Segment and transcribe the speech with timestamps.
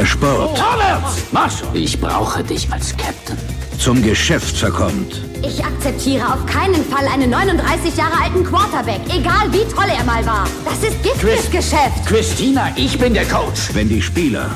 [0.00, 1.30] der Sport Vorwärts!
[1.30, 1.62] Marsch!
[1.74, 3.36] Ich brauche dich als Captain.
[3.78, 5.20] zum Geschäft verkommt.
[5.42, 10.24] Ich akzeptiere auf keinen Fall einen 39 Jahre alten Quarterback, egal wie toll er mal
[10.24, 10.46] war.
[10.64, 12.06] Das ist Giftgeschäft.
[12.06, 13.74] Christina, ich bin der Coach.
[13.74, 14.50] Wenn die Spieler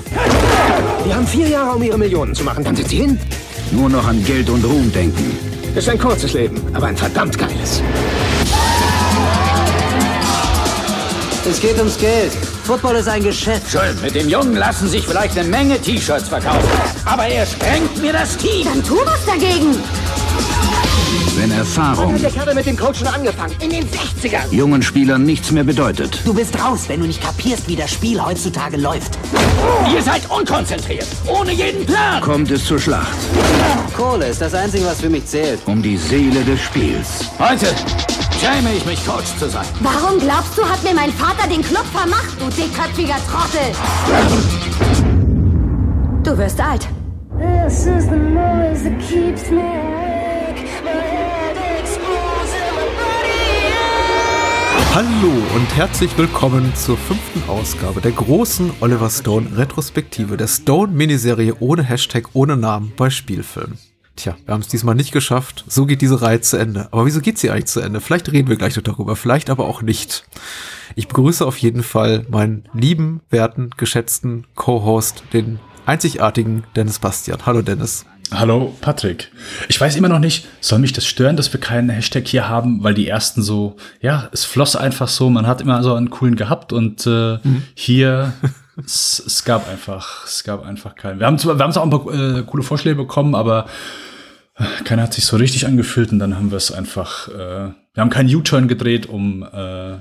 [1.05, 2.65] Wir haben vier Jahre, um ihre Millionen zu machen.
[2.65, 3.21] Dann sind sie hin.
[3.71, 5.38] nur noch an Geld und Ruhm denken,
[5.74, 7.83] Ist ein kurzes Leben, aber ein verdammt geiles.
[11.48, 12.33] Es geht ums Geld.
[12.65, 13.71] Football ist ein Geschäft.
[13.71, 16.66] Schön, mit dem Jungen lassen sich vielleicht eine Menge T-Shirts verkaufen.
[17.05, 18.65] Aber er sprengt mir das Team.
[18.65, 19.77] Dann tu was dagegen.
[21.37, 23.55] wenn Erfahrung Der Kerl hat mit dem Coach schon angefangen.
[23.61, 24.51] In den 60ern.
[24.52, 26.19] jungen Spielern nichts mehr bedeutet.
[26.25, 29.18] Du bist raus, wenn du nicht kapierst, wie das Spiel heutzutage läuft.
[29.95, 32.23] Ihr seid unkonzentriert, ohne jeden Plan.
[32.23, 33.18] Kommt es zur Schlacht
[33.95, 35.61] Kohle ist das Einzige, was für mich zählt.
[35.66, 37.29] um die Seele des Spiels.
[37.38, 37.66] Heute
[38.45, 39.64] schäme ich mich, Coach zu sein.
[39.80, 43.73] Warum glaubst du, hat mir mein Vater den Club vermacht, du dickköpfiger Trottel?
[46.23, 46.88] Du wirst alt.
[47.38, 50.62] This is the noise that keeps me awake.
[50.84, 53.40] My head explodes and my body
[54.82, 54.95] aches.
[54.95, 61.54] Hallo und herzlich willkommen zur fünften Ausgabe der großen Oliver Stone Retrospektive der Stone Miniserie
[61.60, 63.78] ohne Hashtag, ohne Namen bei Spielfilm.
[64.16, 65.65] Tja, wir haben es diesmal nicht geschafft.
[65.66, 66.88] So geht diese Reihe zu Ende.
[66.93, 68.00] Aber wieso geht sie eigentlich zu Ende?
[68.00, 70.25] Vielleicht reden wir gleich noch darüber, vielleicht aber auch nicht.
[70.94, 77.44] Ich begrüße auf jeden Fall meinen lieben, werten, geschätzten Co-Host, den einzigartigen Dennis Bastian.
[77.44, 78.06] Hallo Dennis.
[78.31, 79.31] Hallo Patrick.
[79.69, 82.82] Ich weiß immer noch nicht, soll mich das stören, dass wir keinen Hashtag hier haben,
[82.82, 86.37] weil die ersten so, ja, es floss einfach so, man hat immer so einen coolen
[86.37, 87.38] gehabt und äh,
[87.75, 88.32] hier
[88.77, 91.21] es, es gab einfach, es gab einfach keinen.
[91.21, 93.67] Wir haben zwar, wir haben zwar auch ein paar äh, coole Vorschläge bekommen, aber
[94.57, 98.01] äh, keiner hat sich so richtig angefühlt und dann haben wir es einfach, äh, wir
[98.01, 99.99] haben keinen U-Turn gedreht, um äh,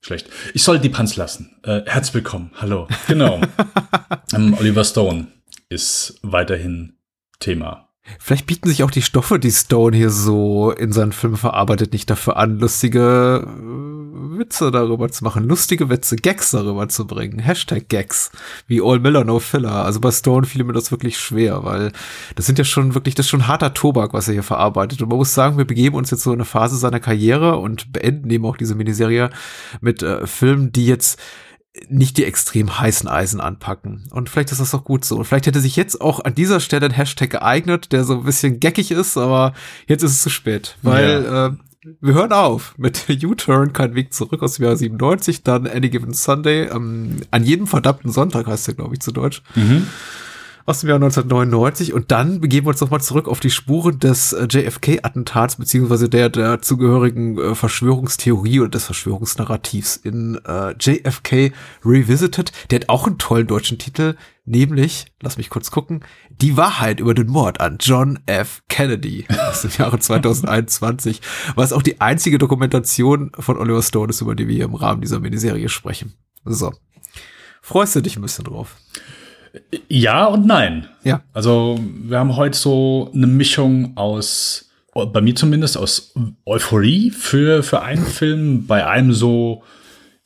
[0.00, 0.28] schlecht.
[0.54, 1.56] Ich soll die Panz lassen.
[1.62, 2.50] Äh, herzlich willkommen.
[2.60, 2.88] Hallo.
[3.06, 3.40] Genau.
[4.34, 5.28] ähm, Oliver Stone
[5.68, 6.98] ist weiterhin
[7.38, 7.91] Thema.
[8.18, 12.08] Vielleicht bieten sich auch die Stoffe, die Stone hier so in seinen Filmen verarbeitet, nicht
[12.10, 17.38] dafür an, lustige äh, Witze darüber zu machen, lustige Witze, Gags darüber zu bringen.
[17.38, 18.30] Hashtag Gags,
[18.66, 19.84] wie All Miller No Filler.
[19.84, 21.92] Also bei Stone fiel mir das wirklich schwer, weil
[22.36, 25.02] das sind ja schon wirklich, das ist schon harter Tobak, was er hier verarbeitet.
[25.02, 27.92] Und man muss sagen, wir begeben uns jetzt so in eine Phase seiner Karriere und
[27.92, 29.30] beenden eben auch diese Miniserie
[29.80, 31.18] mit äh, Filmen, die jetzt
[31.88, 34.06] nicht die extrem heißen Eisen anpacken.
[34.10, 35.16] Und vielleicht ist das auch gut so.
[35.16, 38.24] Und vielleicht hätte sich jetzt auch an dieser Stelle ein Hashtag geeignet, der so ein
[38.24, 39.54] bisschen geckig ist, aber
[39.86, 40.76] jetzt ist es zu spät.
[40.82, 45.66] Weil äh, wir hören auf mit U-Turn, kein Weg zurück aus dem Jahr 97, dann
[45.66, 49.42] Any Given Sunday, ähm, an jedem verdammten Sonntag heißt der, glaube ich, zu Deutsch.
[50.64, 54.32] Aus dem Jahr 1999 und dann begeben wir uns nochmal zurück auf die Spuren des
[54.32, 61.52] äh, JFK-Attentats beziehungsweise der dazugehörigen äh, Verschwörungstheorie oder des Verschwörungsnarrativs in äh, JFK
[61.84, 62.52] Revisited.
[62.70, 64.14] Der hat auch einen tollen deutschen Titel,
[64.44, 68.62] nämlich, lass mich kurz gucken, Die Wahrheit über den Mord an John F.
[68.68, 71.20] Kennedy aus dem Jahre 2021,
[71.56, 75.00] was auch die einzige Dokumentation von Oliver Stone ist, über die wir hier im Rahmen
[75.00, 76.14] dieser Miniserie sprechen.
[76.44, 76.72] So.
[77.60, 78.76] Freust du dich ein bisschen drauf?
[79.88, 80.88] Ja und nein.
[81.04, 81.22] Ja.
[81.32, 86.14] Also wir haben heute so eine Mischung aus, bei mir zumindest, aus
[86.46, 89.62] Euphorie für, für einen Film, bei einem so,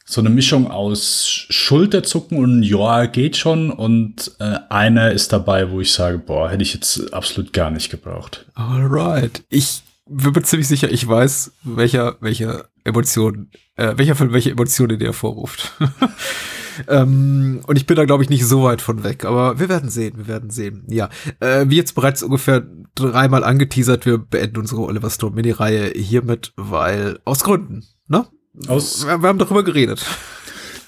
[0.05, 5.81] so eine Mischung aus Schulterzucken und ja, geht schon und äh, einer ist dabei, wo
[5.81, 8.47] ich sage, boah, hätte ich jetzt absolut gar nicht gebraucht.
[8.55, 9.43] Alright.
[9.49, 14.99] Ich bin mir ziemlich sicher, ich weiß, welcher, welche Emotionen, äh, welcher Film welche Emotionen
[14.99, 15.73] dir hervorruft.
[16.89, 19.25] ähm, und ich bin da, glaube ich, nicht so weit von weg.
[19.25, 20.85] Aber wir werden sehen, wir werden sehen.
[20.89, 21.09] Ja,
[21.41, 27.19] äh, wie jetzt bereits ungefähr dreimal angeteasert, wir beenden unsere Oliver Stone Mini-Reihe hiermit, weil
[27.25, 28.27] aus Gründen, ne?
[28.69, 30.05] Aus Wir, wir haben darüber geredet.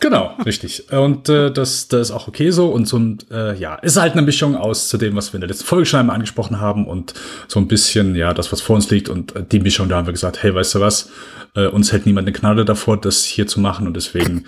[0.00, 0.92] Genau, richtig.
[0.92, 2.68] Und äh, das, das ist auch okay so.
[2.68, 5.40] Und so ein, äh, ja, ist halt eine Mischung aus zu dem, was wir in
[5.40, 7.14] der letzten Folge schon einmal angesprochen haben und
[7.48, 9.08] so ein bisschen, ja, das, was vor uns liegt.
[9.08, 11.10] Und äh, die Mischung, da haben wir gesagt, hey, weißt du was,
[11.56, 13.88] äh, uns hält niemand eine Gnade davor, das hier zu machen.
[13.88, 14.44] Und deswegen,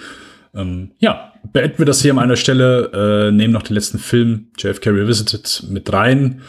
[0.54, 4.48] ähm, ja, beenden wir das hier an einer Stelle, äh, nehmen noch den letzten Film,
[4.58, 6.42] JFK Revisited, mit rein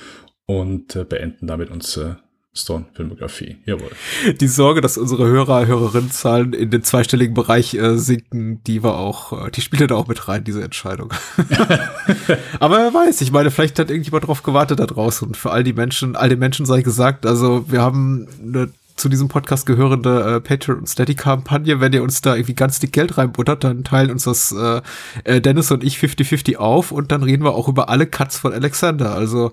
[0.46, 2.18] und äh, beenden damit unsere
[2.54, 3.58] Stone-Filmografie.
[3.66, 3.92] Jawohl.
[4.40, 9.48] Die Sorge, dass unsere Hörer, Hörerinnenzahlen in den zweistelligen Bereich äh, sinken, die war auch,
[9.48, 11.14] äh, die spielte da auch mit rein, diese Entscheidung.
[12.60, 15.30] Aber wer weiß, ich meine, vielleicht hat irgendjemand drauf gewartet da draußen.
[15.30, 19.10] Und für all die Menschen, all den Menschen sei gesagt, also wir haben eine zu
[19.10, 21.80] diesem Podcast gehörende äh, Patreon und Steady-Kampagne.
[21.80, 24.82] Wenn ihr uns da irgendwie ganz dick Geld reinbuttert, dann teilen uns das äh,
[25.24, 28.54] äh, Dennis und ich 50-50 auf und dann reden wir auch über alle Cuts von
[28.54, 29.14] Alexander.
[29.14, 29.52] Also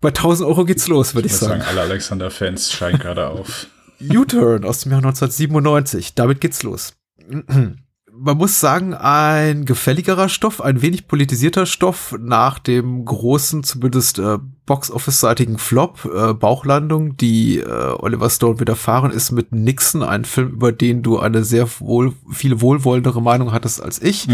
[0.00, 1.62] bei 1000 Euro geht's los, würde ich, Ich würde sagen.
[1.62, 3.66] sagen, alle Alexander-Fans scheinen gerade auf.
[4.00, 6.14] U-Turn aus dem Jahr 1997.
[6.14, 6.94] Damit geht's los.
[8.22, 14.38] man muss sagen, ein gefälligerer Stoff, ein wenig politisierter Stoff nach dem großen, zumindest äh,
[14.64, 20.70] Box-Office-seitigen Flop, äh, Bauchlandung, die äh, Oliver Stone widerfahren ist mit Nixon, ein Film, über
[20.70, 24.28] den du eine sehr wohl, viel wohlwollendere Meinung hattest als ich.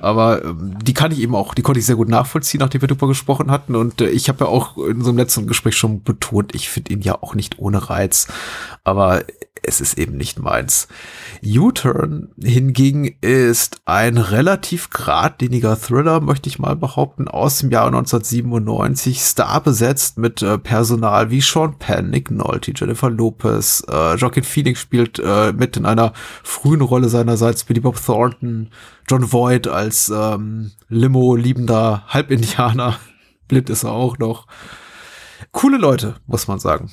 [0.00, 2.88] Aber ähm, die kann ich eben auch, die konnte ich sehr gut nachvollziehen, nachdem wir
[2.88, 3.76] darüber gesprochen hatten.
[3.76, 7.02] Und äh, ich habe ja auch in einem letzten Gespräch schon betont, ich finde ihn
[7.02, 8.26] ja auch nicht ohne Reiz.
[8.84, 9.22] Aber
[9.66, 10.88] es ist eben nicht meins.
[11.44, 19.20] U-Turn hingegen ist ein relativ geradliniger Thriller, möchte ich mal behaupten, aus dem Jahr 1997,
[19.20, 24.80] star besetzt mit äh, Personal wie Sean Penn, Nick Nolte, Jennifer Lopez, äh, Joaquin Phoenix
[24.80, 26.12] spielt äh, mit in einer
[26.42, 28.70] frühen Rolle seinerseits Billy Bob Thornton,
[29.08, 32.98] John Voight als ähm, Limo-liebender Halbindianer,
[33.48, 34.46] blind ist er auch noch.
[35.52, 36.90] Coole Leute, muss man sagen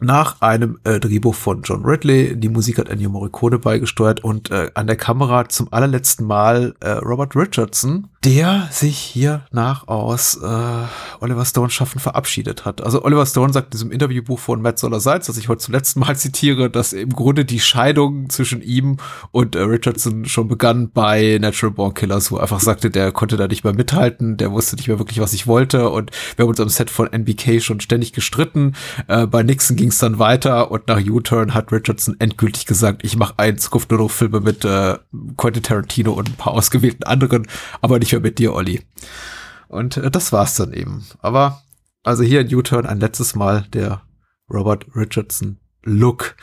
[0.00, 2.36] nach einem äh, Drehbuch von John Ridley.
[2.36, 6.90] Die Musik hat Ennio Morricone beigesteuert und äh, an der Kamera zum allerletzten Mal äh,
[6.90, 10.86] Robert Richardson, der sich hier nach aus äh,
[11.20, 12.82] Oliver Stone Schaffen verabschiedet hat.
[12.82, 15.74] Also Oliver Stone sagt in diesem Interviewbuch von Matt Solar Seitz, das ich heute zum
[15.74, 18.96] letzten Mal zitiere, dass im Grunde die Scheidung zwischen ihm
[19.30, 23.36] und äh, Richardson schon begann bei Natural Born Killers, wo er einfach sagte, der konnte
[23.36, 26.50] da nicht mehr mithalten, der wusste nicht mehr wirklich, was ich wollte und wir haben
[26.50, 28.74] uns am Set von NBK schon ständig gestritten.
[29.06, 33.16] Äh, bei Nixon ging es dann weiter und nach U-Turn hat Richardson endgültig gesagt, ich
[33.16, 34.96] mache in Zukunft nur noch Filme mit äh,
[35.36, 37.46] Quentin Tarantino und ein paar ausgewählten anderen,
[37.82, 38.82] aber nicht mehr mit dir, Olli.
[39.68, 41.04] Und äh, das war's dann eben.
[41.20, 41.62] Aber
[42.02, 44.02] also hier in U-Turn ein letztes Mal der
[44.50, 46.36] Robert Richardson Look.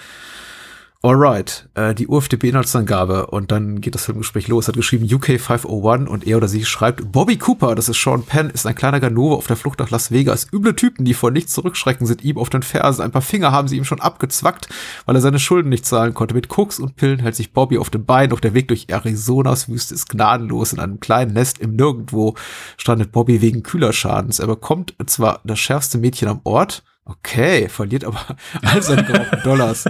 [1.03, 4.68] Alright, äh, die UFDB-Inhaltsangabe und dann geht das Filmgespräch los.
[4.68, 8.51] Hat geschrieben UK 501 und er oder sie schreibt, Bobby Cooper, das ist Sean Penn,
[8.51, 10.45] ist ein kleiner Ganove auf der Flucht nach Las Vegas.
[10.53, 13.01] Üble Typen, die vor nichts zurückschrecken, sind ihm auf den Fersen.
[13.01, 14.69] Ein paar Finger haben sie ihm schon abgezwackt,
[15.07, 16.36] weil er seine Schulden nicht zahlen konnte.
[16.36, 19.69] Mit Koks und Pillen hält sich Bobby auf dem Bein, doch der Weg durch Arizonas
[19.69, 20.71] Wüste ist gnadenlos.
[20.71, 22.36] In einem kleinen Nest im Nirgendwo
[22.77, 24.38] strandet Bobby wegen Kühlerschadens.
[24.38, 28.19] Er bekommt zwar das schärfste Mädchen am Ort, Okay, verliert aber
[28.62, 29.86] all seine Dollars.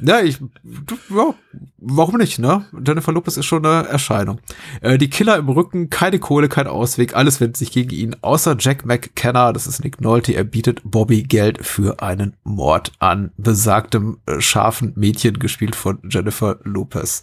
[0.00, 0.38] Ja, ich,
[1.10, 1.34] ja,
[1.76, 2.64] warum nicht, ne?
[2.86, 4.40] Jennifer Lopez ist schon eine Erscheinung.
[4.80, 8.56] Äh, die Killer im Rücken, keine Kohle, kein Ausweg, alles wendet sich gegen ihn, außer
[8.58, 14.18] Jack McKenna, das ist Nick Nolte, er bietet Bobby Geld für einen Mord an besagtem
[14.26, 17.20] äh, scharfen Mädchen, gespielt von Jennifer Lopez.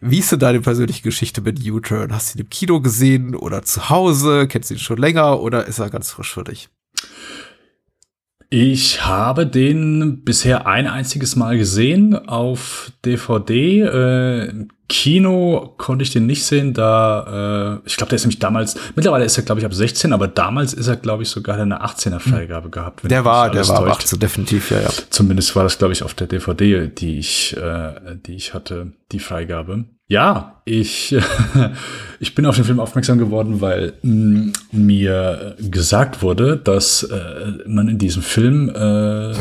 [0.00, 2.12] Wie ist denn deine persönliche Geschichte mit U-Turn?
[2.12, 4.46] Hast du ihn im Kino gesehen oder zu Hause?
[4.46, 6.68] Kennst du ihn schon länger oder ist er ganz frisch für dich?
[8.52, 13.82] Ich habe den bisher ein einziges Mal gesehen auf DVD.
[13.82, 18.40] Äh, Im Kino konnte ich den nicht sehen, da äh, ich glaube, der ist nämlich
[18.40, 18.76] damals.
[18.96, 21.84] Mittlerweile ist er glaube ich ab 16, aber damals ist er glaube ich sogar eine
[21.84, 23.08] 18er Freigabe gehabt.
[23.08, 24.00] Der war, der alles war täuscht.
[24.00, 24.90] 18, definitiv, ja, ja.
[25.10, 29.20] Zumindest war das, glaube ich, auf der DVD, die ich, äh, die ich hatte, die
[29.20, 29.84] Freigabe.
[30.10, 31.16] Ja, ich,
[32.20, 37.86] ich bin auf den Film aufmerksam geworden, weil mh, mir gesagt wurde, dass äh, man
[37.86, 39.32] in diesem Film äh,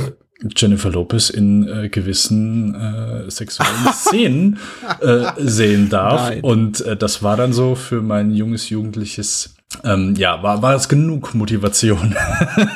[0.55, 4.59] Jennifer Lopez in äh, gewissen äh, sexuellen Szenen
[5.01, 6.29] äh, sehen darf.
[6.29, 6.41] Nein.
[6.41, 10.89] Und äh, das war dann so für mein junges, jugendliches ähm, ja, war, war es
[10.89, 12.15] genug Motivation,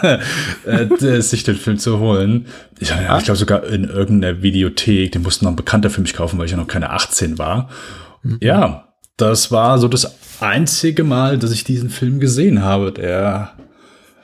[0.65, 2.45] äh, sich den Film zu holen.
[2.79, 6.13] Ich, ja, ich glaube sogar in irgendeiner Videothek, den musste noch ein Bekannter für mich
[6.13, 7.69] kaufen, weil ich ja noch keine 18 war.
[8.41, 12.91] Ja, das war so das einzige Mal, dass ich diesen Film gesehen habe.
[12.91, 13.53] Der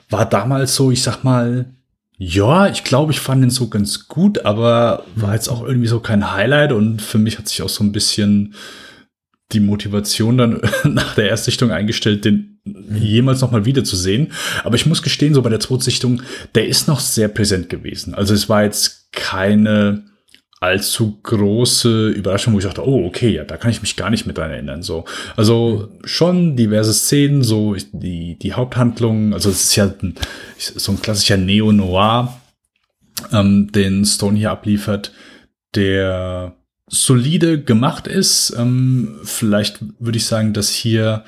[0.08, 1.74] war damals so, ich sag mal,
[2.16, 6.00] ja, ich glaube, ich fand ihn so ganz gut, aber war jetzt auch irgendwie so
[6.00, 8.54] kein Highlight und für mich hat sich auch so ein bisschen
[9.52, 14.32] die Motivation dann nach der Erstsichtung eingestellt, den jemals noch mal wiederzusehen.
[14.64, 16.22] Aber ich muss gestehen, so bei der Zwetsichtung,
[16.54, 18.14] der ist noch sehr präsent gewesen.
[18.14, 20.04] Also es war jetzt keine
[20.60, 24.26] allzu große Überraschung, wo ich dachte, oh, okay, ja, da kann ich mich gar nicht
[24.26, 24.82] mit dran erinnern.
[24.82, 30.14] So, also schon diverse Szenen, so die, die Haupthandlung, also es ist ja ein,
[30.58, 32.38] so ein klassischer Neo-Noir,
[33.32, 35.12] ähm, den Stone hier abliefert,
[35.74, 36.54] der
[36.88, 38.54] solide gemacht ist.
[38.58, 41.24] Ähm, vielleicht würde ich sagen, dass hier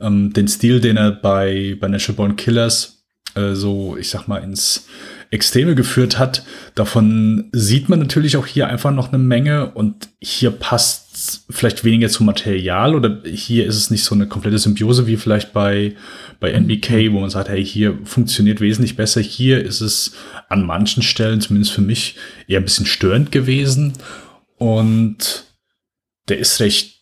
[0.00, 2.96] ähm, den Stil, den er bei, bei Natural Born Killers
[3.36, 4.86] äh, so, ich sag mal, ins
[5.30, 10.50] Extreme geführt hat, davon sieht man natürlich auch hier einfach noch eine Menge und hier
[10.50, 15.16] passt vielleicht weniger zum Material oder hier ist es nicht so eine komplette Symbiose wie
[15.16, 15.96] vielleicht bei,
[16.38, 19.20] bei NBK, wo man sagt, hey, hier funktioniert wesentlich besser.
[19.20, 20.12] Hier ist es
[20.48, 23.94] an manchen Stellen, zumindest für mich, eher ein bisschen störend gewesen.
[24.58, 25.44] Und
[26.28, 26.95] der ist recht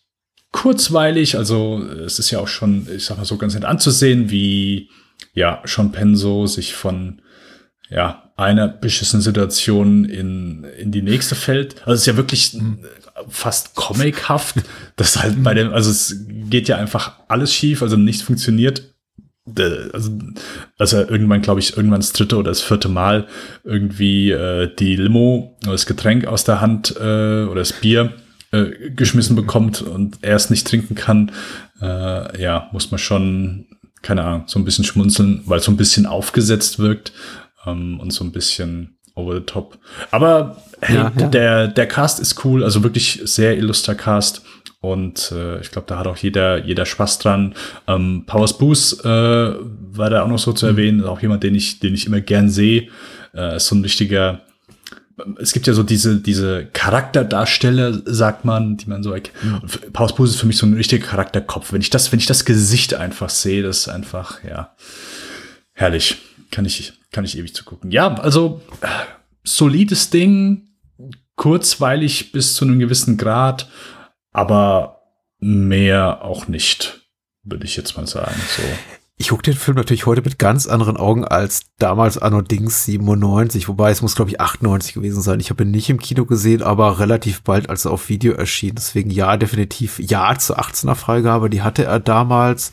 [0.54, 4.88] kurzweilig, also es ist ja auch schon, ich sag mal so, ganz nett anzusehen, wie
[5.34, 7.20] ja Sean Penn so sich von
[7.90, 11.80] ja einer beschissenen Situation in, in die nächste fällt.
[11.80, 12.56] Also es ist ja wirklich
[13.28, 14.54] fast comichaft,
[14.96, 18.94] das halt bei dem, also es geht ja einfach alles schief, also nichts funktioniert.
[19.58, 20.16] Äh, Also,
[20.78, 23.26] also irgendwann, glaube ich, irgendwann das dritte oder das vierte Mal
[23.64, 28.14] irgendwie äh, die Limo oder das Getränk aus der Hand äh, oder das Bier
[28.54, 31.32] äh, geschmissen bekommt und er es nicht trinken kann,
[31.80, 33.66] äh, ja, muss man schon,
[34.02, 37.12] keine Ahnung, so ein bisschen schmunzeln, weil es so ein bisschen aufgesetzt wirkt
[37.66, 39.78] ähm, und so ein bisschen over the top.
[40.10, 41.28] Aber hey, Ja, ja.
[41.28, 44.42] Der, der Cast ist cool, also wirklich sehr illustrer Cast.
[44.80, 47.54] Und äh, ich glaube, da hat auch jeder, jeder Spaß dran.
[47.86, 51.54] Ähm, Powers Booth äh, war da auch noch so zu erwähnen, ist auch jemand, den
[51.54, 52.88] ich, den ich immer gern sehe.
[53.34, 54.42] Äh, ist so ein richtiger,
[55.38, 59.62] es gibt ja so diese, diese Charakterdarsteller, sagt man, die man so erkennt.
[59.62, 61.72] Und Powers Booth ist für mich so ein richtiger Charakterkopf.
[61.72, 64.74] Wenn ich das, wenn ich das Gesicht einfach sehe, das ist einfach, ja,
[65.72, 66.18] herrlich.
[66.50, 67.90] Kann ich, kann ich ewig zugucken.
[67.90, 68.62] Ja, also
[69.42, 70.68] solides Ding,
[71.36, 73.68] kurzweilig bis zu einem gewissen Grad,
[74.30, 75.02] aber
[75.38, 77.00] mehr auch nicht,
[77.42, 78.40] würde ich jetzt mal sagen.
[78.56, 78.62] So.
[79.16, 83.68] Ich gucke den Film natürlich heute mit ganz anderen Augen als damals Anno Dings 97,
[83.68, 85.38] wobei es muss glaube ich 98 gewesen sein.
[85.38, 88.74] Ich habe ihn nicht im Kino gesehen, aber relativ bald, als er auf Video erschien.
[88.74, 91.48] Deswegen ja, definitiv ja zur 18er Freigabe.
[91.48, 92.72] Die hatte er damals.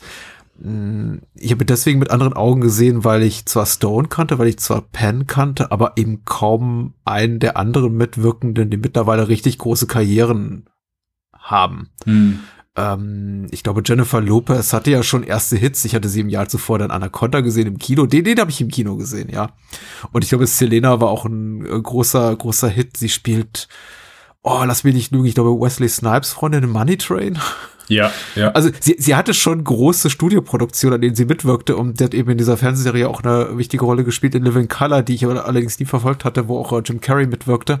[0.58, 4.48] Mm, Ich habe ihn deswegen mit anderen Augen gesehen, weil ich zwar Stone kannte, weil
[4.48, 9.86] ich zwar Penn kannte, aber eben kaum einen der anderen Mitwirkenden, die mittlerweile richtig große
[9.86, 10.66] Karrieren
[11.32, 11.90] haben.
[12.76, 15.84] Ähm, ich glaube, Jennifer Lopez hatte ja schon erste Hits.
[15.84, 18.06] Ich hatte sie im Jahr zuvor dann Anaconda gesehen im Kino.
[18.06, 19.50] Den, den habe ich im Kino gesehen, ja.
[20.12, 22.96] Und ich glaube, Selena war auch ein äh, großer, großer Hit.
[22.96, 23.68] Sie spielt,
[24.42, 27.38] oh, lass mich nicht lügen, ich glaube, Wesley Snipes Freundin in Money Train.
[27.88, 28.52] Ja, ja.
[28.52, 32.30] Also sie, sie hatte schon große Studioproduktionen, an denen sie mitwirkte und sie hat eben
[32.30, 35.78] in dieser Fernsehserie auch eine wichtige Rolle gespielt in Living Color, die ich aber allerdings
[35.78, 37.80] nie verfolgt hatte, wo auch äh, Jim Carrey mitwirkte.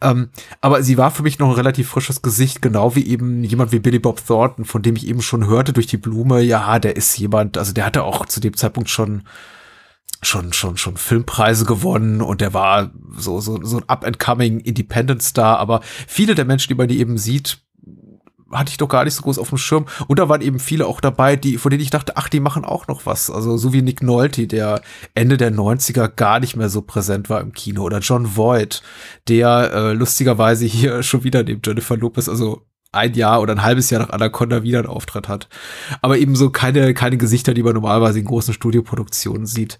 [0.00, 0.28] Ähm,
[0.60, 3.80] aber sie war für mich noch ein relativ frisches Gesicht, genau wie eben jemand wie
[3.80, 7.18] Billy Bob Thornton, von dem ich eben schon hörte durch die Blume, ja, der ist
[7.18, 9.22] jemand, also der hatte auch zu dem Zeitpunkt schon
[10.22, 15.58] schon, schon, schon Filmpreise gewonnen und der war so, so, so ein up-and-coming Independent Star,
[15.58, 17.58] aber viele der Menschen, die man die eben sieht,
[18.52, 19.86] hatte ich doch gar nicht so groß auf dem Schirm.
[20.06, 22.64] Und da waren eben viele auch dabei, die, von denen ich dachte, ach, die machen
[22.64, 23.30] auch noch was.
[23.30, 24.82] Also so wie Nick Nolte, der
[25.14, 27.82] Ende der 90er gar nicht mehr so präsent war im Kino.
[27.82, 28.82] Oder John Voight,
[29.28, 33.88] der äh, lustigerweise hier schon wieder neben Jennifer Lopez, also ein Jahr oder ein halbes
[33.90, 35.48] Jahr nach Anaconda wieder einen Auftritt hat.
[36.02, 39.78] Aber eben so keine, keine Gesichter, die man normalerweise in großen Studioproduktionen sieht.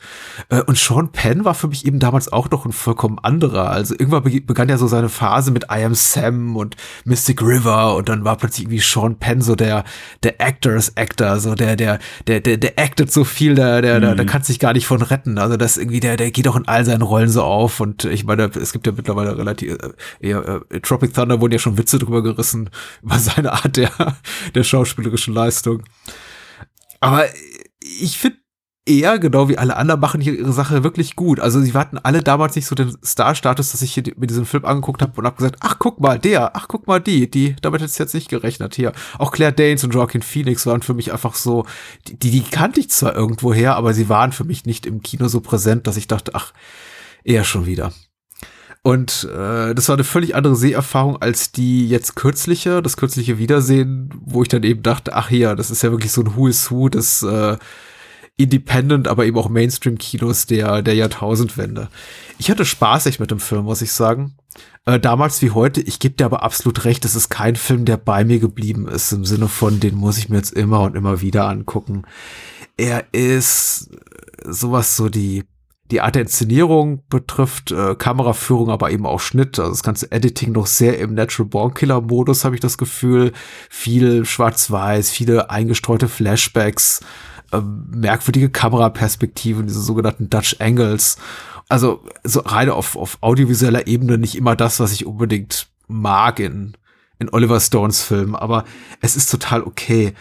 [0.49, 3.71] Äh, Und Sean Penn war für mich eben damals auch noch ein vollkommen anderer.
[3.71, 7.97] Also irgendwann beg- begann ja so seine Phase mit I Am Sam und Mystic River
[7.97, 9.85] und dann war plötzlich irgendwie Sean Penn so der,
[10.23, 14.15] der Actors Actor, so der, der, der, der, der actet so viel, der, der, der,
[14.15, 15.37] der kann sich gar nicht von retten.
[15.37, 18.25] Also das irgendwie, der, der geht auch in all seinen Rollen so auf und ich
[18.25, 19.77] meine, es gibt ja mittlerweile relativ,
[20.21, 22.71] äh, äh, Tropic Thunder wurden ja schon Witze drüber gerissen,
[23.03, 23.91] über seine Art der,
[24.55, 25.83] der schauspielerischen Leistung.
[27.01, 27.25] Aber
[27.81, 28.39] ich finde
[28.85, 31.39] eher, genau wie alle anderen, machen hier ihre Sache wirklich gut.
[31.39, 34.65] Also sie hatten alle damals nicht so den Star-Status, dass ich hier mit diesem Film
[34.65, 37.81] angeguckt habe und habe gesagt, ach guck mal, der, ach guck mal die, die, damit
[37.81, 38.93] hätte ich jetzt nicht gerechnet hier.
[39.19, 41.65] Auch Claire Danes und Joaquin Phoenix waren für mich einfach so,
[42.09, 45.03] die, die, die kannte ich zwar irgendwo her, aber sie waren für mich nicht im
[45.03, 46.53] Kino so präsent, dass ich dachte, ach,
[47.25, 47.93] eher schon wieder.
[48.83, 54.11] Und äh, das war eine völlig andere Seherfahrung als die jetzt kürzliche, das kürzliche Wiedersehen,
[54.25, 56.71] wo ich dann eben dachte, ach ja, das ist ja wirklich so ein Who is
[56.71, 57.57] Who des äh,
[58.37, 61.91] Independent, aber eben auch Mainstream-Kinos der, der Jahrtausendwende.
[62.39, 64.35] Ich hatte Spaß echt mit dem Film, muss ich sagen.
[64.85, 67.99] Äh, damals wie heute, ich gebe dir aber absolut recht, es ist kein Film, der
[67.99, 71.21] bei mir geblieben ist, im Sinne von, den muss ich mir jetzt immer und immer
[71.21, 72.03] wieder angucken.
[72.77, 73.91] Er ist
[74.45, 75.45] sowas so die
[75.91, 80.53] die Art der Inszenierung betrifft, äh, Kameraführung, aber eben auch Schnitt, also das ganze Editing
[80.53, 83.33] noch sehr im Natural Born Killer Modus, habe ich das Gefühl.
[83.69, 87.01] Viel Schwarz-Weiß, viele eingestreute Flashbacks,
[87.53, 87.61] äh,
[87.91, 91.19] merkwürdige Kameraperspektiven, diese sogenannten Dutch Angles.
[91.69, 96.75] Also so rein auf, auf audiovisueller Ebene nicht immer das, was ich unbedingt mag in,
[97.19, 98.65] in Oliver Stones Filmen, aber
[99.01, 100.15] es ist total okay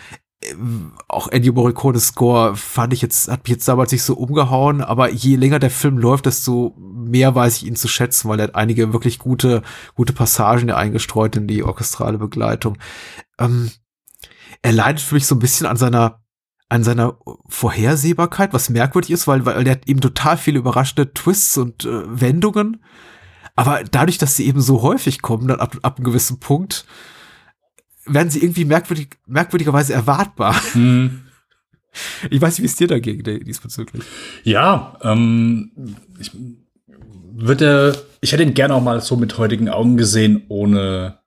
[1.07, 5.09] auch Ennio Morricones Score fand ich jetzt, hat mich jetzt damals nicht so umgehauen, aber
[5.11, 8.55] je länger der Film läuft, desto mehr weiß ich ihn zu schätzen, weil er hat
[8.55, 9.61] einige wirklich gute,
[9.95, 12.77] gute Passagen eingestreut in die orchestrale Begleitung.
[13.39, 13.71] Ähm,
[14.63, 16.21] er leidet für mich so ein bisschen an seiner,
[16.69, 17.17] an seiner
[17.47, 22.01] Vorhersehbarkeit, was merkwürdig ist, weil, weil der hat eben total viele überraschende Twists und äh,
[22.19, 22.83] Wendungen.
[23.55, 26.85] Aber dadurch, dass sie eben so häufig kommen, dann ab, ab einem gewissen Punkt,
[28.05, 30.55] werden sie irgendwie merkwürdig, merkwürdigerweise erwartbar.
[30.73, 31.21] Hm.
[32.29, 34.03] Ich weiß nicht, wie es dir dagegen diesbezüglich.
[34.43, 35.71] Ja, ähm,
[36.19, 36.31] ich
[37.33, 41.21] würde, ich hätte ihn gerne auch mal so mit heutigen Augen gesehen, ohne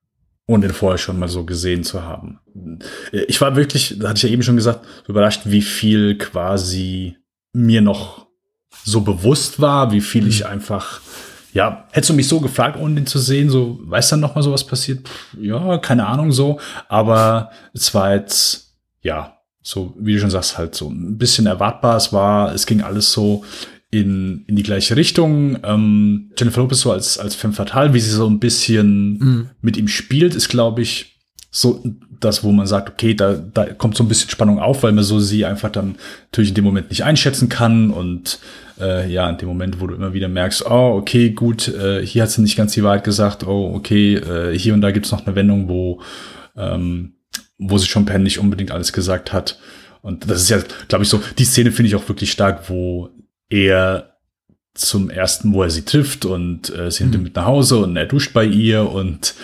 [0.47, 2.39] ohne den vorher schon mal so gesehen zu haben.
[3.13, 7.17] Ich war wirklich, da hatte ich ja eben schon gesagt, überrascht, wie viel quasi
[7.53, 8.27] mir noch
[8.85, 11.01] so bewusst war, wie viel ich einfach,
[11.55, 14.43] ja, hättest du mich so gefragt, ohne den zu sehen, so, weißt dann noch mal
[14.43, 15.09] so was passiert?
[15.09, 16.59] Pff, ja, keine Ahnung so,
[16.89, 21.97] aber es war jetzt, ja, so, wie du schon sagst, halt so ein bisschen erwartbar.
[21.97, 23.45] Es war, es ging alles so
[23.91, 25.59] in, in die gleiche Richtung.
[25.63, 29.89] Ähm, Jennifer Lopez so als, als Femme Fatale, wie sie so ein bisschen mit ihm
[29.89, 31.21] spielt, ist, glaube ich,
[31.51, 31.83] so
[32.21, 35.05] das, wo man sagt, okay, da, da kommt so ein bisschen Spannung auf, weil man
[35.05, 38.41] so sie einfach dann natürlich in dem Moment nicht einschätzen kann und
[38.81, 42.23] äh, ja, in dem Moment, wo du immer wieder merkst, oh, okay, gut, äh, hier
[42.23, 45.27] hat sie nicht ganz die Wahrheit gesagt, oh, okay, äh, hier und da gibt's noch
[45.27, 46.01] eine Wendung, wo,
[46.57, 47.15] ähm,
[47.59, 49.59] wo sie schon Penn nicht unbedingt alles gesagt hat.
[50.03, 53.11] Und das ist ja, glaube ich, so, die Szene finde ich auch wirklich stark, wo
[53.49, 54.15] er
[54.75, 57.97] zum ersten, wo er sie trifft und äh, sie nimmt ihn mit nach Hause und
[57.97, 59.35] er duscht bei ihr und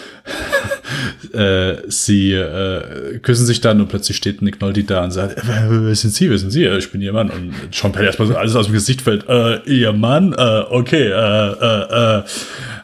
[1.32, 5.94] äh, sie äh, küssen sich dann und plötzlich steht Nick Nolte da und sagt, wer
[5.94, 6.64] sind Sie, wer sind Sie?
[6.64, 7.30] Ich bin Ihr Mann.
[7.30, 10.32] Und Sean Penn erstmal alles aus dem Gesicht fällt, äh, Ihr Mann?
[10.32, 12.24] Äh, okay, äh, äh, äh.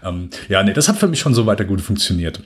[0.04, 2.40] Ähm, ja, nee, das hat für mich schon so weiter gut funktioniert.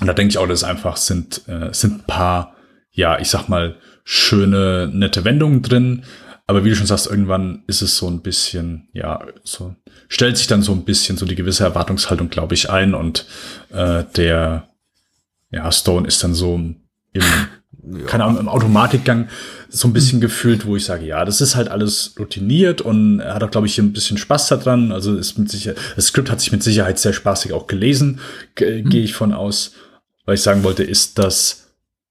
[0.00, 2.54] Und da denke ich auch, dass es einfach sind, äh, sind ein paar,
[2.92, 6.04] ja, ich sag mal, schöne, nette Wendungen drin.
[6.46, 9.76] Aber wie du schon sagst, irgendwann ist es so ein bisschen, ja, so
[10.08, 13.26] stellt sich dann so ein bisschen so die gewisse Erwartungshaltung, glaube ich, ein und
[13.70, 14.68] äh, der,
[15.50, 16.76] ja, Stone ist dann so im,
[18.06, 19.28] keine Ahnung, im Automatikgang
[19.68, 23.34] so ein bisschen gefühlt, wo ich sage, ja, das ist halt alles routiniert und er
[23.34, 24.92] hat auch, glaube ich, ein bisschen Spaß daran.
[24.92, 28.20] Also ist mit Sicherheit, das Skript hat sich mit Sicherheit sehr spaßig auch gelesen,
[28.54, 29.72] ge gehe ich von aus.
[30.24, 31.68] Was ich sagen wollte, ist, dass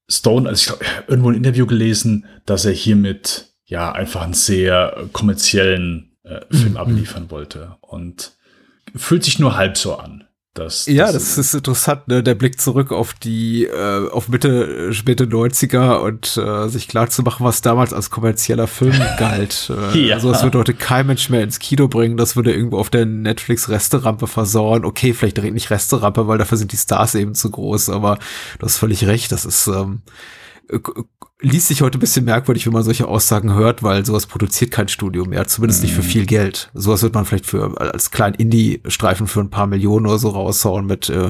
[0.09, 5.07] Stone, also ich glaube, irgendwo ein Interview gelesen, dass er hiermit ja einfach einen sehr
[5.11, 8.33] kommerziellen äh, Film abliefern wollte und
[8.95, 10.26] fühlt sich nur halb so an.
[10.57, 12.23] Das, Ja, das ist interessant, ne?
[12.23, 17.21] Der Blick zurück auf die, äh, auf Mitte, späte 90er und äh, sich klar zu
[17.21, 19.71] machen, was damals als kommerzieller Film galt.
[19.93, 20.15] Äh, Ja.
[20.15, 23.05] Also das würde heute kein Mensch mehr ins Kino bringen, das würde irgendwo auf der
[23.05, 24.85] Netflix-Resterampe versauen.
[24.85, 28.17] Okay, vielleicht direkt nicht Resterampe, weil dafür sind die Stars eben zu groß, aber
[28.59, 30.01] du hast völlig recht, das ist, ähm,
[30.69, 30.79] äh,
[31.39, 34.87] liest sich heute ein bisschen merkwürdig, wenn man solche Aussagen hört, weil sowas produziert kein
[34.87, 36.71] Studio mehr, zumindest nicht für viel Geld.
[36.73, 40.87] Sowas wird man vielleicht für als kleinen Indie-Streifen für ein paar Millionen oder so raushauen
[40.87, 41.29] mit äh,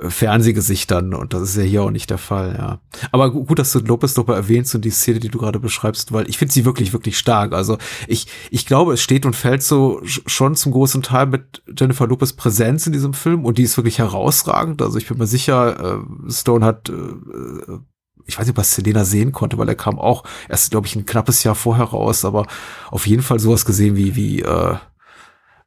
[0.00, 2.80] Fernsehgesichtern und das ist ja hier auch nicht der Fall, ja.
[3.12, 6.12] Aber gu- gut, dass du Lopez Doper erwähnst und die Szene, die du gerade beschreibst,
[6.12, 7.52] weil ich finde sie wirklich, wirklich stark.
[7.52, 11.62] Also ich, ich glaube, es steht und fällt so sch- schon zum großen Teil mit
[11.78, 14.82] Jennifer Lopez Präsenz in diesem Film und die ist wirklich herausragend.
[14.82, 17.78] Also ich bin mir sicher, äh, Stone hat äh, äh,
[18.26, 21.06] ich weiß nicht, was Selena sehen konnte, weil er kam auch erst, glaube ich, ein
[21.06, 22.46] knappes Jahr vorher raus, aber
[22.90, 24.76] auf jeden Fall sowas gesehen wie, wie, äh,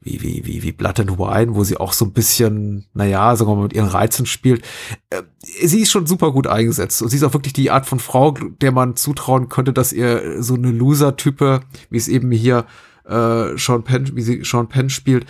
[0.02, 3.50] wie, wie, wie, wie Blood and Wine, wo sie auch so ein bisschen, naja, sagen
[3.50, 4.63] wir mal, mit ihren Reizen spielt.
[5.10, 8.00] Äh, sie ist schon super gut eingesetzt und sie ist auch wirklich die Art von
[8.00, 12.65] Frau, der man zutrauen könnte, dass ihr so eine Loser-Type, wie es eben hier
[13.06, 15.26] äh, Sean Penn, wie sie Sean Penn spielt,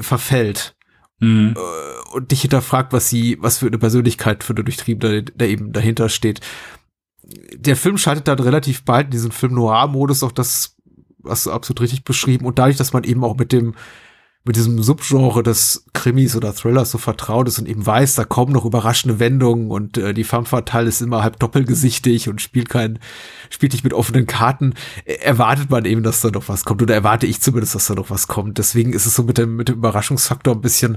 [0.00, 0.74] verfällt
[1.20, 1.56] Mhm.
[2.12, 6.08] und dich hinterfragt, was sie, was für eine Persönlichkeit für eine Durchtriebene da eben dahinter
[6.08, 6.40] steht.
[7.54, 10.76] Der Film schaltet dann relativ bald in diesen Film Noir-Modus, auch das
[11.26, 12.46] hast du absolut richtig beschrieben.
[12.46, 13.74] Und dadurch, dass man eben auch mit dem,
[14.48, 18.52] mit diesem Subgenre des Krimis oder Thrillers so vertraut ist und eben weiß, da kommen
[18.52, 22.98] noch überraschende Wendungen und äh, die femme fatale ist immer halb doppelgesichtig und spielt kein,
[23.50, 24.72] spielt nicht mit offenen Karten,
[25.04, 26.80] äh, erwartet man eben, dass da noch was kommt.
[26.82, 28.58] Oder erwarte ich zumindest, dass da noch was kommt.
[28.58, 30.96] Deswegen ist es so mit dem, mit dem Überraschungsfaktor ein bisschen,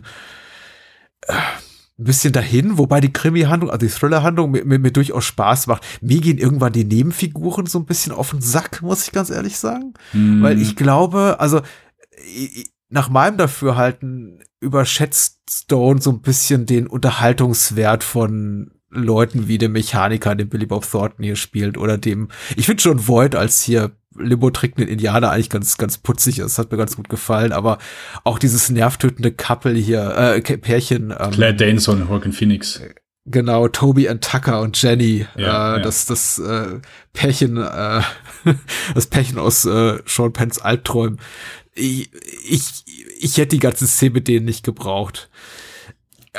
[1.28, 5.68] äh, ein bisschen dahin, wobei die Krimi-Handlung, also die Thriller-Handlung mir, mir, mir durchaus Spaß
[5.68, 5.84] macht.
[6.02, 9.58] Mir gehen irgendwann die Nebenfiguren so ein bisschen auf den Sack, muss ich ganz ehrlich
[9.58, 9.94] sagen.
[10.42, 11.60] Weil ich glaube, also
[12.26, 19.58] i- i- nach meinem Dafürhalten überschätzt Stone so ein bisschen den Unterhaltungswert von Leuten wie
[19.58, 23.62] dem Mechaniker, den Billy Bob Thornton hier spielt, oder dem, ich finde schon Void als
[23.62, 26.36] hier Limo-trickenden Indianer eigentlich ganz, ganz putzig.
[26.36, 27.78] Das hat mir ganz gut gefallen, aber
[28.26, 32.82] auch dieses nervtötende Couple hier, äh, Pärchen, ähm, Claire Danes und Joaquin Phoenix.
[33.26, 35.28] Genau, Toby und Tucker und Jenny.
[35.36, 35.80] Ja, äh, ja.
[35.80, 36.80] Das, das äh,
[37.14, 38.02] Pärchen, äh,
[38.96, 41.20] das Pärchen aus äh, Sean Penns Albträumen.
[41.74, 42.12] Ich,
[42.48, 42.84] ich,
[43.20, 45.30] ich hätte die ganze Szene mit denen nicht gebraucht.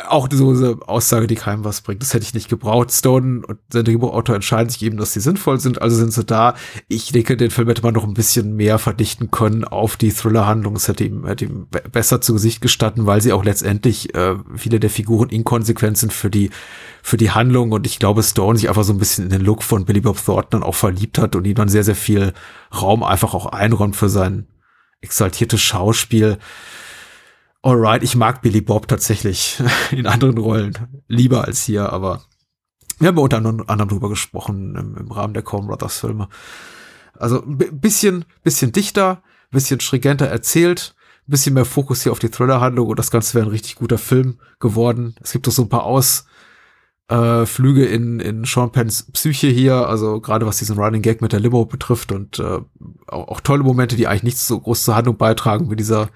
[0.09, 2.01] Auch so eine Aussage, die keinem was bringt.
[2.01, 2.90] Das hätte ich nicht gebraucht.
[2.90, 6.55] Stone und sein Drehbuchautor entscheiden sich eben, dass sie sinnvoll sind, also sind sie da.
[6.88, 10.77] Ich denke, den Film hätte man noch ein bisschen mehr verdichten können auf die Thriller-Handlung.
[10.77, 14.37] Es hätte ihm, hätte ihm be- besser zu Gesicht gestanden, weil sie auch letztendlich äh,
[14.57, 16.49] viele der Figuren inkonsequent sind für die,
[17.03, 17.73] für die Handlung.
[17.73, 20.25] Und ich glaube, Stone sich einfach so ein bisschen in den Look von Billy Bob
[20.25, 22.33] Thornton auch verliebt hat und ihm dann sehr, sehr viel
[22.75, 24.47] Raum einfach auch einräumt für sein
[25.03, 26.38] exaltiertes Schauspiel.
[27.62, 32.25] alright, ich mag Billy Bob tatsächlich in anderen Rollen lieber als hier, aber
[32.99, 36.29] wir haben unter anderem drüber gesprochen im, im Rahmen der Coen Brothers Filme.
[37.19, 40.95] Also ein bisschen, bisschen dichter, bisschen stringenter erzählt,
[41.27, 43.99] ein bisschen mehr Fokus hier auf die Thriller-Handlung und das Ganze wäre ein richtig guter
[43.99, 45.15] Film geworden.
[45.21, 46.27] Es gibt doch so ein paar Aus,
[47.12, 51.33] äh, Flüge in, in Sean Penns Psyche hier, also gerade was diesen Running Gag mit
[51.33, 52.61] der Limo betrifft und äh,
[53.07, 56.09] auch, auch tolle Momente, die eigentlich nichts so groß zur Handlung beitragen, wie dieser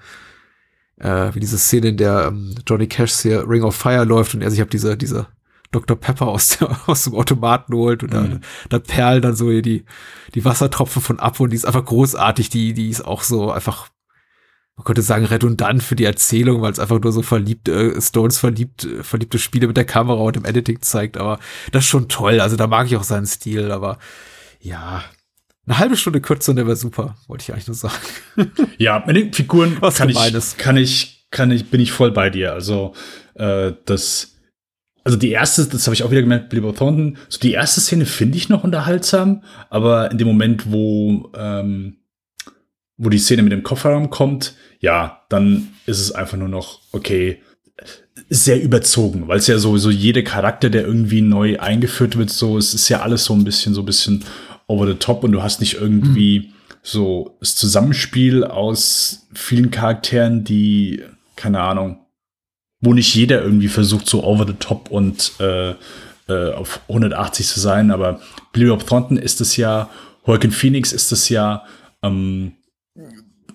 [0.99, 4.41] äh, wie diese Szene, in der ähm, Johnny Cash hier Ring of Fire läuft und
[4.41, 5.27] er sich ab diese, diese
[5.71, 5.95] Dr.
[5.95, 8.41] Pepper aus, der, aus dem Automaten holt und mhm.
[8.69, 9.85] da, da perlen dann so hier die,
[10.33, 13.89] die Wassertropfen von ab und die ist einfach großartig, die, die ist auch so einfach
[14.77, 18.37] man könnte sagen, redundant für die Erzählung, weil es einfach nur so verliebt, äh, Stones
[18.37, 21.39] verliebt, äh, verliebte Spiele mit der Kamera und dem Editing zeigt, aber
[21.71, 22.39] das ist schon toll.
[22.39, 23.97] Also da mag ich auch seinen Stil, aber
[24.61, 25.03] ja,
[25.65, 27.95] eine halbe Stunde kürzer und der wäre super, wollte ich eigentlich nur sagen.
[28.77, 32.29] Ja, mit den Figuren Was kann ich, kann ich, kann ich, bin ich voll bei
[32.29, 32.53] dir.
[32.53, 32.93] Also
[33.33, 34.35] äh, das,
[35.03, 37.81] also die erste, das habe ich auch wieder gemerkt, Billy Bob Thornton, so die erste
[37.81, 41.97] Szene finde ich noch unterhaltsam, aber in dem Moment, wo ähm,
[42.97, 47.41] wo die Szene mit dem Kofferraum kommt, ja, dann ist es einfach nur noch, okay,
[48.29, 52.73] sehr überzogen, weil es ja sowieso jeder Charakter, der irgendwie neu eingeführt wird, so, es
[52.73, 54.23] ist ja alles so ein bisschen, so ein bisschen
[54.67, 56.53] over the top und du hast nicht irgendwie mhm.
[56.81, 61.03] so das Zusammenspiel aus vielen Charakteren, die,
[61.35, 61.99] keine Ahnung,
[62.81, 65.75] wo nicht jeder irgendwie versucht, so over the top und äh,
[66.27, 68.19] äh, auf 180 zu sein, aber
[68.51, 69.89] Billy Bob Thornton ist es ja,
[70.25, 71.63] Joaquin Phoenix ist es ja,
[72.03, 72.56] ähm,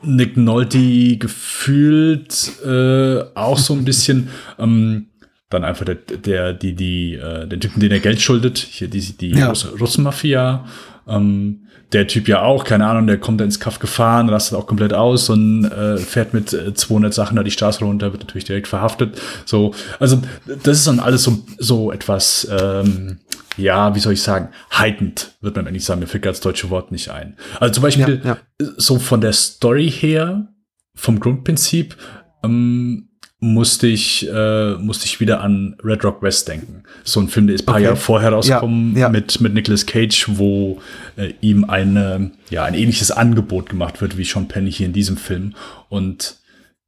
[0.04, 4.28] Nick Nolte gefühlt äh, auch so ein bisschen.
[4.58, 5.06] Ähm,
[5.50, 9.00] dann einfach der, der die, die, äh, den Typen, den er Geld schuldet, hier die,
[9.00, 9.52] die ja.
[9.78, 10.64] Russenmafia.
[11.06, 14.66] Ähm, der Typ ja auch, keine Ahnung, der kommt da ins Kaff gefahren, rastet auch
[14.66, 18.44] komplett aus und äh, fährt mit 200 äh, Sachen da die Straße runter, wird natürlich
[18.44, 19.20] direkt verhaftet.
[19.44, 23.18] So, also das ist dann alles so, so etwas, ähm,
[23.56, 26.00] ja, wie soll ich sagen, heitend, wird man eigentlich sagen.
[26.00, 27.36] Mir fällt das deutsche Wort nicht ein.
[27.60, 28.68] Also zum Beispiel, ja, ja.
[28.76, 30.48] so von der Story her,
[30.94, 31.96] vom Grundprinzip,
[32.42, 33.08] ähm,
[33.42, 36.84] musste ich, äh, musste ich wieder an Red Rock West denken.
[37.02, 37.84] So ein Film, der ist ein paar okay.
[37.84, 40.80] Jahre vorher rausgekommen ja, mit, mit Nicolas Cage, wo
[41.16, 45.16] äh, ihm eine, ja, ein ähnliches Angebot gemacht wird wie Sean Penny hier in diesem
[45.16, 45.54] Film.
[45.88, 46.36] Und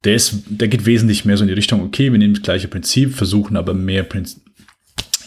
[0.05, 2.69] der ist, der geht wesentlich mehr so in die Richtung, okay, wir nehmen das gleiche
[2.69, 4.41] Prinzip, versuchen aber mehr Prinzip,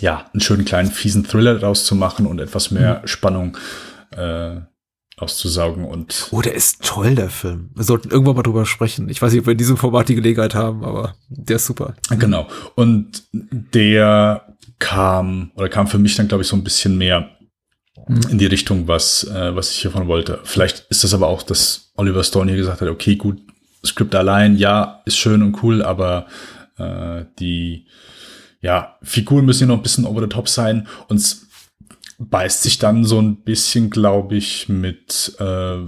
[0.00, 3.06] ja, einen schönen kleinen fiesen Thriller daraus zu machen und etwas mehr mhm.
[3.06, 3.58] Spannung
[4.16, 4.56] äh,
[5.18, 6.28] auszusaugen und.
[6.31, 7.70] Oh, der ist toll, der Film.
[7.74, 9.09] Wir sollten irgendwann mal drüber sprechen.
[9.09, 11.94] Ich weiß nicht, ob wir in diesem Format die Gelegenheit haben, aber der ist super.
[12.11, 12.46] Genau.
[12.74, 14.46] Und der
[14.78, 17.31] kam, oder kam für mich dann, glaube ich, so ein bisschen mehr
[18.07, 18.20] mhm.
[18.31, 20.40] in die Richtung, was, äh, was ich hiervon wollte.
[20.44, 23.38] Vielleicht ist das aber auch, dass Oliver Stone hier gesagt hat, okay, gut,
[23.85, 26.26] Skript allein, ja, ist schön und cool, aber
[26.78, 27.87] äh, die
[28.61, 31.18] ja, Figuren müssen ja noch ein bisschen over the top sein und
[32.18, 35.78] beißt sich dann so ein bisschen, glaube ich, mit äh,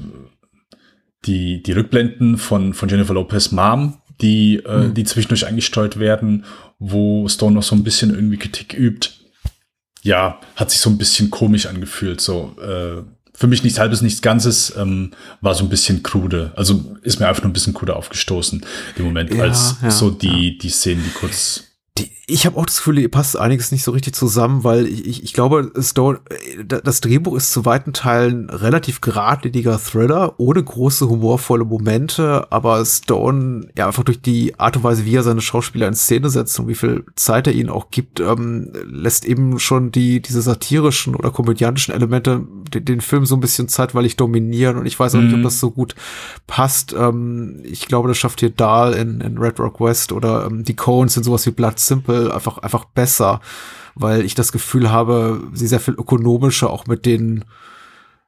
[1.27, 4.95] die, die Rückblenden von, von Jennifer Lopez Mom, die, äh, mhm.
[4.95, 6.45] die zwischendurch eingesteuert werden,
[6.79, 9.11] wo Stone noch so ein bisschen irgendwie Kritik übt.
[10.03, 12.21] Ja, hat sich so ein bisschen komisch angefühlt.
[12.21, 13.03] So, äh,
[13.35, 16.53] für mich nichts halbes, nichts Ganzes, ähm, war so ein bisschen krude.
[16.57, 18.65] Also ist mir einfach nur ein bisschen krude aufgestoßen
[18.97, 20.59] im Moment, ja, als ja, so die, ja.
[20.61, 21.70] die Szenen, die kurz
[22.01, 25.23] die, ich habe auch das Gefühl, ihr passt einiges nicht so richtig zusammen, weil ich,
[25.23, 26.21] ich glaube, Stone,
[26.65, 33.69] das Drehbuch ist zu weiten Teilen relativ geradliniger Thriller, ohne große humorvolle Momente, aber Stone,
[33.77, 36.69] ja, einfach durch die Art und Weise, wie er seine Schauspieler in Szene setzt und
[36.69, 41.31] wie viel Zeit er ihnen auch gibt, ähm, lässt eben schon die, diese satirischen oder
[41.31, 45.25] komödiantischen Elemente den, den Film so ein bisschen zeitweilig dominieren und ich weiß auch mhm.
[45.25, 45.45] nicht, ob mhm.
[45.45, 45.95] das so gut
[46.47, 46.93] passt.
[46.93, 50.77] Ähm, ich glaube, das schafft hier Dahl in, in Red Rock West oder ähm, die
[50.77, 53.41] Coens in sowas wie Blood Simple einfach, einfach besser,
[53.95, 57.45] weil ich das Gefühl habe, sie sehr viel ökonomischer auch mit den,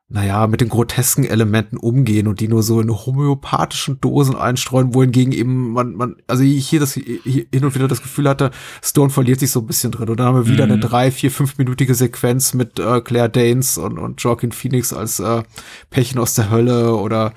[0.09, 5.33] naja, mit den grotesken Elementen umgehen und die nur so in homöopathischen Dosen einstreuen, wohingegen
[5.33, 8.51] eben man, man, also ich hier das hier hin und wieder das Gefühl hatte,
[8.83, 10.11] Stone verliert sich so ein bisschen drin.
[10.11, 10.73] Und dann haben wir wieder mhm.
[10.73, 15.43] eine drei, vier, fünfminütige Sequenz mit äh, Claire Danes und, und Joaquin Phoenix als äh,
[15.89, 17.33] Pärchen aus der Hölle oder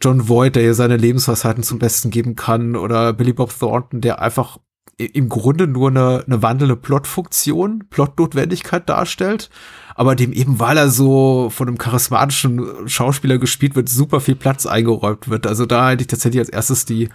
[0.00, 4.20] John Voight, der hier seine Lebensweisheiten zum Besten geben kann, oder Billy Bob Thornton, der
[4.20, 4.58] einfach
[4.96, 9.50] im Grunde nur eine, eine wandelnde Plotfunktion, Plotnotwendigkeit darstellt,
[9.94, 14.66] aber dem eben, weil er so von einem charismatischen Schauspieler gespielt wird, super viel Platz
[14.66, 15.46] eingeräumt wird.
[15.46, 17.08] Also da hätte ich tatsächlich als erstes die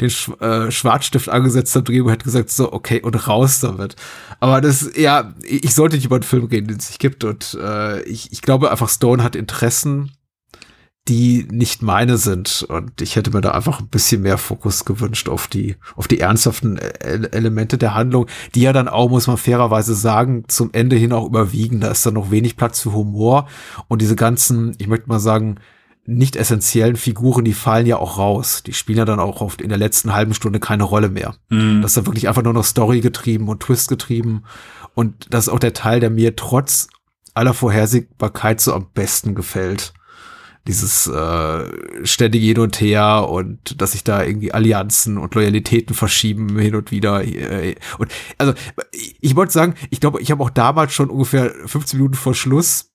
[0.00, 3.96] den Sch äh, Schwarzstift angesetzt am Drehbuch hätte gesagt, so, okay, und raus damit.
[4.40, 7.22] Aber das, ja, ich sollte nicht über einen Film reden, den es sich gibt.
[7.24, 10.12] Und äh, ich, ich glaube einfach, Stone hat Interessen,
[11.10, 12.64] die nicht meine sind.
[12.68, 16.20] Und ich hätte mir da einfach ein bisschen mehr Fokus gewünscht auf die, auf die
[16.20, 20.94] ernsthaften E- Elemente der Handlung, die ja dann auch, muss man fairerweise sagen, zum Ende
[20.94, 21.80] hin auch überwiegen.
[21.80, 23.48] Da ist dann noch wenig Platz für Humor
[23.88, 25.56] und diese ganzen, ich möchte mal sagen,
[26.06, 28.62] nicht essentiellen Figuren, die fallen ja auch raus.
[28.64, 31.34] Die spielen ja dann auch oft in der letzten halben Stunde keine Rolle mehr.
[31.82, 34.44] Das ist dann wirklich einfach nur noch Story getrieben und Twist getrieben.
[34.94, 36.88] Und das ist auch der Teil, der mir trotz
[37.34, 39.92] aller Vorhersehbarkeit so am besten gefällt.
[40.66, 46.58] Dieses äh, ständige Hin und Her und dass sich da irgendwie Allianzen und Loyalitäten verschieben
[46.58, 47.24] hin und wieder.
[47.24, 48.52] Äh, Und also
[48.92, 52.34] ich, ich wollte sagen, ich glaube, ich habe auch damals schon ungefähr 15 Minuten vor
[52.34, 52.92] Schluss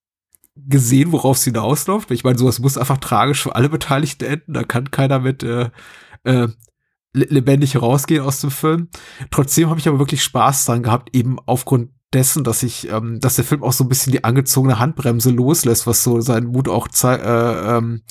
[0.55, 2.11] gesehen, worauf es hinausläuft.
[2.11, 4.53] Ich meine, sowas muss einfach tragisch für alle Beteiligten enden.
[4.53, 5.69] Da kann keiner mit äh,
[6.23, 6.47] äh,
[7.13, 8.89] le- lebendig rausgehen aus dem Film.
[9.31, 13.35] Trotzdem habe ich aber wirklich Spaß dran gehabt, eben aufgrund dessen, dass ich, ähm, dass
[13.35, 16.87] der Film auch so ein bisschen die angezogene Handbremse loslässt, was so seinen Mut auch
[17.03, 18.01] äh, ähm,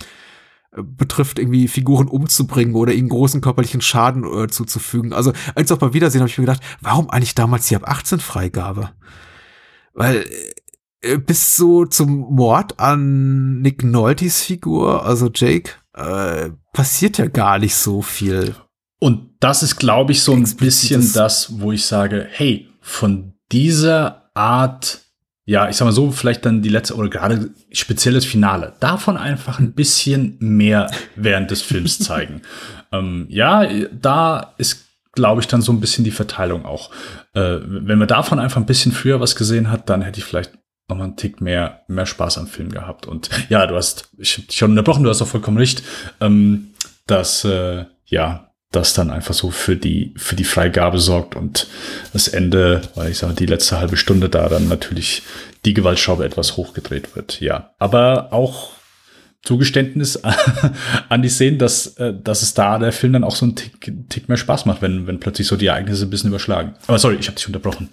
[0.77, 5.13] betrifft, irgendwie Figuren umzubringen oder ihnen großen körperlichen Schaden äh, zuzufügen.
[5.13, 8.21] Also als auch mal Wiedersehen habe ich mir gedacht, warum eigentlich damals die ab 18
[8.21, 8.91] Freigabe?
[9.93, 10.25] Weil
[11.01, 17.59] äh, bis so zum Mord an Nick Noltys Figur, also Jake, äh, passiert ja gar
[17.59, 18.57] nicht so viel.
[19.01, 24.31] Und das ist, glaube ich, so ein bisschen das, wo ich sage, hey, von dieser
[24.35, 25.01] Art,
[25.47, 29.59] ja, ich sag mal so, vielleicht dann die letzte oder gerade spezielles Finale, davon einfach
[29.59, 32.43] ein bisschen mehr während des Films zeigen.
[32.93, 36.91] ähm, ja, da ist, glaube ich, dann so ein bisschen die Verteilung auch.
[37.35, 40.53] Äh, wenn man davon einfach ein bisschen früher was gesehen hat, dann hätte ich vielleicht
[40.89, 43.07] noch mal einen Tick mehr, mehr Spaß am Film gehabt.
[43.07, 45.83] Und ja, du hast, ich hab dich schon unterbrochen, du hast auch vollkommen recht,
[46.21, 46.75] ähm,
[47.07, 51.67] dass, äh, ja, das dann einfach so für die, für die Freigabe sorgt und
[52.13, 55.23] das Ende, weil ich sage, die letzte halbe Stunde da dann natürlich
[55.65, 57.71] die Gewaltschraube etwas hochgedreht wird, ja.
[57.79, 58.73] Aber auch
[59.43, 60.23] Zugeständnis
[61.09, 63.93] an die Szenen, dass, äh, dass es da der Film dann auch so einen Tick,
[64.09, 66.75] Tick mehr Spaß macht, wenn, wenn plötzlich so die Ereignisse ein bisschen überschlagen.
[66.87, 67.91] Aber sorry, ich habe dich unterbrochen.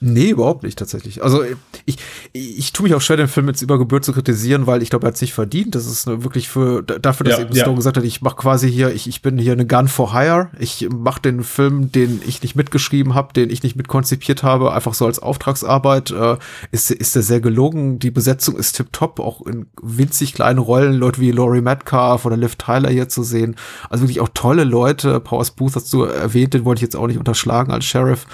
[0.00, 1.24] Nee, überhaupt nicht tatsächlich.
[1.24, 1.42] Also
[1.84, 1.96] ich,
[2.32, 4.90] ich, ich tue mich auch schwer, den Film jetzt über Gebühr zu kritisieren, weil ich
[4.90, 5.74] glaube, er hat sich verdient.
[5.74, 7.62] Das ist wirklich für dafür, dass Ja, eben ja.
[7.62, 10.50] Stone gesagt hat, ich mache quasi hier, ich, ich bin hier eine Gun for Hire.
[10.60, 14.94] Ich mache den Film, den ich nicht mitgeschrieben habe, den ich nicht mitkonzipiert habe, einfach
[14.94, 16.12] so als Auftragsarbeit.
[16.12, 16.36] Äh,
[16.70, 17.98] ist, ist der sehr gelogen.
[17.98, 22.54] Die Besetzung ist tipptopp, auch in winzig kleinen Rollen, Leute wie Laurie Metcalf oder Liv
[22.54, 23.56] Tyler hier zu sehen.
[23.90, 25.18] Also wirklich auch tolle Leute.
[25.18, 28.28] Powers Booth hast du erwähnt, den wollte ich jetzt auch nicht unterschlagen als Sheriff.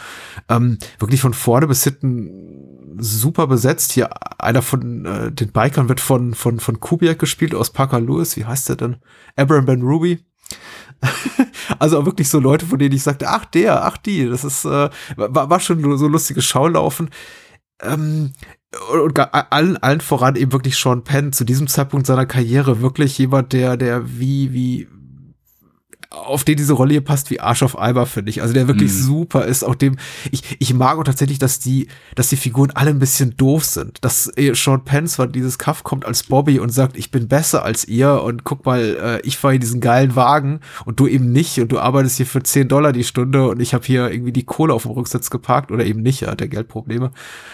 [0.51, 3.93] Ähm, wirklich von vorne bis hinten super besetzt.
[3.93, 8.37] Hier einer von äh, den Bikern wird von, von, von Kubiak gespielt aus Parker Lewis.
[8.37, 8.97] Wie heißt der denn?
[9.37, 10.25] Abraham Ben Ruby.
[11.79, 14.65] also auch wirklich so Leute, von denen ich sagte, ach der, ach die, das ist,
[14.65, 17.11] äh, war, war schon so lustiges Schaulaufen.
[17.83, 18.33] Ähm,
[18.93, 23.53] und allen, allen voran eben wirklich Sean Penn zu diesem Zeitpunkt seiner Karriere wirklich jemand,
[23.53, 24.89] der, der wie, wie,
[26.15, 28.43] auf den diese Rolle hier passt wie Arsch auf Eimer, finde ich.
[28.43, 28.97] Also der wirklich Mhm.
[29.03, 29.63] super ist.
[29.65, 29.97] Auch dem,
[30.31, 33.99] ich, ich mag auch tatsächlich, dass die, dass die Figuren alle ein bisschen doof sind.
[34.05, 37.65] Dass äh, Sean Penn zwar dieses Kaff kommt als Bobby und sagt, ich bin besser
[37.65, 38.81] als ihr und guck mal,
[39.23, 42.27] äh, ich fahre hier diesen geilen Wagen und du eben nicht und du arbeitest hier
[42.27, 45.31] für 10 Dollar die Stunde und ich habe hier irgendwie die Kohle auf dem Rücksitz
[45.31, 47.11] geparkt oder eben nicht, er hat ja Geldprobleme.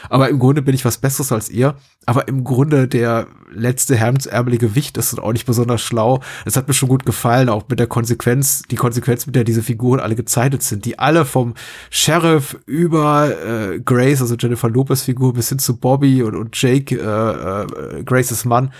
[0.08, 1.74] Aber im Grunde bin ich was Besseres als ihr.
[2.06, 6.20] Aber im Grunde der letzte hemdsärmelige Wicht ist auch nicht besonders schlau.
[6.44, 9.62] Das hat mir schon gut gefallen, auch mit der Konsequenz, die Konsequenz, mit der diese
[9.62, 11.54] Figuren alle gezeichnet sind, die alle vom
[11.90, 16.96] Sheriff über äh, Grace, also Jennifer Lopez Figur, bis hin zu Bobby und, und Jake,
[16.96, 18.72] äh, äh, Graces Mann,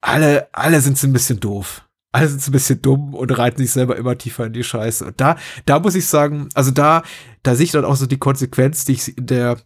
[0.00, 1.86] alle, alle sind ein bisschen doof.
[2.14, 5.06] Alle sind ein bisschen dumm und reiten sich selber immer tiefer in die Scheiße.
[5.06, 7.02] Und da, da muss ich sagen, also da,
[7.42, 9.58] da sehe ich dann auch so die Konsequenz, die ich in der,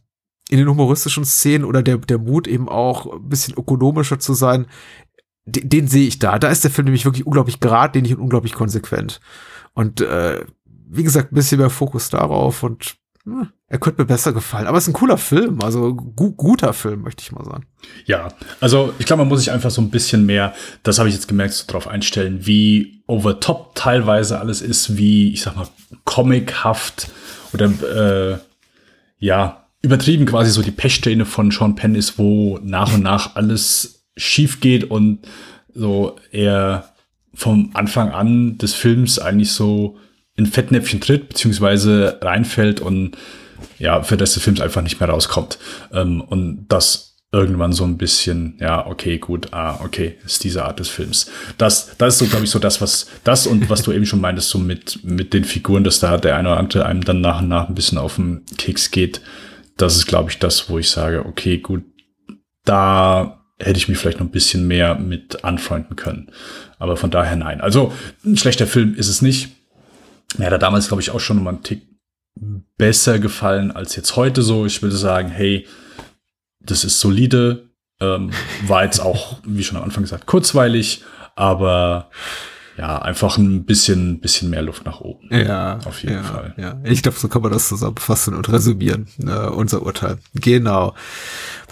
[0.48, 4.66] in den humoristischen Szenen oder der, der Mut eben auch ein bisschen ökonomischer zu sein,
[5.46, 6.38] den, den sehe ich da.
[6.38, 9.20] Da ist der Film nämlich wirklich unglaublich geradlinig und unglaublich konsequent.
[9.72, 10.44] Und äh,
[10.88, 14.66] wie gesagt, ein bisschen mehr Fokus darauf und hm, er könnte mir besser gefallen.
[14.66, 17.66] Aber es ist ein cooler Film, also gu guter Film, möchte ich mal sagen.
[18.04, 18.28] Ja,
[18.60, 21.28] also ich glaube, man muss sich einfach so ein bisschen mehr, das habe ich jetzt
[21.28, 25.68] gemerkt, so drauf einstellen, wie over top teilweise alles ist, wie, ich sag mal,
[26.04, 27.08] comichaft
[27.52, 28.38] oder äh,
[29.18, 33.95] ja, übertrieben quasi so die Pechsträhne von Sean Penn ist, wo nach und nach alles
[34.16, 35.26] schief geht und
[35.74, 36.92] so er
[37.34, 39.98] vom Anfang an des Films eigentlich so
[40.36, 43.16] in Fettnäpfchen tritt, beziehungsweise reinfällt und
[43.78, 45.58] ja, für das der Film einfach nicht mehr rauskommt.
[45.92, 50.78] Ähm, und das irgendwann so ein bisschen, ja, okay, gut, ah, okay, ist diese Art
[50.78, 51.30] des Films.
[51.58, 54.20] Das, das ist so, glaube ich, so das, was, das und was du eben schon
[54.20, 57.42] meintest, so mit, mit den Figuren, dass da der eine oder andere einem dann nach
[57.42, 59.20] und nach ein bisschen auf den Keks geht.
[59.76, 61.82] Das ist, glaube ich, das, wo ich sage, okay, gut,
[62.64, 66.30] da hätte ich mich vielleicht noch ein bisschen mehr mit anfreunden können.
[66.78, 67.60] Aber von daher nein.
[67.60, 67.92] Also
[68.24, 69.48] ein schlechter Film ist es nicht.
[70.36, 71.82] Mir hat er damals, glaube ich, auch schon mal einen Tick
[72.76, 74.66] besser gefallen als jetzt heute so.
[74.66, 75.66] Ich würde sagen, hey,
[76.60, 77.70] das ist solide.
[77.98, 78.30] Ähm,
[78.66, 81.02] war jetzt auch, wie schon am Anfang gesagt, kurzweilig,
[81.34, 82.10] aber
[82.76, 85.28] ja, einfach ein bisschen, bisschen mehr Luft nach oben.
[85.34, 86.54] Ja, Auf jeden ja, Fall.
[86.58, 86.78] Ja.
[86.84, 90.18] Ich glaube, so kann man das zusammenfassen und resümieren, äh, unser Urteil.
[90.34, 90.94] Genau.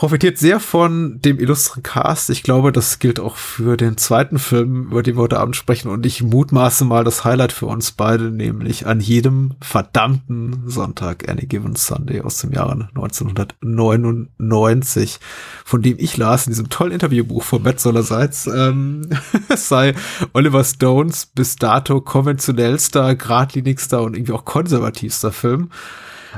[0.04, 2.28] Profitiert sehr von dem illustren Cast.
[2.28, 5.88] Ich glaube, das gilt auch für den zweiten Film, über den wir heute Abend sprechen.
[5.88, 11.46] Und ich mutmaße mal das Highlight für uns beide, nämlich an jedem verdammten Sonntag, Any
[11.46, 15.20] Given Sunday aus dem Jahre 1999,
[15.64, 19.08] von dem ich las in diesem tollen Interviewbuch von Matt Sollerseits, ähm,
[19.48, 19.94] es sei
[20.34, 25.70] Oliver Stones bis dato konventionellster, geradlinigster und irgendwie auch konservativster Film.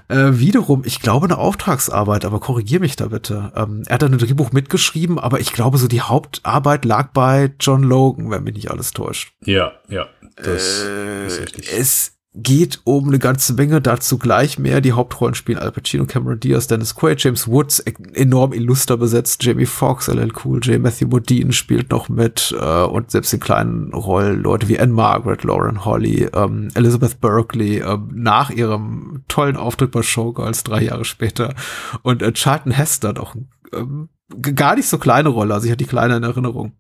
[0.09, 3.53] Äh, wiederum, ich glaube, eine Auftragsarbeit, aber korrigier mich da bitte.
[3.55, 7.83] Ähm, er hat ein Drehbuch mitgeschrieben, aber ich glaube, so die Hauptarbeit lag bei John
[7.83, 9.33] Logan, wenn mich nicht alles täuscht.
[9.45, 10.07] Ja, ja,
[10.37, 10.85] das
[11.27, 11.73] ist richtig.
[11.73, 14.81] Es geht um eine ganze Menge, dazu gleich mehr.
[14.83, 19.43] Die Hauptrollen spielen Al Pacino, Cameron Diaz, Dennis Quaid, James Woods, e- enorm illuster besetzt,
[19.43, 23.93] Jamie Foxx, LL Cool J, Matthew Modine spielt noch mit äh, und selbst in kleinen
[23.95, 29.91] Rollen Leute wie Anne Margaret, Lauren Holly, ähm, Elizabeth Berkley ähm, nach ihrem tollen Auftritt
[29.91, 31.55] bei Showgirls drei Jahre später.
[32.03, 33.35] Und äh, Charlton Heston auch
[33.73, 36.73] ähm, g- gar nicht so kleine Rolle, also ich hatte die kleine in Erinnerung.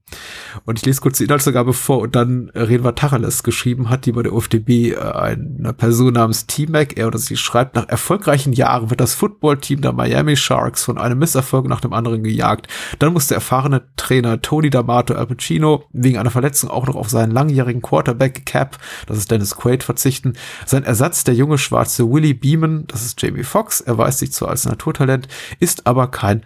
[0.65, 4.05] Und ich lese kurz die Inhaltsangabe vor und dann äh, reden wir Tacheles geschrieben hat,
[4.05, 8.53] die bei der UFDB äh, eine Person namens T-Mac, er oder sie schreibt, nach erfolgreichen
[8.53, 12.67] Jahren wird das Footballteam der Miami Sharks von einem Misserfolg nach dem anderen gejagt.
[12.99, 17.11] Dann muss der erfahrene Trainer Tony D'Amato Al Pacino wegen einer Verletzung auch noch auf
[17.11, 20.33] seinen langjährigen Quarterback Cap, das ist Dennis Quaid, verzichten.
[20.65, 24.65] Sein Ersatz, der junge schwarze Willie Beeman, das ist Jamie Foxx, erweist sich zwar als
[24.65, 25.29] Naturtalent,
[25.61, 26.43] ist aber kein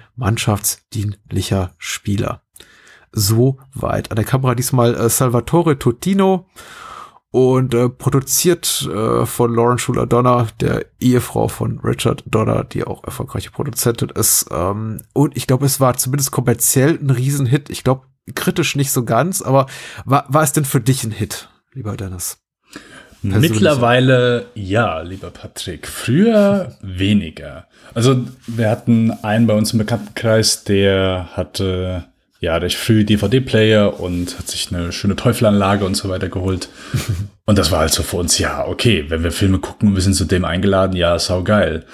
[0.90, 2.42] mannschaftsdienlicher Spieler
[3.12, 4.10] so weit.
[4.10, 6.46] An der Kamera diesmal äh, Salvatore Totino
[7.32, 13.02] und äh, produziert äh, von Lauren Schuler Donner, der Ehefrau von Richard Donner, die auch
[13.04, 14.46] erfolgreiche Produzentin ist.
[14.52, 17.68] Ähm, und ich glaube, es war zumindest kommerziell ein Riesenhit.
[17.70, 19.66] Ich glaube, kritisch nicht so ganz, aber
[20.04, 22.38] war, war es denn für dich ein Hit, lieber Dennis?
[23.22, 23.50] Persönlich.
[23.50, 25.86] Mittlerweile ja, lieber Patrick.
[25.86, 27.66] Früher weniger.
[27.94, 32.04] Also wir hatten einen bei uns im Bekanntenkreis, der hatte
[32.40, 36.70] ja recht früh DVD-Player und hat sich eine schöne Teufelanlage und so weiter geholt.
[37.46, 40.02] und das war halt so für uns, ja, okay, wenn wir Filme gucken und wir
[40.02, 41.84] sind zu dem eingeladen, ja, sau geil.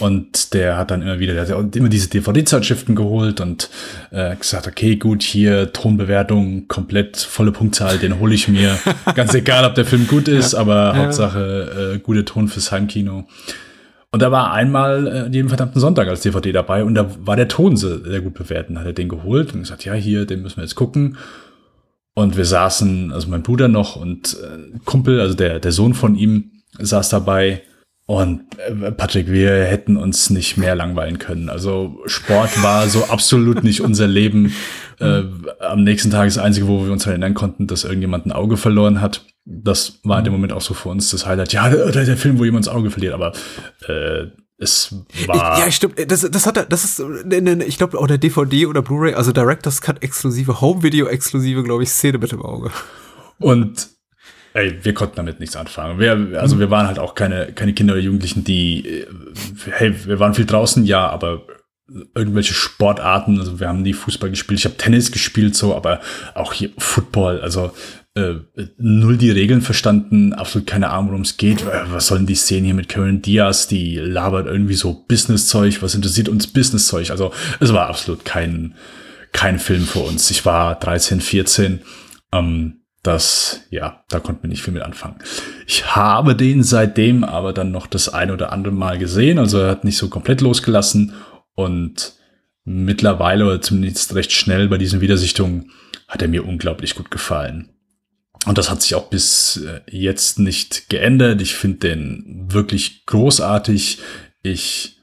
[0.00, 3.70] Und der hat dann immer wieder, der hat immer diese DVD-Zeitschriften geholt und
[4.10, 8.78] äh, gesagt, okay, gut, hier Tonbewertung, komplett volle Punktzahl, den hole ich mir.
[9.14, 13.26] Ganz egal, ob der Film gut ist, aber Hauptsache äh, gute Ton fürs Heimkino.
[14.12, 17.48] Und da war einmal äh, jeden verdammten Sonntag als DVD dabei und da war der
[17.48, 18.70] Ton sehr, sehr gut bewertet.
[18.70, 21.18] Dann hat er den geholt und gesagt, ja, hier, den müssen wir jetzt gucken.
[22.14, 26.16] Und wir saßen, also mein Bruder noch und äh, Kumpel, also der, der Sohn von
[26.16, 27.62] ihm, saß dabei.
[28.06, 31.48] Und äh, Patrick, wir hätten uns nicht mehr langweilen können.
[31.48, 34.52] Also Sport war so absolut nicht unser Leben.
[34.98, 35.24] Äh,
[35.60, 38.56] am nächsten Tag ist das Einzige, wo wir uns erinnern konnten, dass irgendjemand ein Auge
[38.56, 39.26] verloren hat.
[39.44, 41.52] Das war in dem Moment auch so für uns das Highlight.
[41.52, 43.32] Ja, der, der Film, wo jemand das Auge verliert, aber
[43.86, 44.94] äh, es
[45.26, 45.58] war.
[45.58, 46.10] Ja, stimmt.
[46.10, 49.12] Das, das hat er, das ist, ne, ne, ich glaube, auch der DVD oder Blu-ray,
[49.12, 52.70] also Director's Cut exklusive, Home-Video exklusive, glaube ich, Szene mit dem Auge.
[53.38, 53.88] Und
[54.56, 55.98] ey, wir konnten damit nichts anfangen.
[55.98, 59.06] Wir, also wir waren halt auch keine, keine Kinder oder Jugendlichen, die, äh,
[59.70, 61.42] hey, wir waren viel draußen, ja, aber
[62.14, 66.00] irgendwelche Sportarten, also wir haben nie Fußball gespielt, ich habe Tennis gespielt so, aber
[66.34, 67.70] auch hier Football, also
[68.14, 68.36] äh,
[68.78, 71.60] null die Regeln verstanden, absolut keine Ahnung, worum es geht.
[71.60, 75.94] Äh, Was sollen die Szenen hier mit Karen Diaz, die labert irgendwie so Business-Zeug, was
[75.94, 77.10] interessiert uns Business-Zeug?
[77.10, 78.74] Also es war absolut kein,
[79.32, 80.30] kein Film für uns.
[80.30, 81.80] Ich war 13, 14,
[82.32, 85.16] ähm, das, ja, da konnten wir nicht viel mit anfangen.
[85.66, 89.70] Ich habe den seitdem aber dann noch das ein oder andere Mal gesehen, also er
[89.70, 91.14] hat nicht so komplett losgelassen
[91.54, 92.14] und
[92.64, 95.70] mittlerweile oder zumindest recht schnell bei diesen Wiedersichtungen
[96.08, 97.70] hat er mir unglaublich gut gefallen.
[98.46, 101.40] Und das hat sich auch bis äh, jetzt nicht geändert.
[101.40, 103.98] Ich finde den wirklich großartig.
[104.42, 104.98] Ich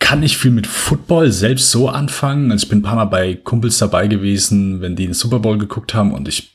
[0.00, 2.50] kann nicht viel mit Football selbst so anfangen.
[2.50, 5.58] Also ich bin ein paar Mal bei Kumpels dabei gewesen, wenn die den Super Bowl
[5.58, 6.51] geguckt haben und ich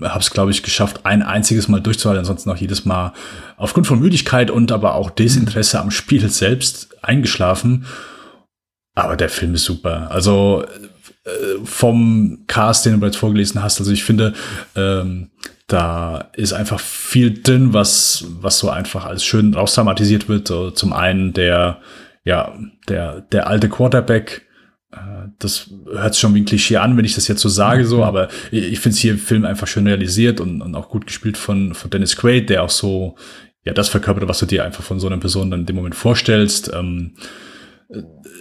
[0.00, 3.12] habe es, glaube ich, geschafft, ein einziges Mal durchzuhalten, ansonsten auch jedes Mal
[3.56, 7.86] aufgrund von Müdigkeit und aber auch Desinteresse am Spiel selbst eingeschlafen.
[8.94, 10.10] Aber der Film ist super.
[10.10, 10.64] Also
[11.24, 14.34] äh, vom Cast, den du bereits vorgelesen hast, also ich finde,
[14.76, 15.30] ähm,
[15.66, 20.48] da ist einfach viel drin, was, was so einfach als schön rausdramatisiert wird.
[20.48, 21.80] So zum einen der,
[22.24, 22.54] ja,
[22.88, 24.43] der, der alte Quarterback,
[25.38, 28.04] das hört sich schon wie ein Klischee an, wenn ich das jetzt so sage, so,
[28.04, 31.36] aber ich, finde es hier im Film einfach schön realisiert und, und auch gut gespielt
[31.36, 33.16] von, von Dennis Quaid, der auch so,
[33.64, 35.94] ja, das verkörpert, was du dir einfach von so einer Person dann in dem Moment
[35.94, 36.70] vorstellst.
[36.74, 37.14] Ähm,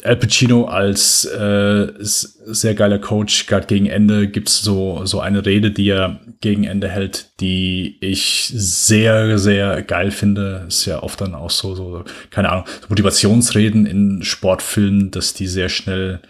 [0.04, 5.72] Al Pacino als äh, sehr geiler Coach, gerade gegen Ende gibt's so, so eine Rede,
[5.72, 10.66] die er gegen Ende hält, die ich sehr, sehr geil finde.
[10.68, 15.48] Ist ja oft dann auch so, so keine Ahnung, so Motivationsreden in Sportfilmen, dass die
[15.48, 16.22] sehr schnell,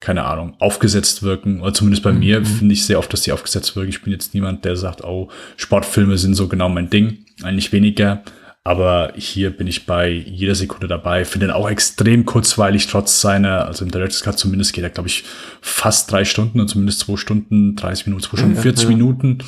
[0.00, 1.60] keine Ahnung, aufgesetzt wirken.
[1.60, 3.90] Oder zumindest bei mir finde ich sehr oft, dass die aufgesetzt wirken.
[3.90, 7.24] Ich bin jetzt niemand, der sagt, oh, Sportfilme sind so genau mein Ding.
[7.42, 8.22] Eigentlich weniger.
[8.68, 11.24] Aber hier bin ich bei jeder Sekunde dabei.
[11.24, 15.08] Finde ihn auch extrem kurzweilig, trotz seiner, also im Director's Cut zumindest geht er, glaube
[15.08, 15.24] ich,
[15.62, 19.38] fast drei Stunden und zumindest zwei Stunden, 30 Minuten, zwei Stunden, 40 Minuten.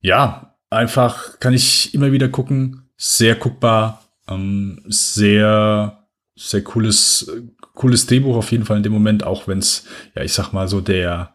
[0.00, 2.88] Ja, einfach kann ich immer wieder gucken.
[2.96, 4.02] Sehr guckbar.
[4.28, 6.04] Ähm, sehr,
[6.34, 7.42] sehr cooles, äh,
[7.74, 10.68] cooles Drehbuch auf jeden Fall in dem Moment, auch wenn es, ja, ich sag mal
[10.68, 11.34] so, der,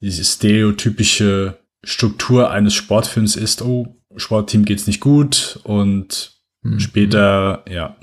[0.00, 6.32] diese stereotypische Struktur eines Sportfilms ist, oh, Sportteam geht's nicht gut und
[6.78, 7.96] später, ja,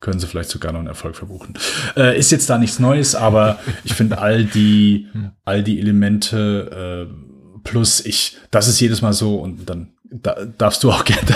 [0.00, 1.54] können sie vielleicht sogar noch einen Erfolg verbuchen.
[1.96, 5.08] Äh, ist jetzt da nichts Neues, aber ich finde all die,
[5.44, 10.84] all die Elemente äh, plus ich, das ist jedes Mal so und dann da, darfst
[10.84, 11.34] du auch gerne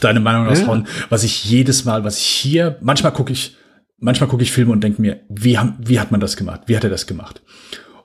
[0.00, 3.56] deine Meinung raushauen, was ich jedes Mal, was ich hier, manchmal gucke ich,
[3.98, 6.62] manchmal gucke ich Filme und denke mir, wie, haben, wie hat man das gemacht?
[6.66, 7.42] Wie hat er das gemacht?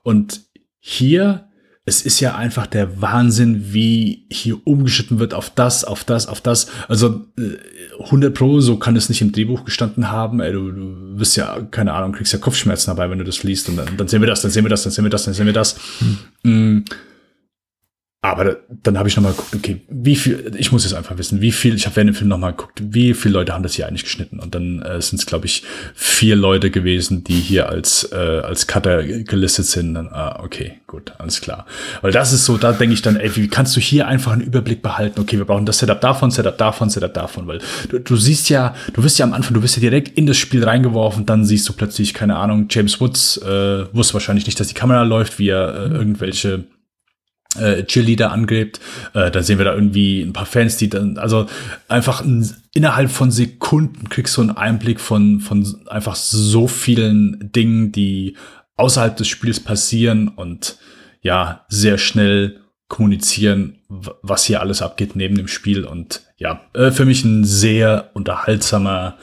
[0.03, 0.41] Und
[0.79, 1.47] hier,
[1.85, 6.41] es ist ja einfach der Wahnsinn, wie hier umgeschnitten wird auf das, auf das, auf
[6.41, 6.67] das.
[6.87, 10.39] Also äh, 100 Pro, so kann es nicht im Drehbuch gestanden haben.
[10.39, 13.69] Ey, du, du wirst ja, keine Ahnung, kriegst ja Kopfschmerzen dabei, wenn du das liest.
[13.69, 15.33] Und dann, dann sehen wir das, dann sehen wir das, dann sehen wir das, dann
[15.33, 15.77] sehen wir das.
[16.43, 16.79] Mm.
[18.25, 21.17] Aber da- dann habe ich noch mal geguckt, okay, wie viel, ich muss jetzt einfach
[21.17, 23.63] wissen, wie viel, ich habe während dem Film noch mal geguckt, wie viele Leute haben
[23.63, 24.39] das hier eigentlich geschnitten?
[24.39, 25.63] Und dann äh, sind es, glaube ich,
[25.93, 29.93] vier Leute gewesen, die hier als, äh, als Cutter gelistet sind.
[29.95, 31.65] Dann, ah, okay, gut, alles klar.
[32.01, 34.41] Weil das ist so, da denke ich dann, ey, wie kannst du hier einfach einen
[34.41, 35.19] Überblick behalten?
[35.19, 37.59] Okay, wir brauchen das Setup davon, Setup davon, Setup davon, weil
[37.89, 40.37] du, du siehst ja, du wirst ja am Anfang, du wirst ja direkt in das
[40.37, 44.69] Spiel reingeworfen, dann siehst du plötzlich, keine Ahnung, James Woods äh, wusste wahrscheinlich nicht, dass
[44.69, 46.63] die Kamera läuft, wie er äh, irgendwelche
[47.59, 48.79] äh, Cheerleader angrebt.
[49.13, 51.47] Äh, dann sehen wir da irgendwie ein paar Fans, die dann, also
[51.87, 57.91] einfach ein, innerhalb von Sekunden kriegst du einen Einblick von, von einfach so vielen Dingen,
[57.91, 58.37] die
[58.75, 60.77] außerhalb des Spiels passieren und
[61.21, 65.85] ja, sehr schnell kommunizieren, was hier alles abgeht neben dem Spiel.
[65.85, 69.17] Und ja, äh, für mich ein sehr unterhaltsamer,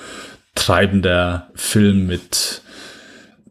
[0.55, 2.63] treibender Film mit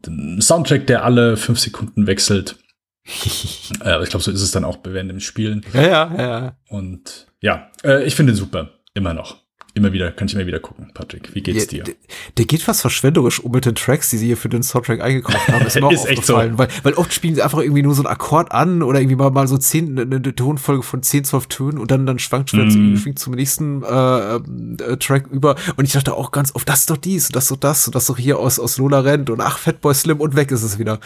[0.06, 2.56] einem Soundtrack, der alle fünf Sekunden wechselt.
[3.80, 5.64] aber ich glaube, so ist es dann auch während dem Spielen.
[5.72, 6.56] Ja, ja, ja.
[6.68, 8.70] Und ja, äh, ich finde ihn super.
[8.94, 9.39] Immer noch.
[9.74, 10.90] Immer wieder, kann ich immer wieder gucken.
[10.94, 11.84] Patrick, wie geht's dir?
[11.84, 11.94] Der,
[12.36, 15.48] der geht fast verschwenderisch um mit den Tracks, die sie hier für den Soundtrack eingekauft
[15.48, 15.64] haben.
[15.64, 16.34] Ist mir auch Ist echt so.
[16.34, 19.16] aufgefallen, weil, weil oft spielen sie einfach irgendwie nur so einen Akkord an oder irgendwie
[19.16, 22.96] mal, mal so zehn, eine, Tonfolge von 10, 12 Tönen und dann, dann schwankt Mhm.
[22.96, 25.54] schwingt zum nächsten äh, äh, Track über.
[25.76, 27.86] Und ich dachte auch ganz oft, das ist doch dies und das ist doch das
[27.86, 30.50] und das ist doch hier aus, aus Lola Rent und ach, Fatboy Slim und weg
[30.50, 30.98] ist es wieder.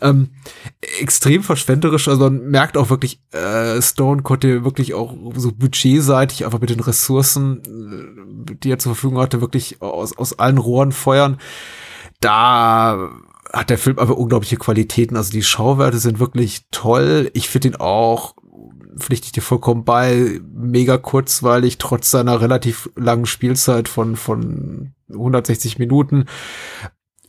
[0.00, 0.28] Ähm,
[1.00, 6.60] extrem verschwenderisch, also man merkt auch wirklich, äh, Stone konnte wirklich auch so budgetseitig einfach
[6.60, 11.38] mit den Ressourcen, äh, die er zur Verfügung hatte, wirklich aus, aus allen Rohren feuern.
[12.20, 13.10] Da
[13.52, 15.16] hat der Film aber unglaubliche Qualitäten.
[15.16, 17.30] Also die Schauwerte sind wirklich toll.
[17.34, 18.34] Ich finde ihn auch,
[18.96, 25.78] pflichte ich dir vollkommen bei, mega kurzweilig, trotz seiner relativ langen Spielzeit von, von 160
[25.78, 26.26] Minuten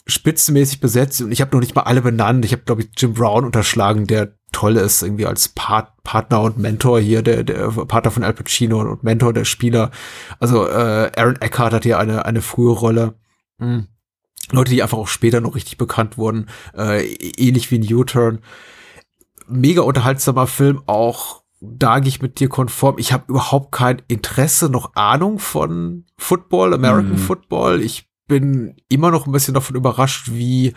[0.05, 2.43] spitzenmäßig besetzt und ich habe noch nicht mal alle benannt.
[2.43, 6.57] Ich habe, glaube ich, Jim Brown unterschlagen, der toll ist, irgendwie als Part Partner und
[6.57, 9.91] Mentor hier, der, der Partner von Al Pacino und Mentor der Spieler.
[10.39, 13.15] Also äh, Aaron Eckhart hat hier eine, eine frühe Rolle.
[13.59, 13.87] Hm.
[14.51, 16.47] Leute, die einfach auch später noch richtig bekannt wurden,
[16.77, 18.39] äh, ähnlich wie ein U-Turn.
[19.47, 22.97] Mega unterhaltsamer Film, auch da gehe ich mit dir konform.
[22.97, 27.17] Ich habe überhaupt kein Interesse noch Ahnung von Football, American Mhm.
[27.17, 27.81] Football.
[27.81, 30.73] Ich bin immer noch ein bisschen davon überrascht, wie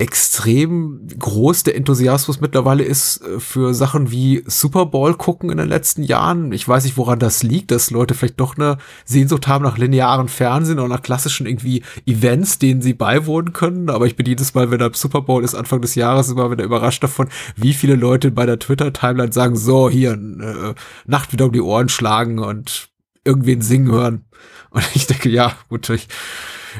[0.00, 5.68] extrem groß der Enthusiasmus mittlerweile ist äh, für Sachen wie Super Bowl gucken in den
[5.68, 6.52] letzten Jahren.
[6.52, 10.28] Ich weiß nicht, woran das liegt, dass Leute vielleicht doch eine Sehnsucht haben nach linearen
[10.28, 13.90] Fernsehen oder nach klassischen irgendwie Events, denen sie beiwohnen können.
[13.90, 16.64] Aber ich bin jedes Mal, wenn der Super Bowl ist, Anfang des Jahres, immer wieder
[16.64, 20.74] überrascht davon, wie viele Leute bei der Twitter-Timeline sagen, so, hier, äh,
[21.04, 22.88] Nacht wieder um die Ohren schlagen und
[23.22, 24.24] irgendwen singen hören.
[24.70, 26.08] Und ich denke, ja, gut, ich,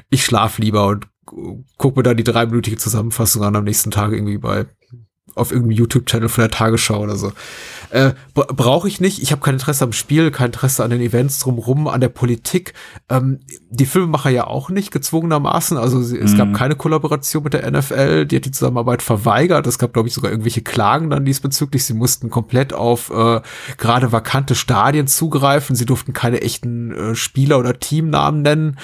[0.08, 1.06] ich schlaf lieber und
[1.76, 4.66] guck mir dann die dreiminütige Zusammenfassung an am nächsten Tag irgendwie bei
[5.34, 7.32] auf irgendeinem YouTube-Channel von der Tagesschau oder so.
[7.90, 9.22] Äh, Brauche ich nicht.
[9.22, 12.74] Ich habe kein Interesse am Spiel, kein Interesse an den Events drumherum, an der Politik.
[13.08, 15.76] Ähm, die Filmemacher ja auch nicht, gezwungenermaßen.
[15.76, 16.52] Also sie, es gab Mhm.
[16.54, 18.26] keine Kollaboration mit der NFL.
[18.26, 19.66] Die hat die Zusammenarbeit verweigert.
[19.66, 21.84] Es gab, glaube ich, sogar irgendwelche Klagen dann diesbezüglich.
[21.84, 23.40] Sie mussten komplett auf äh,
[23.76, 25.76] gerade vakante Stadien zugreifen.
[25.76, 28.78] Sie durften keine echten äh, Spieler oder Teamnamen nennen.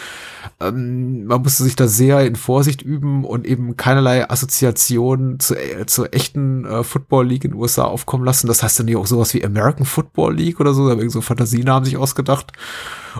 [0.60, 5.86] Ähm, man musste sich da sehr in Vorsicht üben und eben keinerlei Assoziation zu, äh,
[5.86, 8.46] zur echten äh, Football League in den USA aufkommen lassen.
[8.46, 11.12] Das heißt dann ja auch sowas wie American Football League oder so, da haben irgendwie
[11.14, 12.52] so Fantasienamen sich ausgedacht.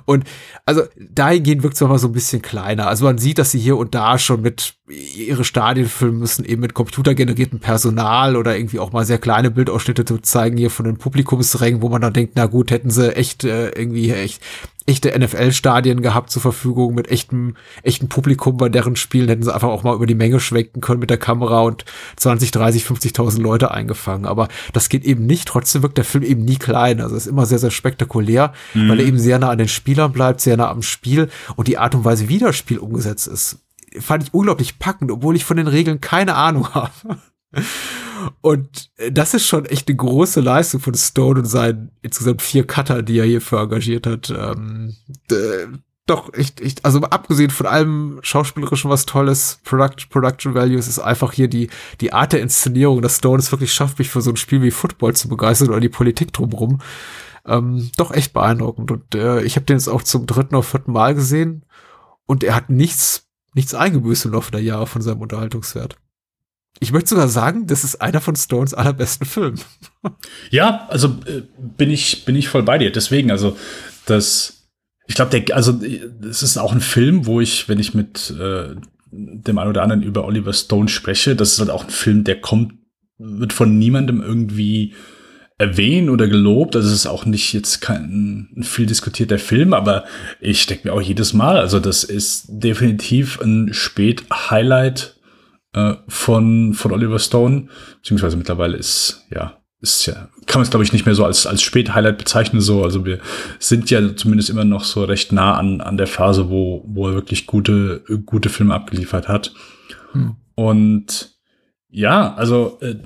[0.05, 0.25] Und
[0.65, 2.89] also dahingehend wirkt es aber so ein bisschen kleiner.
[2.89, 6.61] Also man sieht, dass sie hier und da schon mit ihre Stadien füllen müssen, eben
[6.61, 10.97] mit computergeneriertem Personal oder irgendwie auch mal sehr kleine Bildausschnitte zu zeigen hier von den
[10.97, 14.41] Publikumsrängen, wo man dann denkt, na gut, hätten sie echt äh, irgendwie echt
[14.87, 19.69] echte NFL-Stadien gehabt zur Verfügung mit echtem, echten Publikum bei deren Spielen, hätten sie einfach
[19.69, 21.85] auch mal über die Menge schwenken können mit der Kamera und
[22.17, 24.27] 20, 30, 50.000 Leute eingefangen.
[24.27, 25.49] Aber das geht eben nicht.
[25.49, 27.01] Trotzdem wirkt der Film eben nie klein.
[27.01, 30.11] Also es ist immer sehr, sehr spektakulär, weil er eben sehr nah an den Spielern
[30.11, 33.61] bleibt, sehr nah am Spiel und die Art und Weise, wie das Spiel umgesetzt ist,
[34.01, 36.91] fand ich unglaublich packend, obwohl ich von den Regeln keine Ahnung habe.
[38.41, 43.05] Und das ist schon echt eine große Leistung von Stone und seinen insgesamt vier Cutter,
[43.05, 44.29] die er hierfür engagiert hat.
[44.37, 44.97] Ähm,
[45.31, 45.69] äh,
[46.07, 51.33] doch, echt, echt, also abgesehen von allem Schauspielerischen was Tolles, Product, Production Values ist einfach
[51.33, 51.71] hier die,
[52.01, 54.73] die Art der Inszenierung, dass Stone es wirklich schafft, mich für so ein Spiel wie
[54.73, 56.81] Football zu begeistern oder die Politik drumherum.
[57.47, 58.91] Ähm, doch echt beeindruckend.
[58.91, 61.65] Und äh, ich habe den jetzt auch zum dritten oder vierten Mal gesehen
[62.27, 65.97] und er hat nichts, nichts eingebüßt im Laufe der Jahre von seinem Unterhaltungswert.
[66.79, 69.61] Ich möchte sogar sagen, das ist einer von Stones allerbesten Filmen.
[70.51, 72.93] Ja, also äh, bin ich bin ich voll bei dir.
[72.93, 73.57] Deswegen, also
[74.05, 74.69] das,
[75.09, 75.81] ich glaube, der, also
[76.23, 78.77] es ist auch ein Film, wo ich, wenn ich mit äh,
[79.11, 82.41] dem einen oder anderen über Oliver Stone spreche, das ist halt auch ein Film, der
[82.41, 82.75] kommt,
[83.19, 84.95] wird von niemandem irgendwie
[85.59, 86.77] erwähnt oder gelobt.
[86.77, 90.05] Also es ist auch nicht jetzt kein ein viel diskutierter Film, aber
[90.41, 95.17] ich denke mir auch jedes Mal, also das ist definitiv ein Spät-Highlight
[95.73, 100.85] äh, von, von Oliver Stone, beziehungsweise mittlerweile ist, ja, ist ja, kann man es glaube
[100.85, 103.21] ich nicht mehr so als, als Spät-Highlight bezeichnen, so, also wir
[103.59, 107.15] sind ja zumindest immer noch so recht nah an, an der Phase, wo, wo er
[107.15, 109.55] wirklich gute, gute Filme abgeliefert hat.
[110.55, 111.36] Und
[111.89, 112.97] ja, also äh,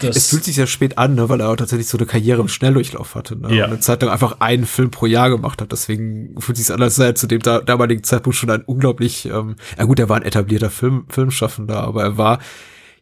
[0.00, 2.40] das Es fühlt sich sehr spät an, ne, weil er auch tatsächlich so eine Karriere
[2.40, 3.36] im Schnelldurchlauf hatte.
[3.36, 3.54] Ne?
[3.54, 3.64] Ja.
[3.64, 5.72] Und eine Zeit lang einfach einen Film pro Jahr gemacht hat.
[5.72, 9.26] Deswegen fühlt sich an, als sei er zu dem da, damaligen Zeitpunkt schon ein unglaublich,
[9.26, 12.38] ähm, ja gut, er war ein etablierter Film, Filmschaffender, aber er war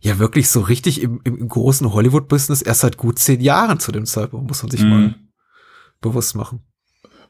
[0.01, 3.91] ja wirklich so richtig im, im, im großen Hollywood-Business erst seit gut zehn Jahren zu
[3.93, 4.89] dem Zeitpunkt, muss man sich Mhm.
[4.91, 5.15] mal
[6.01, 6.61] bewusst machen.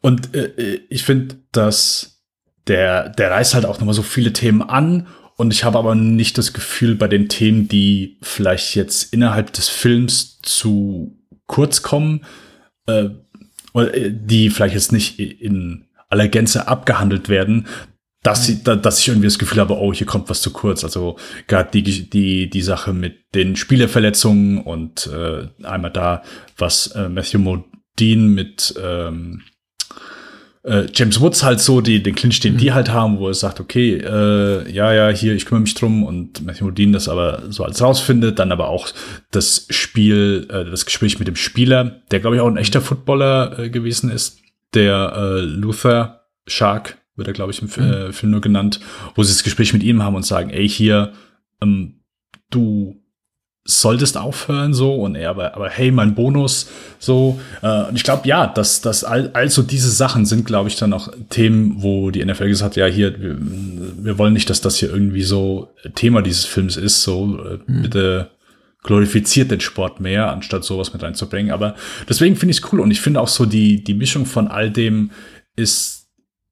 [0.00, 2.22] Und äh, ich finde, dass
[2.66, 5.06] der, der reißt halt auch nochmal so viele Themen an.
[5.36, 9.68] Und ich habe aber nicht das Gefühl, bei den Themen, die vielleicht jetzt innerhalb des
[9.68, 12.24] Films zu kurz kommen,
[12.86, 13.08] äh,
[13.72, 17.66] oder äh, die vielleicht jetzt nicht in aller Gänze abgehandelt werden,
[18.22, 20.84] dass, sie, da, dass ich irgendwie das Gefühl habe, oh, hier kommt was zu kurz.
[20.84, 21.16] Also
[21.48, 26.22] gerade die, die, die Sache mit den Spielerverletzungen und äh, einmal da,
[26.56, 29.42] was äh, Matthew Modine mit ähm,
[30.64, 33.58] äh, James Woods halt so, die, den Clinch, den die halt haben, wo er sagt,
[33.60, 37.64] okay, äh, ja, ja, hier, ich kümmere mich drum und Matthew Modine das aber so
[37.64, 38.88] als rausfindet, dann aber auch
[39.30, 43.58] das Spiel, äh, das Gespräch mit dem Spieler, der glaube ich auch ein echter Footballer
[43.58, 44.38] äh, gewesen ist,
[44.74, 48.80] der äh, Luther Shark, wird er glaube ich im Fi- äh, Film nur genannt,
[49.14, 51.12] wo sie das Gespräch mit ihm haben und sagen, ey, hier,
[51.60, 52.00] ähm,
[52.50, 53.01] du
[53.64, 54.94] solltest aufhören so.
[54.94, 57.40] Und er aber aber hey mein Bonus so.
[57.62, 60.92] Äh, und ich glaube ja dass das all, also diese Sachen sind glaube ich dann
[60.92, 64.76] auch Themen wo die NFL gesagt hat ja hier wir, wir wollen nicht dass das
[64.76, 67.38] hier irgendwie so Thema dieses Films ist so.
[67.38, 68.30] Äh, bitte
[68.82, 71.52] glorifiziert den Sport mehr anstatt sowas mit reinzubringen.
[71.52, 71.76] Aber
[72.08, 72.80] deswegen finde ich es cool.
[72.80, 75.10] Und ich finde auch so die die Mischung von all dem
[75.54, 76.01] ist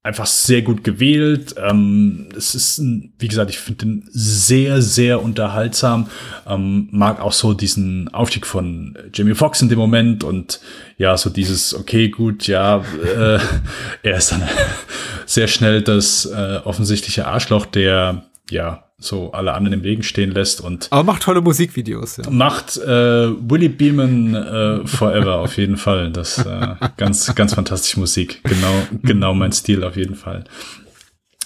[0.02, 1.54] einfach sehr gut gewählt.
[1.58, 6.08] Ähm, es ist, ein, wie gesagt, ich finde den sehr, sehr unterhaltsam.
[6.46, 10.60] Ähm, mag auch so diesen Aufstieg von Jamie Foxx in dem Moment und
[10.96, 13.38] ja, so dieses, okay, gut, ja, äh,
[14.02, 14.42] er ist dann
[15.26, 20.60] sehr schnell das äh, offensichtliche Arschloch, der ja so alle anderen im Wegen stehen lässt
[20.60, 22.30] und Aber macht tolle Musikvideos, ja.
[22.30, 26.10] macht äh, Willie Beeman äh, Forever auf jeden Fall.
[26.10, 28.40] Das äh, ganz ganz fantastische Musik.
[28.44, 30.44] Genau genau mein Stil auf jeden Fall.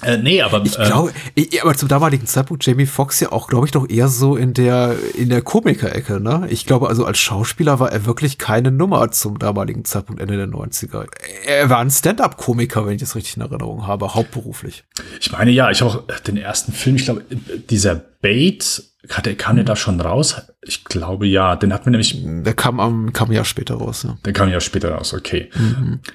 [0.05, 3.49] Äh, nee, aber Ich äh, glaube, ich, aber zum damaligen Zeitpunkt Jamie Foxx ja auch,
[3.49, 6.47] glaube ich, doch eher so in der in der Komiker-Ecke, ne?
[6.51, 10.49] Ich glaube, also als Schauspieler war er wirklich keine Nummer zum damaligen Zeitpunkt Ende der
[10.49, 11.07] 90er.
[11.47, 14.85] Er war ein Stand-up-Komiker, wenn ich das richtig in Erinnerung habe, hauptberuflich.
[15.21, 17.25] ich meine ja, ich auch den ersten Film, ich glaube
[17.71, 20.41] dieser Bait kam der da schon raus?
[20.63, 21.57] Ich glaube ja.
[21.57, 24.17] Den hat man nämlich, Der kam am, kam Jahr später raus, ja.
[24.25, 25.51] der kam ja später raus, okay.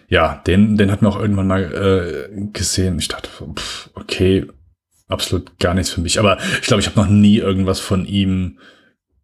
[0.07, 2.97] Ja, den, den hat man auch irgendwann mal äh, gesehen.
[2.97, 4.47] Ich dachte, pff, okay,
[5.07, 6.17] absolut gar nichts für mich.
[6.17, 8.57] Aber ich glaube, ich habe noch nie irgendwas von ihm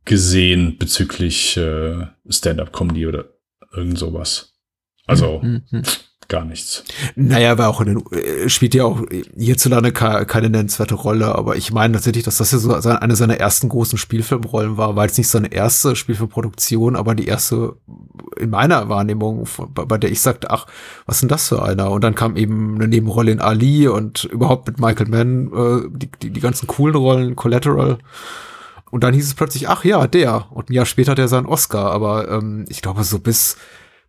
[0.05, 3.25] gesehen bezüglich äh, Stand-up-Comedy oder
[3.75, 4.53] irgend sowas.
[5.07, 5.41] Also
[5.83, 6.83] pff, gar nichts.
[7.15, 9.01] Naja, war auch in den, äh, spielt ja auch
[9.37, 13.37] hierzulande ke- keine nennenswerte Rolle, aber ich meine tatsächlich, dass das ja so eine seiner
[13.37, 17.75] ersten großen Spielfilmrollen war, war jetzt nicht seine erste Spielfilmproduktion, aber die erste
[18.37, 20.67] in meiner Wahrnehmung, bei, der ich sagte, ach,
[21.05, 21.91] was denn das für einer?
[21.91, 26.09] Und dann kam eben eine Nebenrolle in Ali und überhaupt mit Michael Mann, äh, die,
[26.21, 27.97] die, die ganzen coolen Rollen, Collateral.
[28.91, 30.45] Und dann hieß es plötzlich, ach ja, der.
[30.51, 31.91] Und ein Jahr später hat er seinen Oscar.
[31.91, 33.57] Aber ähm, ich glaube, so bis,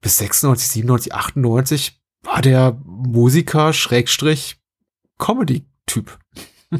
[0.00, 1.95] bis 96, 97, 98
[2.26, 4.56] war der Musiker, Schrägstrich,
[5.18, 6.18] Comedy-Typ.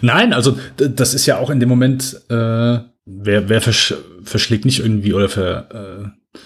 [0.00, 4.80] Nein, also das ist ja auch in dem Moment, äh, wer, wer versch verschlägt nicht
[4.80, 6.36] irgendwie oder ver, äh,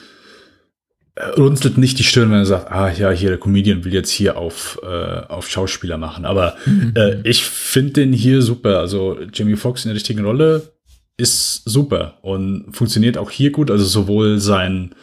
[1.20, 4.10] äh, runzelt nicht die Stirn, wenn er sagt, ah ja, hier der Comedian will jetzt
[4.10, 6.24] hier auf, äh, auf Schauspieler machen.
[6.24, 6.56] Aber
[6.94, 8.78] äh, ich finde den hier super.
[8.78, 10.72] Also Jamie Foxx in der richtigen Rolle
[11.16, 13.70] ist super und funktioniert auch hier gut.
[13.70, 14.94] Also sowohl sein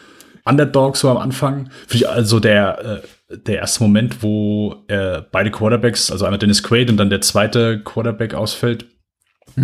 [0.47, 5.51] Underdog so am Anfang, finde ich also der, äh, der erste Moment, wo äh, beide
[5.51, 8.85] Quarterbacks, also einmal Dennis Quaid und dann der zweite Quarterback ausfällt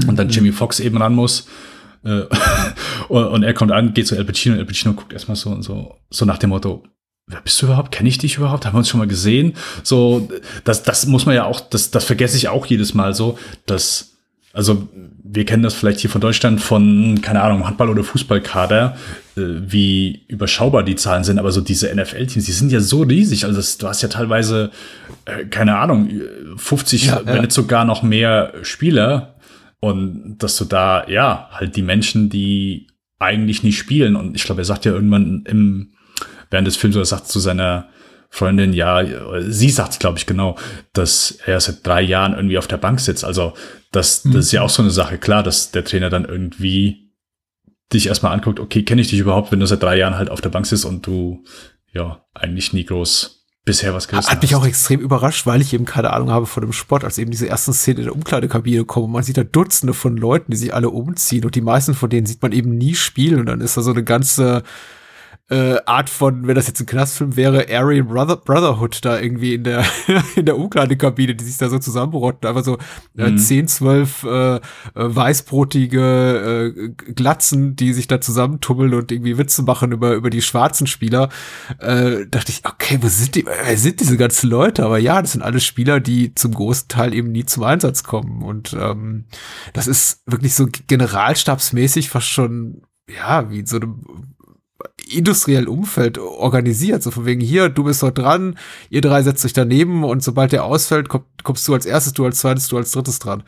[0.08, 1.48] und dann Jimmy Fox eben ran muss.
[2.04, 2.24] Äh,
[3.08, 5.62] und, und er kommt an, geht zu El Pacino und El Pacino guckt erstmal so,
[5.62, 6.84] so, so nach dem Motto,
[7.28, 7.92] wer bist du überhaupt?
[7.92, 8.66] Kenne ich dich überhaupt?
[8.66, 9.54] Haben wir uns schon mal gesehen?
[9.84, 10.30] So,
[10.64, 14.13] das, das muss man ja auch, das, das vergesse ich auch jedes Mal so, dass
[14.54, 14.88] also
[15.24, 18.96] wir kennen das vielleicht hier von Deutschland von, keine Ahnung, Handball- oder Fußballkader,
[19.36, 23.46] äh, wie überschaubar die Zahlen sind, aber so diese NFL-Teams, die sind ja so riesig.
[23.46, 24.70] Also das, du hast ja teilweise,
[25.26, 26.10] äh, keine Ahnung,
[26.56, 27.42] 50, Ja, wenn ja.
[27.42, 29.36] nicht sogar noch mehr Spieler.
[29.80, 32.88] Und dass du da, ja, halt die Menschen, die
[33.18, 34.16] eigentlich nicht spielen.
[34.16, 35.94] Und ich glaube, er sagt ja irgendwann im,
[36.52, 37.88] während des Films, oder sagt zu seiner
[38.36, 39.06] Freundin, ja,
[39.48, 40.58] sie sagt, glaube ich, genau,
[40.92, 43.24] dass er seit drei Jahren irgendwie auf der Bank sitzt.
[43.24, 43.54] Also
[43.92, 45.20] das, das ist ja auch so eine Sache.
[45.20, 47.12] Klar, dass der Trainer dann irgendwie
[47.94, 50.42] dich erstmal anguckt, okay, kenne ich dich überhaupt, wenn du seit drei Jahren halt auf
[50.42, 51.44] der Bank sitzt und du
[51.94, 54.62] ja eigentlich nie groß bisher was gerissen Hat mich hast.
[54.62, 57.48] auch extrem überrascht, weil ich eben keine Ahnung habe von dem Sport, als eben diese
[57.48, 59.14] ersten Szenen in der Umkleidekabine kommen.
[59.14, 62.26] Man sieht da Dutzende von Leuten, die sich alle umziehen und die meisten von denen
[62.26, 64.64] sieht man eben nie spielen und dann ist da so eine ganze
[65.50, 69.66] äh, Art von, wenn das jetzt ein Knastfilm wäre, Aryan Brother Brotherhood da irgendwie in
[69.66, 69.84] der
[70.36, 72.78] in der Umkleidekabine, die sich da so zusammenrotten, einfach so
[73.18, 74.62] äh, 10, 12 äh, äh,
[74.96, 80.88] weißbrotige äh, Glatzen, die sich da zusammentummeln und irgendwie Witze machen über über die schwarzen
[80.88, 81.30] Spieler.
[81.80, 84.86] Äh, dachte ich, okay, wo sind die, wer sind diese ganzen Leute?
[84.86, 88.44] Aber ja, das sind alles Spieler, die zum großen Teil eben nie zum Einsatz kommen
[88.44, 89.26] und ähm,
[89.74, 94.33] das ist wirklich so generalstabsmäßig fast schon ja, wie in so einem
[95.10, 97.04] industriellen Umfeld organisiert.
[97.04, 98.58] So von wegen hier, du bist dort dran,
[98.90, 102.26] ihr drei setzt euch daneben und sobald der ausfällt, komm, kommst du als erstes, du
[102.26, 103.44] als zweites, du als drittes dran.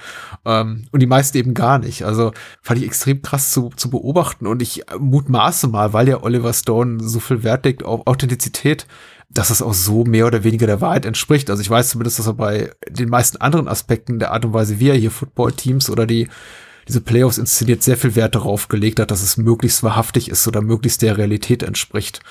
[0.46, 2.04] Ähm, und die meisten eben gar nicht.
[2.04, 6.54] Also fand ich extrem krass zu, zu beobachten und ich mutmaße mal, weil ja Oliver
[6.54, 8.86] Stone so viel Wert legt auf Authentizität,
[9.30, 11.50] dass es auch so mehr oder weniger der Wahrheit entspricht.
[11.50, 14.80] Also ich weiß zumindest, dass er bei den meisten anderen Aspekten der Art und Weise,
[14.80, 16.28] wie er hier Football-Teams oder die
[16.88, 20.62] diese Playoffs inszeniert, sehr viel Wert darauf gelegt hat, dass es möglichst wahrhaftig ist oder
[20.62, 22.22] möglichst der Realität entspricht.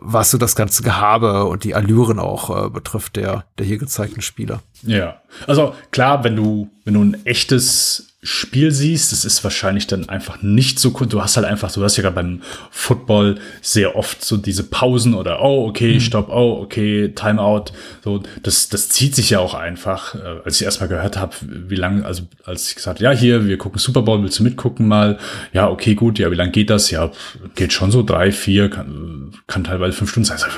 [0.00, 4.20] Was so das ganze Gehabe und die Allüren auch äh, betrifft der, der hier gezeigten
[4.20, 4.62] Spieler.
[4.82, 10.10] Ja, also klar, wenn du, wenn du ein echtes Spiel siehst, das ist wahrscheinlich dann
[10.10, 11.06] einfach nicht so cool.
[11.06, 15.14] Du hast halt einfach, du hast ja gerade beim Football sehr oft so diese Pausen
[15.14, 17.72] oder oh, okay, stopp, oh, okay, Timeout.
[18.04, 20.14] So, das, das zieht sich ja auch einfach.
[20.14, 23.46] Äh, als ich erstmal gehört habe, wie lange, also als ich gesagt habe, ja, hier,
[23.46, 25.18] wir gucken Super Bowl, willst du mitgucken mal?
[25.54, 26.90] Ja, okay, gut, ja, wie lange geht das?
[26.90, 27.10] Ja,
[27.54, 30.36] geht schon so drei, vier, kann, kann teilweise fünf Stunden sein.
[30.36, 30.50] Sag,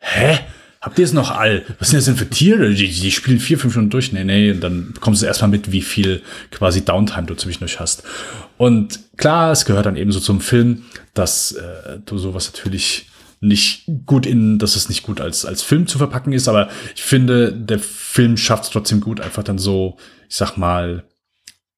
[0.00, 0.40] Hä?
[0.86, 1.64] Habt ihr es noch all?
[1.80, 2.72] Was sind das denn für Tiere?
[2.72, 4.12] Die, die spielen vier, fünf Stunden durch.
[4.12, 6.22] Nee, nee, und dann bekommst du erstmal mit, wie viel
[6.52, 8.04] quasi Downtime du zwischendurch hast.
[8.56, 13.08] Und klar, es gehört dann eben so zum Film, dass äh, du sowas natürlich
[13.40, 17.02] nicht gut in, dass es nicht gut als, als Film zu verpacken ist, aber ich
[17.02, 19.96] finde, der Film schafft es trotzdem gut, einfach dann so,
[20.28, 21.02] ich sag mal,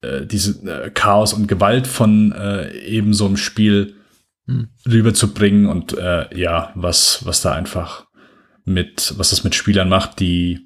[0.02, 3.94] äh, diese äh, Chaos und Gewalt von äh, eben so einem Spiel
[4.86, 8.06] rüberzubringen und äh, ja, was, was da einfach
[8.69, 10.61] mit, was das mit Spielern macht, die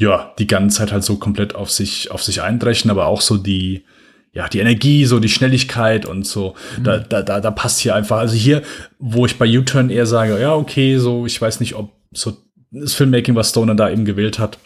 [0.00, 3.36] ja die ganze Zeit halt so komplett auf sich, auf sich eindreschen, aber auch so
[3.36, 3.84] die,
[4.32, 8.18] ja, die Energie, so die Schnelligkeit und so, da, da, da, da passt hier einfach.
[8.18, 8.62] Also hier,
[8.98, 12.36] wo ich bei U-Turn eher sage, ja, okay, so, ich weiß nicht, ob so
[12.70, 14.58] das Filmmaking, was Stoner da eben gewählt hat,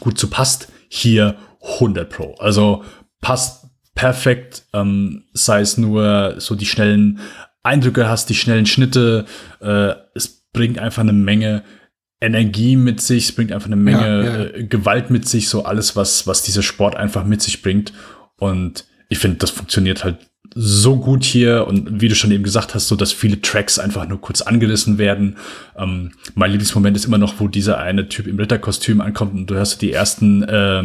[0.00, 2.34] gut zu passt, hier 100 Pro.
[2.38, 2.84] Also
[3.20, 7.18] passt perfekt, ähm, sei es nur so die schnellen
[7.62, 9.26] Eindrücke hast, die schnellen Schnitte.
[9.60, 11.64] Äh, es bringt einfach eine Menge
[12.20, 14.44] Energie mit sich, es bringt einfach eine Menge Ja, ja.
[14.44, 17.92] Äh, Gewalt mit sich, so alles, was, was dieser Sport einfach mit sich bringt.
[18.38, 20.18] Und ich finde, das funktioniert halt
[20.54, 24.08] so gut hier und wie du schon eben gesagt hast, so dass viele Tracks einfach
[24.08, 25.36] nur kurz angerissen werden.
[25.76, 29.54] Ähm, mein Lieblingsmoment ist immer noch, wo dieser eine Typ im Ritterkostüm ankommt und du
[29.54, 30.84] hörst die ersten äh,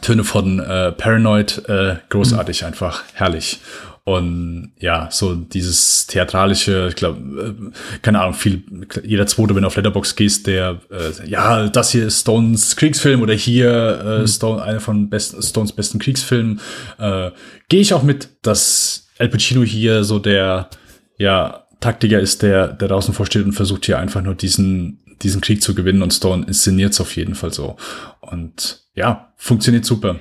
[0.00, 3.60] Töne von äh, Paranoid, äh, großartig, einfach herrlich.
[4.04, 8.62] Und ja, so dieses theatralische, ich glaube, äh, keine Ahnung, viel,
[9.04, 13.20] jeder zweite, wenn du auf Letterbox gehst, der, äh, ja, das hier ist Stones Kriegsfilm
[13.22, 16.60] oder hier äh, Stone, einer von besten, Stones besten Kriegsfilmen,
[16.98, 17.30] äh,
[17.68, 20.70] gehe ich auch mit, dass Al Pacino hier so der,
[21.18, 25.62] ja, Taktiker ist, der, der draußen vorsteht und versucht hier einfach nur diesen, diesen Krieg
[25.62, 27.76] zu gewinnen und Stone inszeniert es auf jeden Fall so.
[28.20, 30.16] Und ja, funktioniert super.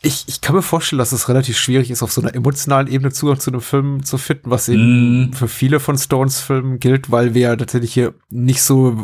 [0.00, 3.10] Ich, ich kann mir vorstellen, dass es relativ schwierig ist, auf so einer emotionalen Ebene
[3.12, 5.32] Zugang zu einem Film zu finden, was eben Mm.
[5.32, 8.96] für viele von Stones Filmen gilt, weil wir ja tatsächlich hier nicht so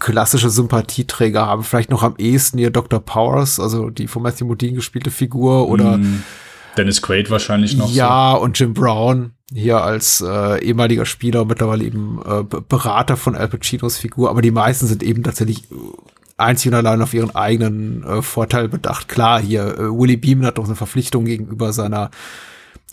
[0.00, 1.62] klassische Sympathieträger haben.
[1.64, 3.00] Vielleicht noch am ehesten hier Dr.
[3.00, 6.22] Powers, also die von Matthew Modine gespielte Figur oder Mm,
[6.76, 7.92] Dennis Quaid wahrscheinlich noch.
[7.92, 13.34] ja, und Jim Brown hier als äh, ehemaliger Spieler, mittlerweile eben äh, Be- Berater von
[13.34, 15.64] Al Pacinos Figur, aber die meisten sind eben tatsächlich
[16.38, 19.08] einzig und allein auf ihren eigenen äh, Vorteil bedacht.
[19.08, 22.10] Klar, hier äh, Willie Beeman hat doch eine Verpflichtung gegenüber seiner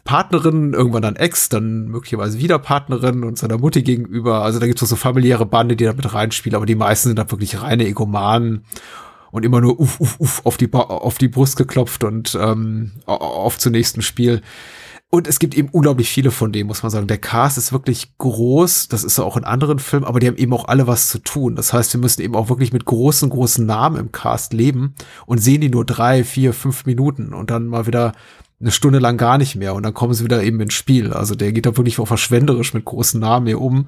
[0.04, 4.43] Partnerin, irgendwann dann Ex, dann möglicherweise wieder Partnerin und seiner Mutti gegenüber.
[4.43, 7.18] Also da gibt es so familiäre Bande, die da mit reinspielen, aber die meisten sind
[7.18, 8.66] da wirklich reine Egomanen
[9.32, 13.16] und immer nur uff, uff, uff auf die, auf die Brust geklopft und ähm, au-
[13.16, 14.41] auf zum nächsten Spiel.
[15.16, 17.07] Und es gibt eben unglaublich viele von denen, muss man sagen.
[17.07, 18.89] Der Cast ist wirklich groß.
[18.89, 21.55] Das ist auch in anderen Filmen, aber die haben eben auch alle was zu tun.
[21.55, 24.93] Das heißt, wir müssen eben auch wirklich mit großen, großen Namen im Cast leben
[25.26, 28.11] und sehen die nur drei, vier, fünf Minuten und dann mal wieder
[28.59, 31.13] eine Stunde lang gar nicht mehr und dann kommen sie wieder eben ins Spiel.
[31.13, 33.88] Also der geht da wirklich auch verschwenderisch mit großen Namen hier um.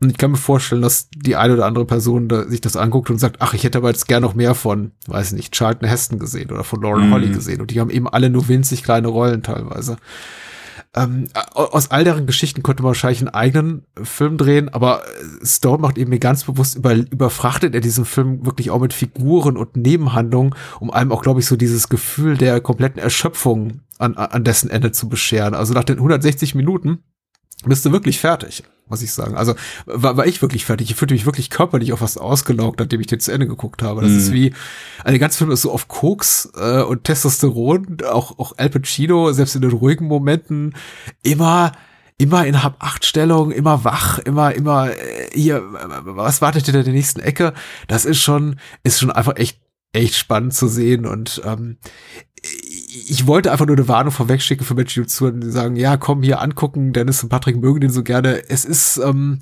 [0.00, 3.10] Und ich kann mir vorstellen, dass die eine oder andere Person da sich das anguckt
[3.10, 6.18] und sagt, ach, ich hätte aber jetzt gern noch mehr von, weiß nicht, Charlton Heston
[6.18, 7.60] gesehen oder von Lauren Holly gesehen.
[7.60, 9.98] Und die haben eben alle nur winzig kleine Rollen teilweise.
[10.94, 15.78] Ähm, aus all deren Geschichten könnte man wahrscheinlich einen eigenen Film drehen, aber äh, Stone
[15.78, 20.54] macht eben ganz bewusst über, überfrachtet er diesen Film wirklich auch mit Figuren und Nebenhandlungen,
[20.80, 24.92] um einem auch, glaube ich, so dieses Gefühl der kompletten Erschöpfung an, an dessen Ende
[24.92, 25.54] zu bescheren.
[25.54, 26.98] Also nach den 160 Minuten
[27.68, 29.36] bist du wirklich fertig, muss ich sagen.
[29.36, 29.54] Also
[29.86, 30.90] war, war ich wirklich fertig.
[30.90, 34.02] Ich fühlte mich wirklich körperlich auch fast ausgelaugt, nachdem ich den zu Ende geguckt habe.
[34.02, 34.52] Das ist wie,
[34.98, 39.32] also der ganze Film ist so auf Koks äh, und Testosteron, auch, auch Al Pacino,
[39.32, 40.74] selbst in den ruhigen Momenten,
[41.22, 41.72] immer
[42.18, 47.52] immer in Hab-Acht-Stellung, immer wach, immer, immer, äh, hier, was wartet in der nächsten Ecke?
[47.88, 49.60] Das ist schon, ist schon einfach echt,
[49.92, 51.78] echt spannend zu sehen und ähm,
[52.92, 56.22] ich wollte einfach nur eine Warnung vorwegschicken für Menschen, die zuhören, die sagen, ja, komm
[56.22, 58.48] hier angucken, Dennis und Patrick mögen den so gerne.
[58.48, 59.38] Es ist, ähm,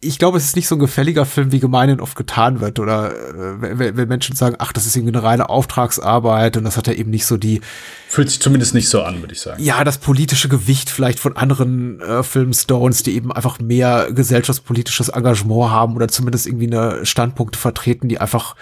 [0.00, 2.80] ich glaube, es ist nicht so ein gefälliger Film, wie gemeinhin oft getan wird.
[2.80, 6.86] Oder äh, wenn, Menschen sagen, ach, das ist irgendwie eine reine Auftragsarbeit und das hat
[6.86, 7.60] ja eben nicht so die,
[8.08, 9.62] Fühlt sich zumindest nicht so an, würde ich sagen.
[9.62, 15.10] ja, das politische Gewicht vielleicht von anderen äh, Filmen Stones, die eben einfach mehr gesellschaftspolitisches
[15.10, 18.56] Engagement haben oder zumindest irgendwie eine Standpunkte vertreten, die einfach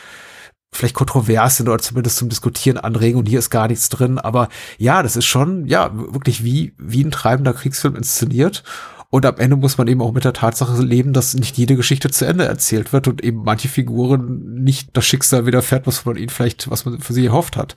[0.72, 4.18] vielleicht kontrovers sind oder zumindest zum Diskutieren anregen und hier ist gar nichts drin.
[4.18, 4.48] Aber
[4.78, 8.62] ja, das ist schon, ja, wirklich wie, wie ein treibender Kriegsfilm inszeniert.
[9.10, 12.10] Und am Ende muss man eben auch mit der Tatsache leben, dass nicht jede Geschichte
[12.10, 16.28] zu Ende erzählt wird und eben manche Figuren nicht das Schicksal widerfährt, was man ihnen
[16.28, 17.76] vielleicht, was man für sie erhofft hat.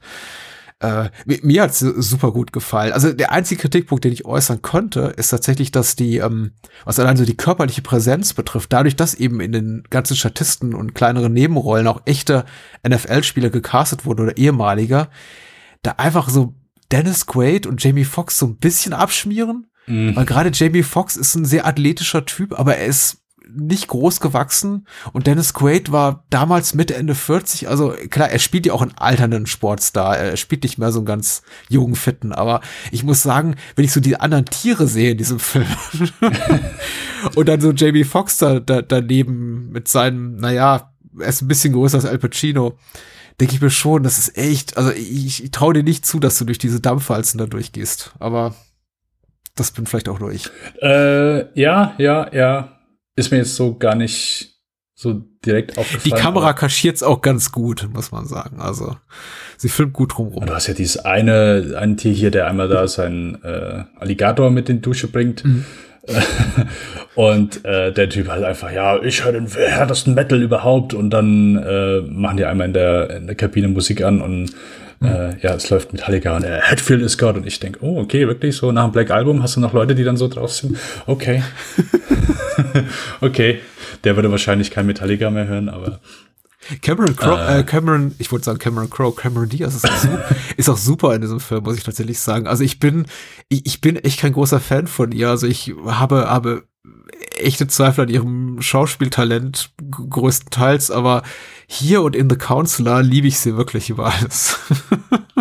[0.84, 2.92] Äh, mir mir hat's super gut gefallen.
[2.92, 6.52] Also der einzige Kritikpunkt, den ich äußern könnte, ist tatsächlich, dass die, ähm,
[6.84, 10.94] was allein so die körperliche Präsenz betrifft, dadurch, dass eben in den ganzen Statisten und
[10.94, 12.44] kleineren Nebenrollen auch echte
[12.86, 15.08] NFL-Spieler gecastet wurden oder ehemaliger,
[15.84, 16.54] da einfach so
[16.92, 19.68] Dennis Quaid und Jamie Foxx so ein bisschen abschmieren.
[20.16, 24.88] Weil gerade Jamie Foxx ist ein sehr athletischer Typ, aber er ist nicht groß gewachsen.
[25.12, 28.98] Und Dennis Quaid war damals Mitte Ende 40, also klar, er spielt ja auch einen
[28.98, 33.56] alternden Sportstar, er spielt nicht mehr so einen ganz jungen Fitten, aber ich muss sagen,
[33.76, 35.68] wenn ich so die anderen Tiere sehe in diesem Film
[37.36, 41.74] und dann so Jamie Foxx da, da daneben mit seinem, naja, er ist ein bisschen
[41.74, 42.78] größer als Al Pacino,
[43.39, 46.38] denke ich mir schon, das ist echt, also ich, ich traue dir nicht zu, dass
[46.38, 48.56] du durch diese Dampfwalzen da durchgehst, aber
[49.56, 50.50] das bin vielleicht auch nur ich.
[50.82, 52.70] Äh, ja, ja, ja.
[53.16, 54.53] Ist mir jetzt so gar nicht
[54.95, 56.01] so direkt aufgefallen.
[56.05, 58.59] Die Kamera kaschiert's auch ganz gut, muss man sagen.
[58.59, 58.95] Also
[59.57, 60.45] sie filmt gut drumrum.
[60.45, 64.70] Du hast ja dieses eine, ein Tier hier, der einmal da seinen äh, Alligator mit
[64.70, 65.43] in die Dusche bringt.
[67.16, 70.93] und äh, der Typ halt einfach, ja, ich höre den härtesten Metal überhaupt.
[70.93, 74.53] Und dann äh, machen die einmal in der, in der Kabine Musik an und
[75.04, 78.28] äh, ja, es läuft Metallica und äh, Hatfield ist Gott und ich denke, oh, okay,
[78.28, 80.78] wirklich so nach dem Black Album hast du noch Leute, die dann so drauf sind?
[81.06, 81.43] Okay.
[83.22, 83.60] okay.
[84.04, 85.99] Der würde wahrscheinlich kein Metallica mehr hören, aber
[86.82, 90.26] Cameron Crowe, äh, Cameron, ich wollte sagen Cameron Crowe, Cameron Diaz ist auch, super,
[90.58, 92.47] ist auch super in diesem Film, muss ich tatsächlich sagen.
[92.47, 93.06] Also ich bin,
[93.49, 95.30] ich, ich bin echt kein großer Fan von ihr.
[95.30, 96.64] Also ich habe, habe
[97.36, 101.24] echte Zweifel an ihrem Schauspieltalent größtenteils, aber
[101.68, 104.59] hier und in The Counselor liebe ich sie wirklich über alles.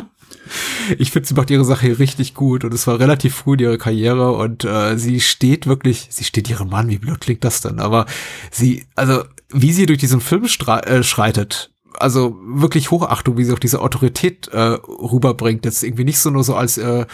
[0.99, 3.79] ich finde, sie macht ihre Sache richtig gut und es war relativ früh in ihrer
[3.79, 7.81] Karriere und äh, sie steht wirklich, sie steht ihrem Mann, wie blöd klingt das denn,
[7.81, 8.07] aber
[8.51, 13.59] sie, also wie sie durch diesen Film äh, schreitet, also wirklich Hochachtung, wie sie auch
[13.59, 17.07] diese Autorität äh, rüberbringt, jetzt irgendwie nicht so nur so als äh,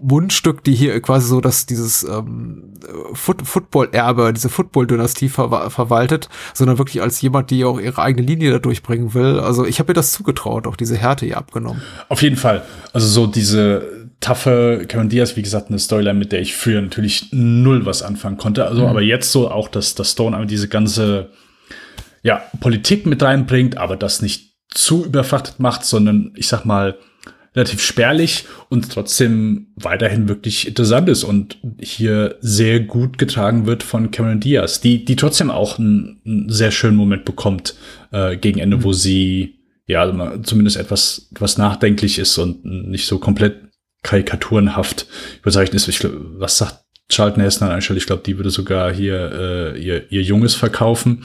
[0.00, 2.74] Mundstück, die hier quasi so, dass dieses ähm,
[3.12, 8.52] Foot Football-Erbe, diese Football-Dynastie ver verwaltet, sondern wirklich als jemand, die auch ihre eigene Linie
[8.52, 9.38] da durchbringen will.
[9.40, 11.82] Also ich habe ihr das zugetraut, auch diese Härte ihr abgenommen.
[12.08, 12.64] Auf jeden Fall.
[12.92, 17.28] Also so diese taffe Cameron Diaz, wie gesagt, eine Storyline, mit der ich früher natürlich
[17.32, 18.66] null was anfangen konnte.
[18.66, 21.30] Also, aber jetzt so auch, dass, dass Stone einmal diese ganze
[22.22, 26.98] ja, Politik mit reinbringt, aber das nicht zu überfrachtet macht, sondern ich sag mal,
[27.54, 34.10] relativ spärlich und trotzdem weiterhin wirklich interessant ist und hier sehr gut getragen wird von
[34.10, 37.76] Cameron Diaz, die, die trotzdem auch einen, einen sehr schönen Moment bekommt
[38.10, 43.18] äh, gegen Ende, wo sie ja also zumindest etwas, etwas nachdenklich ist und nicht so
[43.18, 43.62] komplett
[44.02, 45.06] karikaturenhaft
[45.40, 45.88] überzeichnet ist.
[45.88, 47.98] Ich glaub, was sagt Charlton Heston an einer Stelle?
[47.98, 51.24] Ich glaube, die würde sogar hier äh, ihr, ihr Junges verkaufen.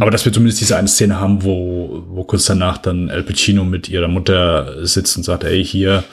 [0.00, 3.64] Aber dass wir zumindest diese eine Szene haben, wo, wo kurz danach dann El Pacino
[3.64, 6.04] mit ihrer Mutter sitzt und sagt, ey, hier,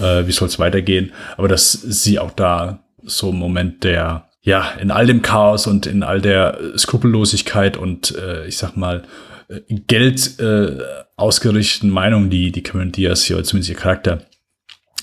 [0.00, 1.12] äh, wie soll's weitergehen?
[1.36, 5.86] Aber dass sie auch da so ein Moment der, ja, in all dem Chaos und
[5.86, 9.04] in all der Skrupellosigkeit und äh, ich sag mal,
[9.48, 10.78] äh, Geld äh,
[11.16, 14.22] ausgerichteten Meinung, die, die Cameron Diaz hier, oder zumindest ihr Charakter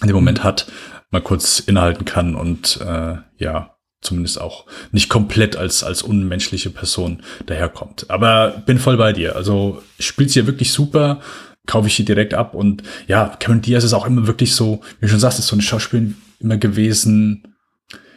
[0.01, 0.67] in dem Moment hat,
[1.09, 7.23] mal kurz innehalten kann und äh, ja, zumindest auch nicht komplett als, als unmenschliche Person
[7.45, 8.09] daherkommt.
[8.09, 9.35] Aber bin voll bei dir.
[9.35, 11.21] Also spielt sie ja wirklich super,
[11.65, 12.53] kaufe ich hier direkt ab.
[12.53, 15.55] Und ja, Cameron Diaz ist auch immer wirklich so, wie du schon sagst, ist so
[15.55, 17.55] ein Schauspiel immer gewesen.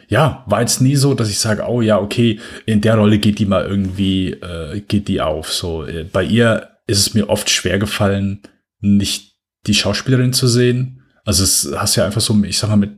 [0.07, 3.39] Ja, war jetzt nie so, dass ich sage, oh ja, okay, in der Rolle geht
[3.39, 5.53] die mal irgendwie, äh, geht die auf.
[5.53, 8.41] So, äh, bei ihr ist es mir oft schwer gefallen,
[8.81, 9.35] nicht
[9.67, 11.00] die Schauspielerin zu sehen.
[11.25, 12.91] Also es hast ja einfach so, ich sag mal, mit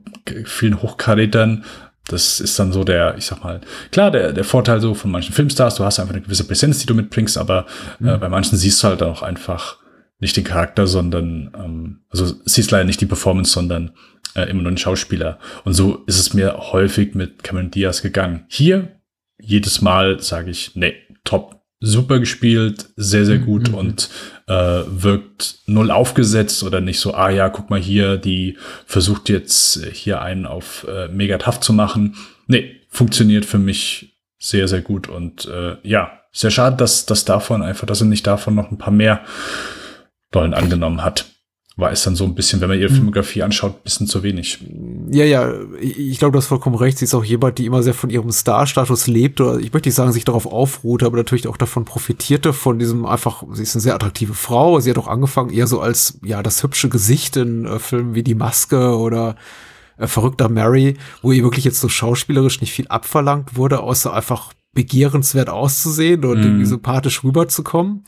[0.45, 1.63] vielen Hochkarätern,
[2.07, 3.61] das ist dann so der, ich sag mal,
[3.91, 6.86] klar, der, der Vorteil so von manchen Filmstars, du hast einfach eine gewisse Präsenz, die
[6.86, 7.65] du mitbringst, aber
[8.01, 9.78] äh, bei manchen siehst du halt auch einfach
[10.19, 13.91] nicht den Charakter, sondern, ähm, also siehst leider nicht die Performance, sondern
[14.36, 15.39] äh, immer nur den Schauspieler.
[15.63, 18.45] Und so ist es mir häufig mit Cameron Diaz gegangen.
[18.47, 18.99] Hier,
[19.39, 24.09] jedes Mal sage ich, nee, top, super gespielt, sehr, sehr gut und
[24.47, 29.83] äh, wirkt null aufgesetzt oder nicht so, ah ja, guck mal hier, die versucht jetzt
[29.93, 32.15] hier einen auf äh, mega tough zu machen.
[32.47, 37.61] Nee, funktioniert für mich sehr, sehr gut und äh, ja, sehr schade, dass, dass davon
[37.61, 39.21] einfach, dass er nicht davon noch ein paar mehr
[40.35, 41.25] Rollen angenommen hat.
[41.75, 44.59] War es dann so ein bisschen, wenn man ihre Filmografie anschaut, ein bisschen zu wenig.
[45.14, 46.97] Ja, ja, ich, glaube, du hast vollkommen recht.
[46.97, 49.95] Sie ist auch jemand, die immer sehr von ihrem Star-Status lebt oder ich möchte nicht
[49.95, 53.82] sagen, sich darauf aufruhte, aber natürlich auch davon profitierte, von diesem einfach, sie ist eine
[53.82, 54.80] sehr attraktive Frau.
[54.80, 58.24] Sie hat auch angefangen eher so als, ja, das hübsche Gesicht in äh, Filmen wie
[58.24, 59.36] Die Maske oder
[59.97, 64.51] äh, Verrückter Mary, wo ihr wirklich jetzt so schauspielerisch nicht viel abverlangt wurde, außer einfach
[64.74, 68.03] begehrenswert auszusehen und irgendwie sympathisch rüberzukommen.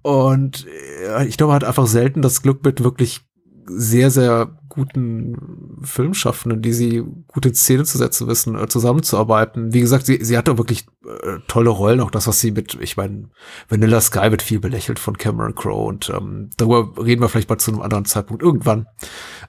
[0.00, 0.66] Und
[1.06, 3.20] äh, ich glaube, er hat einfach selten das Glück mit wirklich
[3.66, 9.72] sehr, sehr guten Filmschaffenden, die sie gut in Szene zu setzen wissen, äh, zusammenzuarbeiten.
[9.74, 12.96] Wie gesagt, sie, sie hatte wirklich äh, tolle Rollen, auch das, was sie mit, ich
[12.96, 13.28] meine,
[13.68, 17.58] Vanilla Sky wird viel belächelt von Cameron Crowe und ähm, darüber reden wir vielleicht mal
[17.58, 18.86] zu einem anderen Zeitpunkt irgendwann.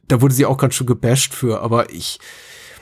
[0.08, 2.20] Da wurde sie auch ganz schön gebasht für, aber ich,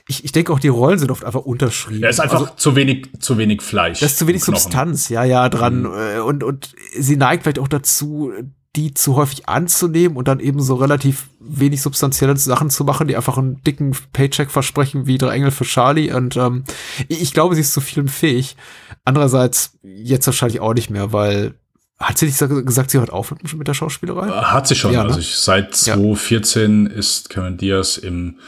[0.07, 2.01] ich, ich denke auch, die Rollen sind oft einfach unterschrieben.
[2.01, 3.99] Ja, ist einfach Also, zu wenig, zu wenig Fleisch.
[3.99, 4.43] das ist zu wenig.
[4.43, 5.85] Substanz, ja, ja, dran.
[5.85, 8.31] Äh, Und, und sie neigt vielleicht auch dazu,
[8.75, 13.17] die zu häufig anzunehmen und dann eben so relativ wenig substanzielle Sachen zu machen, die
[13.17, 16.11] einfach einen dicken Paycheck versprechen, wie Drei Engel für Charlie.
[16.13, 16.63] Und ähm,
[17.09, 18.55] ich glaube, sie ist zu vielem fähig.
[19.03, 21.55] Andererseits jetzt wahrscheinlich auch nicht mehr, weil
[21.99, 24.27] hat sie nicht sa- gesagt, sie hört auf mit, der Schauspielerei?
[24.29, 24.93] Hat sie schon.
[24.93, 25.09] Ja, ne?
[25.09, 25.95] Also ich, seit Ja.
[25.95, 28.39] 2014 ist Cameron Diaz im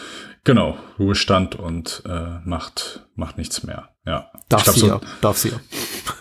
[0.44, 3.90] genau Ruhestand und äh, macht macht nichts mehr.
[4.06, 4.30] Ja.
[4.50, 5.56] Darf ich glaube sie so, ja, darf sie ja.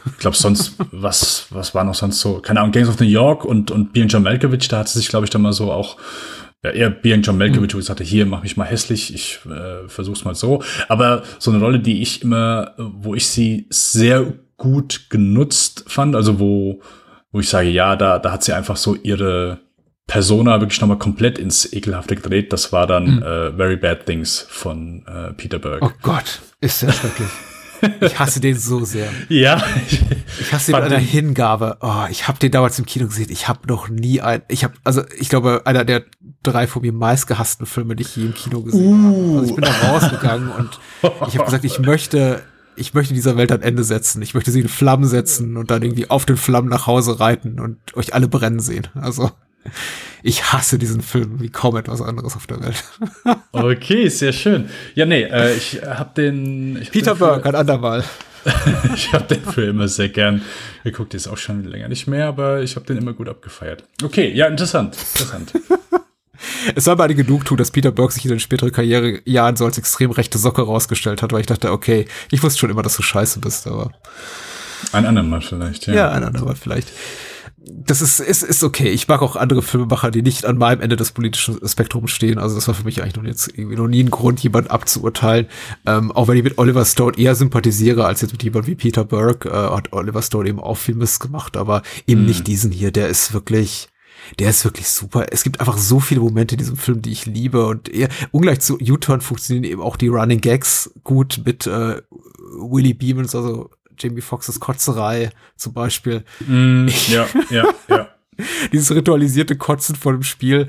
[0.06, 3.44] ich glaube sonst was was war noch sonst so keine Ahnung Gangs of New York
[3.44, 5.96] und und Being John Malkovich da hat sie sich glaube ich dann mal so auch
[6.64, 9.88] ja, eher Being John Malkovich, wo ich sagte, hier, mach mich mal hässlich, ich äh,
[9.88, 10.62] versuch's mal so.
[10.86, 16.38] Aber so eine Rolle, die ich immer, wo ich sie sehr gut genutzt fand, also
[16.38, 16.80] wo,
[17.32, 19.58] wo ich sage, ja, da, da hat sie einfach so ihre
[20.06, 22.52] Persona wirklich nochmal komplett ins Ekelhafte gedreht.
[22.52, 23.22] Das war dann Mhm.
[23.24, 25.82] äh, Very Bad Things von äh, Peter Berg.
[25.82, 27.28] Oh Gott, ist der schrecklich.
[28.00, 29.08] Ich hasse den so sehr.
[29.28, 29.62] Ja,
[30.40, 31.78] Ich hasse den mit einer Hingabe.
[31.80, 33.28] Oh, ich habe den damals im Kino gesehen.
[33.30, 36.04] Ich habe noch nie ein, ich habe, also ich glaube, einer der
[36.42, 39.38] drei von mir meistgehassten Filme, die ich je im Kino gesehen habe.
[39.38, 40.78] Also ich bin da rausgegangen und
[41.28, 42.42] ich habe gesagt, ich möchte,
[42.76, 44.22] ich möchte dieser Welt ein Ende setzen.
[44.22, 47.60] Ich möchte sie in Flammen setzen und dann irgendwie auf den Flammen nach Hause reiten
[47.60, 48.88] und euch alle brennen sehen.
[48.94, 49.30] Also
[50.22, 52.84] ich hasse diesen Film wie kaum etwas anderes auf der Welt.
[53.52, 54.68] okay, sehr schön.
[54.94, 56.76] Ja, nee, äh, ich hab den.
[56.76, 58.04] Ich hab Peter Berg, ein andermal.
[58.94, 60.42] Ich habe den Film immer sehr gern
[60.82, 61.14] geguckt.
[61.14, 63.84] Ist auch schon länger nicht mehr, aber ich habe den immer gut abgefeiert.
[64.02, 64.96] Okay, ja, interessant.
[65.14, 65.52] Interessant.
[66.74, 69.78] Es war mir eine Genugtuung, dass Peter Berg sich in den späteren Karrierejahren so als
[69.78, 73.02] extrem rechte Socke rausgestellt hat, weil ich dachte, okay, ich wusste schon immer, dass du
[73.02, 73.92] scheiße bist, aber
[74.90, 75.94] Ein andermal vielleicht, ja.
[75.94, 76.88] ja, ein andermal vielleicht.
[77.64, 78.88] Das ist, ist, ist okay.
[78.88, 82.38] Ich mag auch andere Filmemacher, die nicht an meinem Ende des politischen Spektrums stehen.
[82.38, 85.46] Also das war für mich eigentlich noch jetzt irgendwie noch nie ein Grund, jemanden abzuurteilen.
[85.86, 89.04] Ähm, auch wenn ich mit Oliver Stone eher sympathisiere als jetzt mit jemand wie Peter
[89.04, 92.90] Berg, äh, hat Oliver Stone eben auch viel Mist gemacht, aber eben nicht diesen hier.
[92.90, 93.88] Der ist wirklich,
[94.40, 95.26] der ist wirklich super.
[95.30, 98.60] Es gibt einfach so viele Momente in diesem Film, die ich liebe und eher, ungleich
[98.60, 102.02] zu U-Turn funktionieren eben auch die Running Gags gut mit äh,
[102.56, 103.70] Willie Beamons, also
[104.02, 106.24] Jamie Foxxes Kotzerei zum Beispiel.
[106.46, 108.08] Mm, ja, ja, ja.
[108.72, 110.66] Dieses ritualisierte Kotzen vor dem Spiel,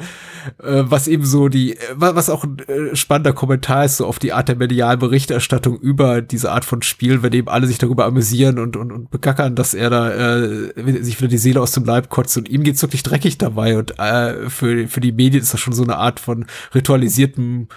[0.61, 4.05] äh, was eben so die, äh, wa- was auch ein äh, spannender Kommentar ist, so
[4.05, 7.77] auf die Art der medialen Berichterstattung über diese Art von Spiel, wenn eben alle sich
[7.77, 10.73] darüber amüsieren und, und, und bekackern, dass er da äh,
[11.03, 13.97] sich wieder die Seele aus dem Leib kotzt und ihm geht's wirklich dreckig dabei und
[13.97, 17.69] äh, für, für die Medien ist das schon so eine Art von ritualisiertem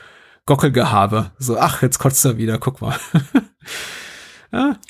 [0.47, 1.31] Gockelgehabe.
[1.39, 2.97] So, ach, jetzt kotzt er wieder, guck mal.
[4.53, 4.77] ja.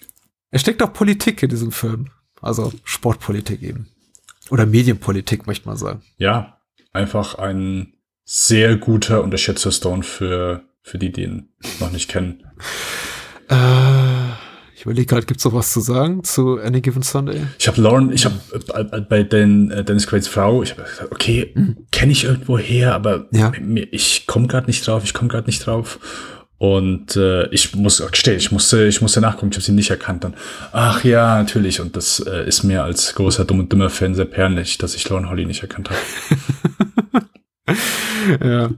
[0.50, 2.08] Es steckt auch Politik in diesem Film.
[2.40, 3.88] Also Sportpolitik eben.
[4.50, 6.02] Oder Medienpolitik, möchte man sagen.
[6.18, 6.58] Ja,
[6.92, 7.94] einfach ein
[8.24, 11.48] sehr guter, unterschätzter Stone für, für die, die ihn
[11.80, 12.42] noch nicht kennen.
[13.48, 14.32] Äh,
[14.74, 17.46] ich überlege gerade, gibt's noch was zu sagen zu Any Given Sunday?
[17.60, 18.34] Ich habe Lauren, ich habe
[18.74, 21.54] äh, bei den äh, Dennis Quaid's Frau, ich habe gesagt, okay,
[21.92, 23.52] kenne ich irgendwo her, aber Ja.
[23.92, 26.00] ich komme gerade nicht drauf, ich komme gerade nicht drauf.
[26.58, 30.24] Und äh, ich muss gestehen, ich musste, ich musste nachgucken, ich habe sie nicht erkannt.
[30.24, 30.34] Dann,
[30.72, 31.80] ach ja, natürlich.
[31.80, 35.06] Und das äh, ist mir als großer dumm und dümmer Fan sehr peinlich, dass ich
[35.08, 37.26] Lauren Holly nicht erkannt habe.
[38.44, 38.70] Ja.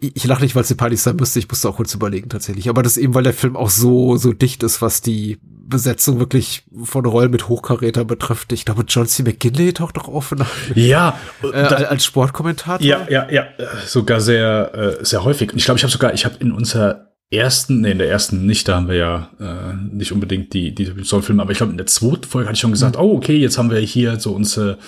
[0.00, 1.38] Ich, lache nicht, weil es peinlich sein müsste.
[1.38, 2.68] Ich musste auch kurz überlegen tatsächlich.
[2.68, 6.64] Aber das eben, weil der Film auch so, so dicht ist, was die Besetzung wirklich
[6.82, 8.52] von Rollen mit Hochkaräter betrifft.
[8.52, 9.22] Ich glaube, John C.
[9.22, 12.84] McGinley taucht doch auf in- Ja, äh, als Sportkommentator.
[12.84, 15.52] Ja, ja, ja, äh, sogar sehr, äh, sehr häufig.
[15.52, 18.46] Und ich glaube, ich habe sogar, ich habe in unserer ersten, nee, in der ersten
[18.46, 21.78] nicht, da haben wir ja äh, nicht unbedingt die, die Soul-Filme, aber ich glaube, in
[21.78, 24.78] der zweiten Folge hatte ich schon gesagt, oh, okay, jetzt haben wir hier so unsere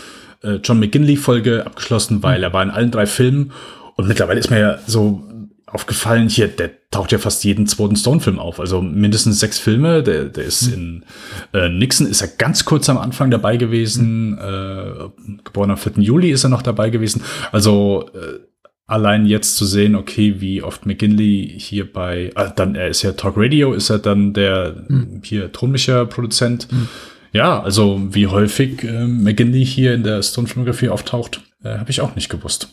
[0.43, 3.53] äh, John McGinley-Folge abgeschlossen, weil er war in allen drei Filmen.
[3.97, 5.25] Und mittlerweile ist mir ja so
[5.67, 8.61] aufgefallen, hier, der taucht ja fast jeden zweiten Stone-Film auf.
[8.61, 10.05] Also mindestens sechs Filme.
[10.05, 11.05] Der, der ist in
[11.53, 14.39] äh, Nixon, ist er ganz kurz am Anfang dabei gewesen.
[14.39, 15.95] Äh, geboren am 4.
[15.97, 17.23] Juli ist er noch dabei gewesen.
[17.51, 18.39] Also äh,
[18.87, 23.13] allein jetzt zu sehen, okay, wie oft McGinley hier bei, äh, dann, er ist ja
[23.13, 24.87] Talk Radio, ist er dann der
[25.23, 26.69] hier tonmischer Produzent.
[27.33, 32.15] Ja, also wie häufig äh, McGinley hier in der Stone-Filmografie auftaucht, äh, habe ich auch
[32.15, 32.69] nicht gewusst.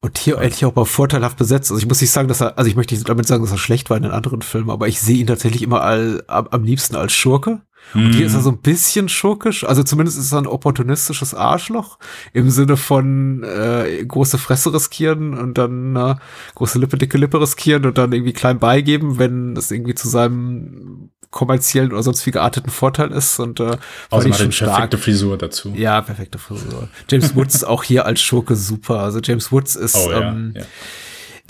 [0.00, 1.70] Und hier endlich auch mal vorteilhaft besetzt.
[1.70, 3.58] Also ich muss nicht sagen, dass er, also ich möchte nicht damit sagen, dass er
[3.58, 6.64] schlecht war in den anderen Filmen, aber ich sehe ihn tatsächlich immer all, am, am
[6.64, 7.60] liebsten als Schurke.
[7.94, 11.98] Und hier ist er so ein bisschen schurkisch, also zumindest ist er ein opportunistisches Arschloch
[12.32, 16.14] im Sinne von äh, große Fresse riskieren und dann äh,
[16.54, 21.10] große Lippe, dicke Lippe riskieren und dann irgendwie klein beigeben, wenn es irgendwie zu seinem
[21.30, 23.38] kommerziellen oder sonst wie gearteten Vorteil ist.
[23.38, 23.76] Und äh,
[24.10, 25.72] er schon eine perfekte Frisur dazu.
[25.76, 26.88] Ja, perfekte Frisur.
[27.10, 29.00] James Woods ist auch hier als Schurke super.
[29.00, 30.62] Also James Woods ist, Oh ja, ähm, ja.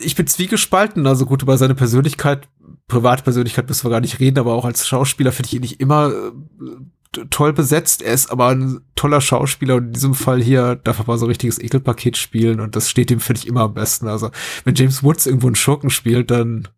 [0.01, 2.49] Ich bin zwiegespalten, also gut über seine Persönlichkeit,
[2.89, 6.11] Privatpersönlichkeit müssen wir gar nicht reden, aber auch als Schauspieler finde ich ihn nicht immer
[6.11, 8.03] äh, toll besetzt.
[8.03, 11.27] Er ist aber ein toller Schauspieler und in diesem Fall hier darf er mal so
[11.27, 14.09] ein richtiges Ekelpaket spielen und das steht ihm, finde ich, immer am besten.
[14.09, 14.31] Also
[14.65, 16.69] wenn James Woods irgendwo einen Schurken spielt, dann,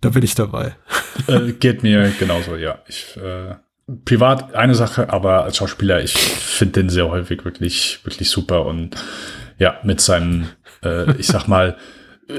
[0.00, 0.74] dann bin ich dabei.
[1.26, 2.78] Äh, geht mir genauso, ja.
[2.88, 3.54] Ich, äh,
[4.04, 8.96] privat eine Sache, aber als Schauspieler, ich finde den sehr häufig wirklich, wirklich super und
[9.58, 10.48] ja, mit seinem,
[10.82, 11.76] äh, ich sag mal,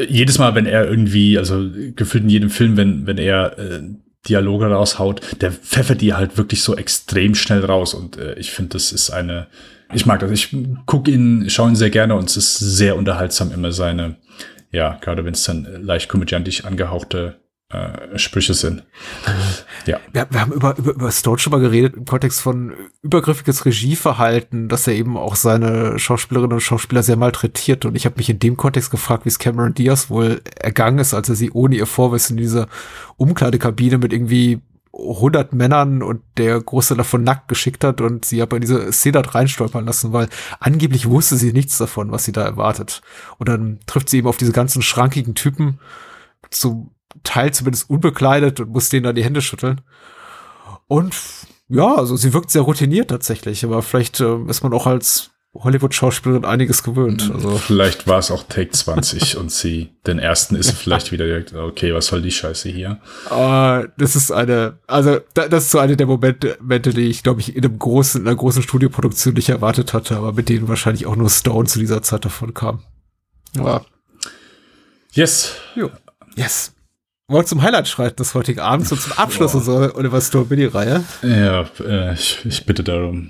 [0.08, 3.82] jedes Mal, wenn er irgendwie, also gefühlt in jedem Film, wenn, wenn er äh,
[4.28, 7.94] Dialoge raushaut, der pfeffert die halt wirklich so extrem schnell raus.
[7.94, 9.48] Und äh, ich finde, das ist eine,
[9.94, 13.52] ich mag das, ich gucke ihn, schaue ihn sehr gerne und es ist sehr unterhaltsam
[13.52, 14.18] immer seine,
[14.72, 18.84] ja, gerade wenn es dann leicht komödiantisch angehauchte äh, Sprüche sind.
[19.86, 20.00] Ja.
[20.12, 24.68] Wir, wir haben über, über, über Stone schon mal geredet im Kontext von übergriffiges Regieverhalten,
[24.68, 27.86] dass er eben auch seine Schauspielerinnen und Schauspieler sehr malträtiert.
[27.86, 31.14] Und ich habe mich in dem Kontext gefragt, wie es Cameron Diaz wohl ergangen ist,
[31.14, 32.68] als er sie ohne ihr Vorwissen in diese
[33.18, 34.60] Umkleidekabine mit irgendwie
[34.94, 39.20] 100 Männern und der Großteil davon nackt geschickt hat und sie aber in diese Szene
[39.20, 40.28] hat reinstolpern lassen, weil
[40.60, 43.02] angeblich wusste sie nichts davon, was sie da erwartet.
[43.38, 45.80] Und dann trifft sie eben auf diese ganzen schrankigen Typen,
[46.52, 46.92] zum
[47.24, 49.82] Teil zumindest unbekleidet und muss denen da die Hände schütteln.
[50.88, 51.16] Und
[51.68, 56.46] ja, also sie wirkt sehr routiniert tatsächlich, aber vielleicht äh, ist man auch als Hollywood-Schauspielerin
[56.46, 57.32] einiges gewöhnt.
[57.34, 61.54] Also Vielleicht war es auch Take 20 und sie den ersten ist vielleicht wieder direkt,
[61.54, 63.00] okay, was soll die Scheiße hier?
[63.30, 66.58] äh, das ist eine, also da, das ist so eine der Momente,
[66.94, 70.34] die ich, glaube ich, in einem großen, in einer großen Studioproduktion nicht erwartet hatte, aber
[70.34, 72.84] mit denen wahrscheinlich auch nur Stone zu dieser Zeit davon kam.
[73.58, 73.86] Aber
[75.12, 75.56] Yes.
[75.76, 75.90] Jo.
[76.36, 76.74] Yes.
[77.30, 81.04] Wollen wir zum Highlight schreiten des heutigen Abends und zum Abschluss unserer Oliver Stone Mini-Reihe?
[81.22, 83.30] Ja, äh, ich, ich bitte darum.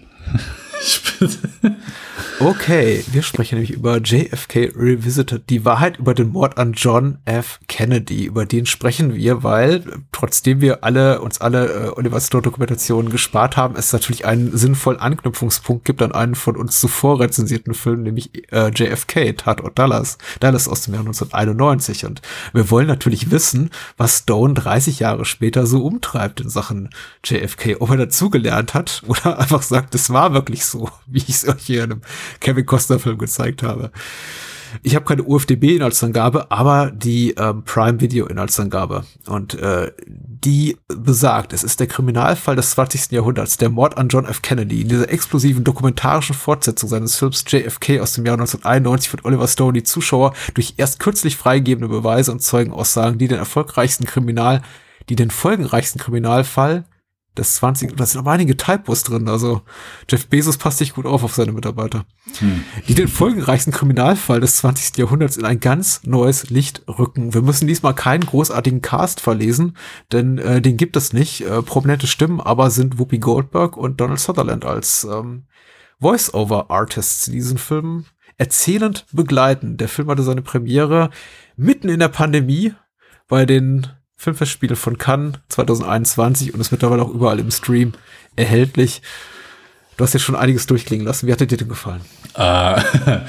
[2.41, 7.59] Okay, wir sprechen nämlich über JFK Revisited, die Wahrheit über den Mord an John F.
[7.67, 8.23] Kennedy.
[8.23, 13.57] Über den sprechen wir, weil trotzdem wir alle uns alle äh, Oliver Stone Dokumentationen gespart
[13.57, 18.31] haben, es natürlich einen sinnvollen Anknüpfungspunkt gibt an einen von uns zuvor rezensierten Film, nämlich
[18.53, 22.05] äh, JFK, Tatort Dallas, Dallas aus dem Jahr 1991.
[22.05, 22.21] Und
[22.53, 26.89] wir wollen natürlich wissen, was Stone 30 Jahre später so umtreibt in Sachen
[27.25, 30.68] JFK, ob er dazugelernt hat oder einfach sagt, es war wirklich so,
[31.07, 32.01] wie ich es euch hier in einem
[32.39, 33.91] Kevin Costner Film gezeigt habe.
[34.83, 39.03] Ich habe keine UFDB-Inhaltsangabe, aber die ähm, Prime Video-Inhaltsangabe.
[39.27, 43.11] Und äh, die besagt, es ist der Kriminalfall des 20.
[43.11, 44.41] Jahrhunderts, der Mord an John F.
[44.41, 44.81] Kennedy.
[44.81, 49.73] In dieser explosiven dokumentarischen Fortsetzung seines Films JFK aus dem Jahr 1991 wird Oliver Stone
[49.73, 54.61] die Zuschauer durch erst kürzlich freigegebene Beweise und Zeugenaussagen, die den erfolgreichsten Kriminal,
[55.09, 56.85] die den folgenreichsten Kriminalfall
[57.39, 57.95] des 20.
[57.95, 59.27] Da sind aber einige Typos drin.
[59.27, 59.61] Also
[60.09, 62.05] Jeff Bezos passt nicht gut auf auf seine Mitarbeiter.
[62.87, 64.97] Die den folgenreichsten Kriminalfall des 20.
[64.97, 67.33] Jahrhunderts in ein ganz neues Licht rücken.
[67.33, 69.77] Wir müssen diesmal keinen großartigen Cast verlesen,
[70.11, 71.41] denn äh, den gibt es nicht.
[71.41, 75.45] Äh, prominente Stimmen aber sind Whoopi Goldberg und Donald Sutherland als ähm,
[75.99, 78.05] Voice-Over-Artists in diesen Filmen
[78.37, 79.77] erzählend begleiten.
[79.77, 81.09] Der Film hatte seine Premiere
[81.57, 82.73] mitten in der Pandemie
[83.27, 83.87] bei den
[84.19, 87.93] Filmfestspiele von Cannes 2021 und ist mittlerweile auch überall im Stream
[88.35, 89.01] erhältlich.
[89.95, 91.25] Du hast ja schon einiges durchklingen lassen.
[91.25, 92.01] Wie hat dir denn gefallen?
[92.35, 92.81] Äh,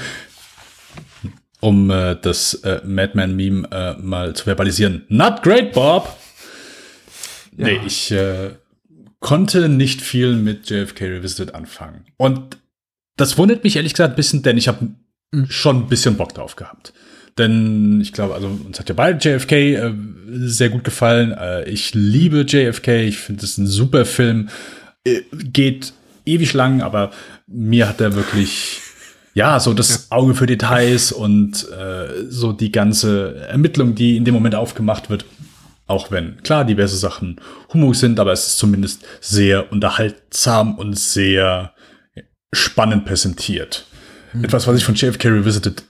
[1.61, 5.05] um äh, das äh, Madman-Meme äh, mal zu verbalisieren.
[5.07, 6.13] Not great, Bob!
[7.55, 8.55] Nee, ich äh,
[9.21, 12.03] konnte nicht viel mit JFK Revisited anfangen.
[12.17, 12.57] Und
[13.15, 14.89] das wundert mich ehrlich gesagt ein bisschen, denn ich habe
[15.47, 16.91] schon ein bisschen Bock drauf gehabt.
[17.37, 19.93] Denn ich glaube, also uns hat ja beide JFK äh,
[20.31, 21.31] sehr gut gefallen.
[21.31, 24.49] Äh, ich liebe JFK, ich finde es ein super Film.
[25.05, 25.93] Äh, geht
[26.25, 27.11] ewig lang, aber
[27.47, 28.81] mir hat er wirklich
[29.33, 34.33] ja, so das Auge für Details und äh, so die ganze Ermittlung, die in dem
[34.33, 35.25] Moment aufgemacht wird.
[35.87, 37.39] Auch wenn, klar, diverse Sachen
[37.73, 41.73] Humor sind, aber es ist zumindest sehr unterhaltsam und sehr
[42.53, 43.85] spannend präsentiert.
[44.41, 45.83] Etwas, was ich von JFK Revisited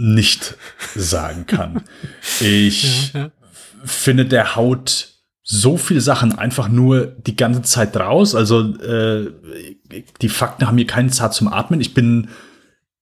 [0.00, 0.56] nicht
[0.94, 1.82] sagen kann.
[2.40, 3.12] Ich
[3.84, 5.08] finde, der haut
[5.42, 8.34] so viele Sachen einfach nur die ganze Zeit raus.
[8.34, 9.30] Also äh,
[10.20, 11.80] die Fakten haben hier keine Zeit zum Atmen.
[11.80, 12.28] Ich bin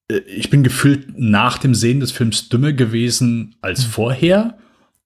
[0.09, 4.57] äh, ich bin gefühlt nach dem Sehen des Films dümmer gewesen als vorher,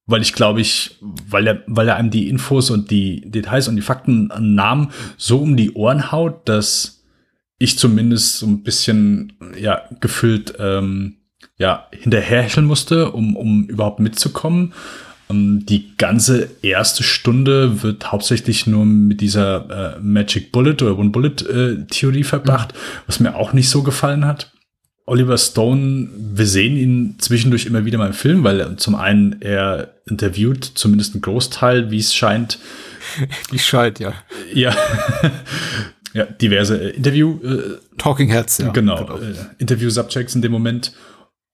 [0.05, 3.75] weil ich glaube ich, weil er, weil er einem die Infos und die Details und
[3.75, 7.03] die Fakten nahm so um die Ohren haut, dass
[7.59, 11.17] ich zumindest so ein bisschen ja gefühlt ähm,
[11.57, 14.73] ja hinterherhecheln musste, um um überhaupt mitzukommen.
[15.29, 21.09] Ähm, die ganze erste Stunde wird hauptsächlich nur mit dieser äh, Magic Bullet oder One
[21.09, 22.73] Bullet äh, Theorie verbracht,
[23.07, 24.51] was mir auch nicht so gefallen hat.
[25.05, 29.95] Oliver Stone, wir sehen ihn zwischendurch immer wieder mal im Film, weil zum einen er
[30.05, 32.57] interviewt zumindest einen Großteil, wie es scheint,
[33.51, 34.13] Die scheint, ja.
[34.53, 34.75] ja,
[36.13, 38.69] ja diverse äh, Interview äh, Talking Heads, ja.
[38.69, 40.93] genau, Äh, Interview-Subjects in dem Moment.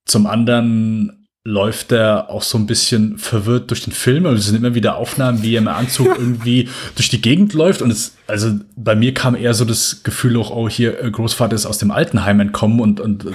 [0.10, 4.26] Zum anderen läuft er auch so ein bisschen verwirrt durch den Film.
[4.26, 7.84] Also es sind immer wieder Aufnahmen, wie er im Anzug irgendwie durch die Gegend läuft.
[7.84, 11.56] Und es, also bei mir kam eher so das Gefühl auch, oh, hier, äh, Großvater
[11.56, 13.30] ist aus dem Altenheim entkommen und, und äh,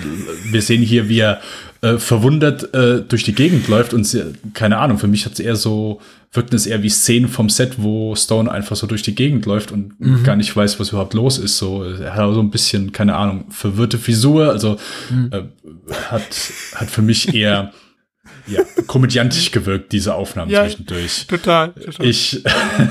[0.51, 1.41] wir sehen hier, wie er
[1.81, 3.95] äh, verwundert äh, durch die Gegend läuft.
[3.95, 6.01] Und sie, keine Ahnung, für mich hat es eher so,
[6.35, 9.73] wirkten es eher wie Szenen vom Set, wo Stone einfach so durch die Gegend läuft
[9.73, 9.95] und
[10.25, 11.59] gar nicht weiß, was überhaupt los ist.
[11.59, 14.51] So, er hat auch so ein bisschen, keine Ahnung, verwirrte Frisur.
[14.51, 14.77] Also
[15.31, 15.43] äh,
[16.11, 17.73] hat, hat für mich eher
[18.47, 21.27] ja, komödiantisch gewirkt, diese Aufnahmen Ja, zwischendurch.
[21.27, 21.73] Total.
[21.73, 22.07] total.
[22.07, 22.43] Ich,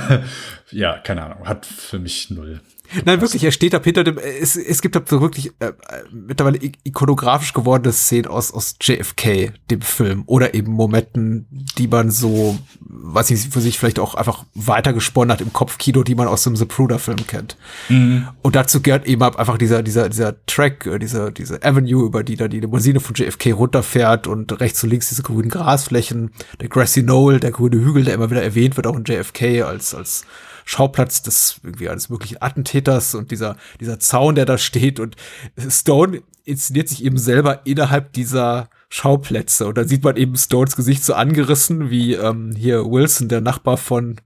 [0.72, 2.62] ja, keine Ahnung, hat für mich null.
[3.06, 5.74] Nein, wirklich, er steht ab hinter dem, es, es gibt ab so wirklich äh, äh,
[6.12, 11.48] mittlerweile ikonografisch gewordene Szenen aus, aus JFK, dem Film, oder eben Momenten,
[11.78, 16.16] die man so, was ich für sich vielleicht auch einfach weitergesponnen hat im Kopfkino, die
[16.16, 17.58] man aus dem Zapruder-Film kennt.
[18.42, 22.24] Und dazu gehört eben ab einfach dieser, dieser, dieser Track, äh, diese, diese Avenue, über
[22.24, 26.70] die da die Limousine von JFK runterfährt und rechts und links diese grünen Grasflächen, der
[26.70, 30.26] Grassy Knoll, der grüne Hügel, der immer wieder erwähnt wird, auch in JFK als, als
[30.66, 35.16] Schauplatz des irgendwie eines möglichen Attentäters und dieser, dieser Zaun, der da steht und
[35.70, 41.04] Stone inszeniert sich eben selber innerhalb dieser Schauplätze und dann sieht man eben Stones Gesicht
[41.04, 44.18] so angerissen wie ähm, hier Wilson, der Nachbar von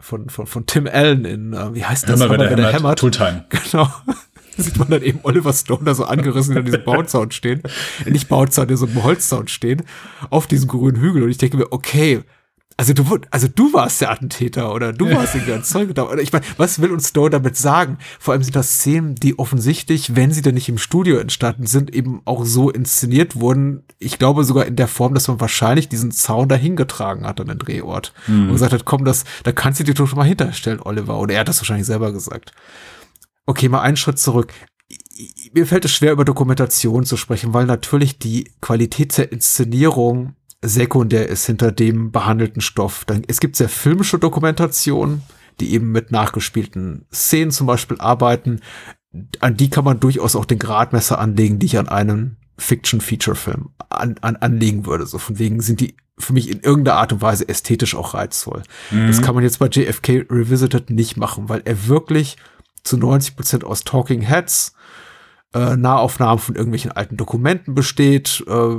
[0.00, 2.20] von, von, von Tim Allen in, äh, wie heißt das?
[2.20, 3.44] Hammer, wer der Hammer, hämmert, Tooltime.
[3.70, 3.90] Genau.
[4.56, 7.62] Sieht man dann eben Oliver Stone da so angerissen hinter diesem Bauzaun stehen.
[8.04, 9.82] Äh, Nicht Bauzaun, der so im Holzzaun stehen.
[10.30, 11.22] Auf diesem grünen Hügel.
[11.22, 12.22] Und ich denke mir, okay,
[12.78, 16.04] also du, also du warst der Attentäter oder du warst irgendwie ein Zeuge da.
[16.04, 17.98] Oder ich meine, was will uns Stone damit sagen?
[18.20, 21.92] Vor allem sind das Szenen, die offensichtlich, wenn sie denn nicht im Studio entstanden sind,
[21.92, 23.82] eben auch so inszeniert wurden.
[23.98, 27.48] Ich glaube sogar in der Form, dass man wahrscheinlich diesen Zaun dahin getragen hat an
[27.48, 28.12] den Drehort.
[28.42, 31.18] Und gesagt hat, komm, das, da kannst du dir doch mal hinterstellen, Oliver.
[31.18, 32.52] Oder er hat das wahrscheinlich selber gesagt.
[33.44, 34.52] Okay, mal einen Schritt zurück.
[35.52, 41.28] Mir fällt es schwer, über Dokumentation zu sprechen, weil natürlich die Qualität der Inszenierung sekundär
[41.28, 43.04] ist hinter dem behandelten Stoff.
[43.04, 45.22] Dann, es gibt sehr filmische Dokumentationen,
[45.60, 48.60] die eben mit nachgespielten Szenen zum Beispiel arbeiten.
[49.40, 54.16] An die kann man durchaus auch den Gradmesser anlegen, die ich an einem Fiction-Feature-Film an,
[54.20, 55.06] an, anlegen würde.
[55.06, 58.64] So von wegen sind die für mich in irgendeiner Art und Weise ästhetisch auch reizvoll.
[58.90, 62.36] Das kann man jetzt bei JFK Revisited nicht machen, weil er wirklich
[62.82, 64.72] zu 90 Prozent aus Talking Heads,
[65.54, 68.76] äh, Nahaufnahmen von irgendwelchen alten Dokumenten besteht, äh,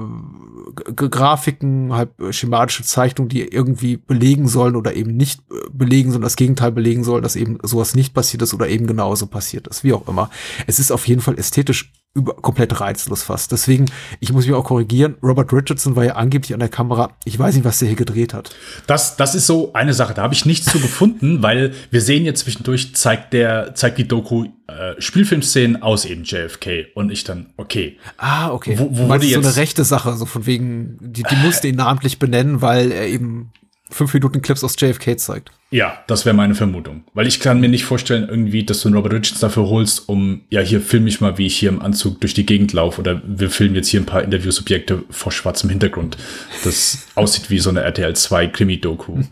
[0.93, 6.27] Grafiken, halt äh, schematische Zeichnungen, die irgendwie belegen sollen oder eben nicht äh, belegen, sondern
[6.27, 9.83] das Gegenteil belegen sollen, dass eben sowas nicht passiert ist oder eben genauso passiert ist,
[9.83, 10.29] wie auch immer.
[10.67, 13.51] Es ist auf jeden Fall ästhetisch über, komplett reizlos fast.
[13.51, 13.85] Deswegen,
[14.19, 17.11] ich muss mich auch korrigieren, Robert Richardson war ja angeblich an der Kamera.
[17.23, 18.49] Ich weiß nicht, was der hier gedreht hat.
[18.87, 22.25] Das, das ist so eine Sache, da habe ich nichts zu gefunden, weil wir sehen
[22.25, 26.87] jetzt zwischendurch, zeigt der, zeigt die Doku äh, Spielfilmszenen aus eben JFK.
[26.95, 27.97] Und ich dann, okay.
[28.17, 28.77] Ah, okay.
[28.79, 31.75] Wo- wo wurde so eine jetzt- rechte Sache, so von wegen, die, die musste ihn
[31.75, 33.51] namentlich benennen, weil er eben
[33.89, 35.51] fünf Minuten Clips aus JFK zeigt.
[35.71, 37.03] Ja, das wäre meine Vermutung.
[37.13, 40.41] Weil ich kann mir nicht vorstellen, irgendwie, dass du einen Robert Richards dafür holst, um,
[40.49, 43.01] ja, hier film ich mal, wie ich hier im Anzug durch die Gegend laufe.
[43.01, 46.17] Oder wir filmen jetzt hier ein paar Interviewsubjekte vor schwarzem Hintergrund.
[46.63, 49.23] Das aussieht wie so eine RTL 2 Krimi-Doku.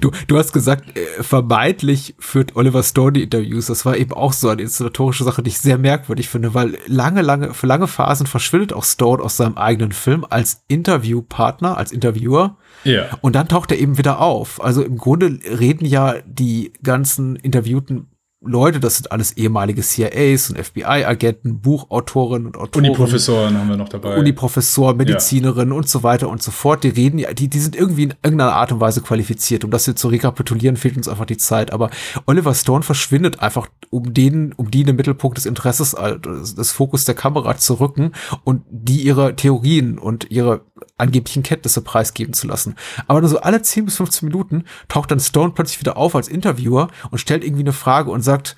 [0.00, 3.66] Du, du hast gesagt, äh, vermeintlich führt Oliver Stone die Interviews.
[3.66, 7.22] Das war eben auch so eine inszenatorische Sache, die ich sehr merkwürdig finde, weil lange,
[7.22, 12.56] lange, für lange Phasen verschwindet auch Stone aus seinem eigenen Film als Interviewpartner, als Interviewer.
[12.84, 13.06] Ja.
[13.20, 14.62] Und dann taucht er eben wieder auf.
[14.62, 18.08] Also im Grunde reden ja die ganzen interviewten
[18.46, 22.84] Leute, das sind alles ehemalige CIAs und FBI-Agenten, Buchautorinnen und Autoren.
[22.86, 24.16] Uni-Professoren haben wir noch dabei.
[24.16, 26.84] Uniprofessor, Medizinerin und so weiter und so fort.
[26.84, 29.64] Die reden, ja- die, die sind irgendwie in irgendeiner Art und Weise qualifiziert.
[29.64, 31.72] Um das hier zu rekapitulieren, fehlt uns einfach die Zeit.
[31.72, 31.90] Aber
[32.26, 36.70] Oliver Stone verschwindet einfach, um den, um die in den Mittelpunkt des Interesses, äh, des
[36.72, 38.12] Fokus der Kamera zu rücken
[38.44, 40.62] und die ihre Theorien und ihre
[40.98, 42.74] angeblichen Kenntnisse preisgeben zu lassen.
[43.06, 46.28] Aber nur so alle 10 bis 15 Minuten taucht dann Stone plötzlich wieder auf als
[46.28, 48.56] Interviewer und stellt irgendwie eine Frage und sagt,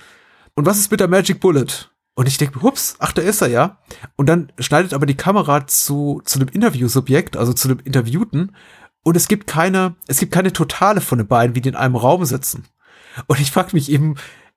[0.54, 1.66] und was ist mit der Magic Bullet?
[2.14, 3.78] Und ich denke, hups, ach, da ist er ja.
[4.16, 8.56] Und dann schneidet aber die Kamera zu, zu einem Interviewsubjekt, also zu einem Interviewten.
[9.04, 11.94] Und es gibt keine, es gibt keine Totale von den beiden, wie die in einem
[11.94, 12.64] Raum sitzen.
[13.26, 14.16] Und ich frage mich eben,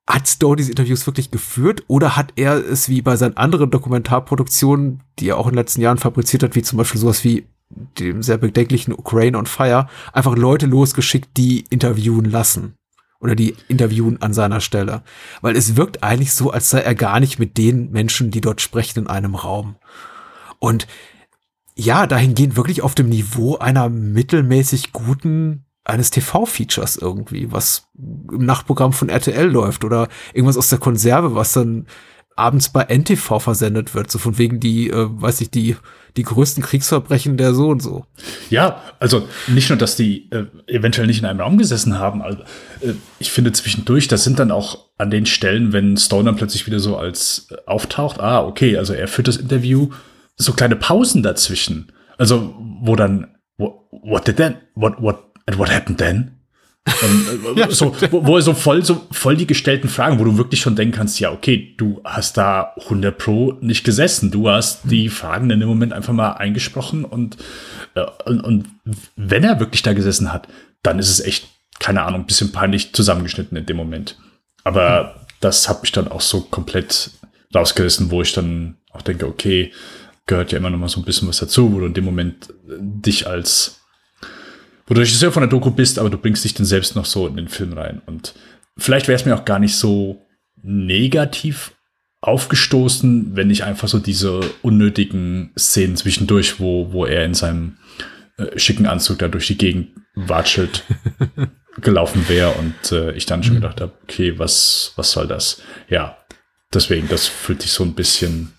[0.10, 5.04] hat Stowe diese Interviews wirklich geführt oder hat er es wie bei seinen anderen Dokumentarproduktionen,
[5.20, 7.48] die er auch in den letzten Jahren fabriziert hat, wie zum Beispiel sowas wie
[8.00, 12.76] dem sehr bedenklichen Ukraine on Fire, einfach Leute losgeschickt, die interviewen lassen?
[13.22, 15.04] oder die interviewen an seiner Stelle.
[15.42, 18.62] Weil es wirkt eigentlich so, als sei er gar nicht mit den Menschen, die dort
[18.62, 19.76] sprechen, in einem Raum.
[20.60, 20.88] Und
[21.76, 28.94] ja, dahingehend wirklich auf dem Niveau einer mittelmäßig guten eines TV-Features irgendwie, was im Nachtprogramm
[28.94, 31.88] von RTL läuft oder irgendwas aus der Konserve, was dann
[32.36, 35.76] abends bei NTV versendet wird, so von wegen die, äh, weiß ich, die,
[36.18, 38.06] die größten Kriegsverbrechen der so und so.
[38.50, 42.40] Ja, also nicht nur, dass die äh, eventuell nicht in einem Raum gesessen haben, also,
[42.82, 46.68] äh, ich finde zwischendurch, das sind dann auch an den Stellen, wenn Stone dann plötzlich
[46.68, 49.90] wieder so als äh, auftaucht, ah, okay, also er führt das Interview,
[50.36, 51.92] so kleine Pausen dazwischen.
[52.18, 56.41] Also, wo dann, what, what did then, what, what, and what happened then?
[56.86, 60.38] Und, äh, so, wo, wo er so voll, so voll die gestellten Fragen, wo du
[60.38, 64.32] wirklich schon denken kannst, ja, okay, du hast da 100 Pro nicht gesessen.
[64.32, 67.38] Du hast die Fragen in dem Moment einfach mal eingesprochen und,
[67.96, 68.68] äh, und, und
[69.16, 70.48] wenn er wirklich da gesessen hat,
[70.84, 71.48] dann ist es echt,
[71.80, 74.18] keine Ahnung, ein bisschen peinlich zusammengeschnitten in dem Moment.
[74.64, 77.12] Aber das hat mich dann auch so komplett
[77.54, 79.72] rausgerissen, wo ich dann auch denke, okay,
[80.26, 82.50] gehört ja immer noch mal so ein bisschen was dazu, wo du in dem Moment
[82.50, 83.81] äh, dich als
[84.92, 87.26] wo du Regisseur von der Doku bist, aber du bringst dich dann selbst noch so
[87.26, 88.02] in den Film rein.
[88.08, 88.36] Und
[88.78, 90.28] vielleicht wäre es mir auch gar nicht so
[90.62, 91.72] negativ
[92.20, 97.78] aufgestoßen, wenn ich einfach so diese unnötigen Szenen zwischendurch, wo, wo er in seinem
[98.36, 100.84] äh, schicken Anzug da durch die Gegend watschelt,
[101.80, 105.62] gelaufen wäre und äh, ich dann schon gedacht habe, okay, was, was soll das?
[105.88, 106.18] Ja,
[106.74, 108.52] deswegen, das fühlt sich so ein bisschen.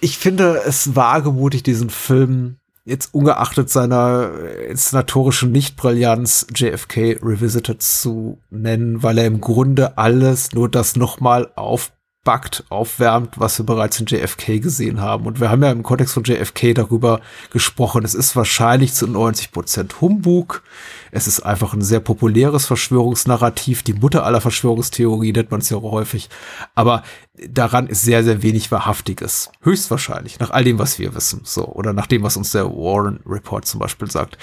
[0.00, 2.57] Ich finde es wagemutig, diesen Film
[2.88, 4.30] jetzt ungeachtet seiner
[4.68, 12.64] inszenatorischen Nichtbrillanz JFK Revisited zu nennen, weil er im Grunde alles nur das nochmal aufbackt,
[12.70, 15.26] aufwärmt, was wir bereits in JFK gesehen haben.
[15.26, 17.20] Und wir haben ja im Kontext von JFK darüber
[17.50, 18.04] gesprochen.
[18.04, 20.62] Es ist wahrscheinlich zu 90 Prozent Humbug.
[21.10, 23.82] Es ist einfach ein sehr populäres Verschwörungsnarrativ.
[23.82, 26.30] Die Mutter aller Verschwörungstheorie nennt man es ja auch häufig.
[26.74, 27.02] Aber
[27.48, 29.50] daran ist sehr, sehr wenig Wahrhaftiges.
[29.62, 31.42] Höchstwahrscheinlich, nach all dem, was wir wissen.
[31.44, 34.38] So, oder nach dem, was uns der Warren Report zum Beispiel sagt.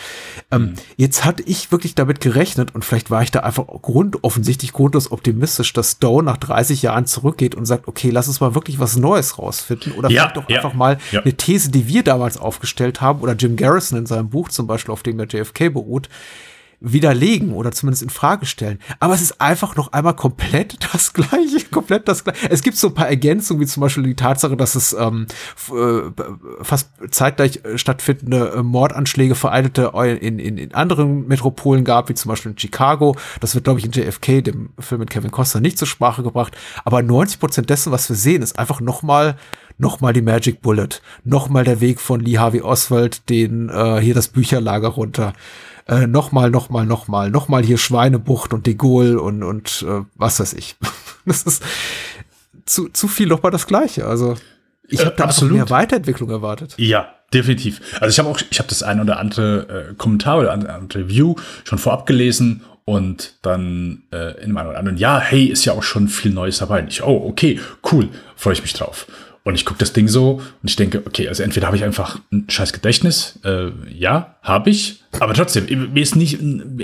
[0.52, 0.76] Ähm, mhm.
[0.98, 5.12] Jetzt hatte ich wirklich damit gerechnet und vielleicht war ich da einfach grund, offensichtlich grundlos
[5.12, 8.96] optimistisch, dass Stone nach 30 Jahren zurückgeht und sagt, okay, lass uns mal wirklich was
[8.96, 9.94] Neues rausfinden.
[9.94, 11.22] Oder ja, vielleicht doch ja, einfach mal ja.
[11.22, 14.94] eine These, die wir damals aufgestellt haben, oder Jim Garrison in seinem Buch zum Beispiel,
[14.94, 16.10] auf dem der JFK beruht,
[16.86, 18.80] widerlegen oder zumindest in Frage stellen.
[19.00, 22.50] Aber es ist einfach noch einmal komplett das Gleiche, komplett das Gleiche.
[22.50, 25.28] Es gibt so ein paar Ergänzungen, wie zum Beispiel die Tatsache, dass es ähm,
[25.72, 26.12] äh,
[26.62, 29.92] fast zeitgleich äh, stattfindende äh, Mordanschläge vereinte
[30.22, 33.16] in, in, in anderen Metropolen gab, wie zum Beispiel in Chicago.
[33.40, 36.56] Das wird, glaube ich, in JFK, dem Film mit Kevin Costner, nicht zur Sprache gebracht.
[36.84, 39.36] Aber 90 Prozent dessen, was wir sehen, ist einfach noch mal
[39.78, 44.30] nochmal die Magic Bullet, nochmal der Weg von Lee Harvey Oswald, den äh, hier das
[44.30, 45.34] Bücherlager runter
[45.88, 50.54] äh, nochmal, nochmal, nochmal, nochmal hier Schweinebucht und De Gaulle und, und äh, was weiß
[50.54, 50.76] ich.
[51.26, 51.64] das ist
[52.66, 54.06] zu, zu viel nochmal das Gleiche.
[54.08, 54.36] Also
[54.88, 56.76] ich habe äh, da absolut mehr Weiterentwicklung erwartet.
[56.78, 57.82] Ja, definitiv.
[58.00, 61.00] Also ich habe auch, ich habe das ein oder andere äh, Kommentar oder ein andere
[61.00, 65.74] Review schon vorab gelesen und dann äh, in einem oder anderen, ja, hey, ist ja
[65.74, 66.82] auch schon viel Neues dabei.
[66.82, 67.60] Und ich, oh, okay,
[67.92, 69.08] cool, freue ich mich drauf.
[69.46, 72.20] Und ich gucke das Ding so und ich denke, okay, also entweder habe ich einfach
[72.32, 76.40] ein scheiß Gedächtnis, äh, ja, habe ich, aber trotzdem, mir ist nicht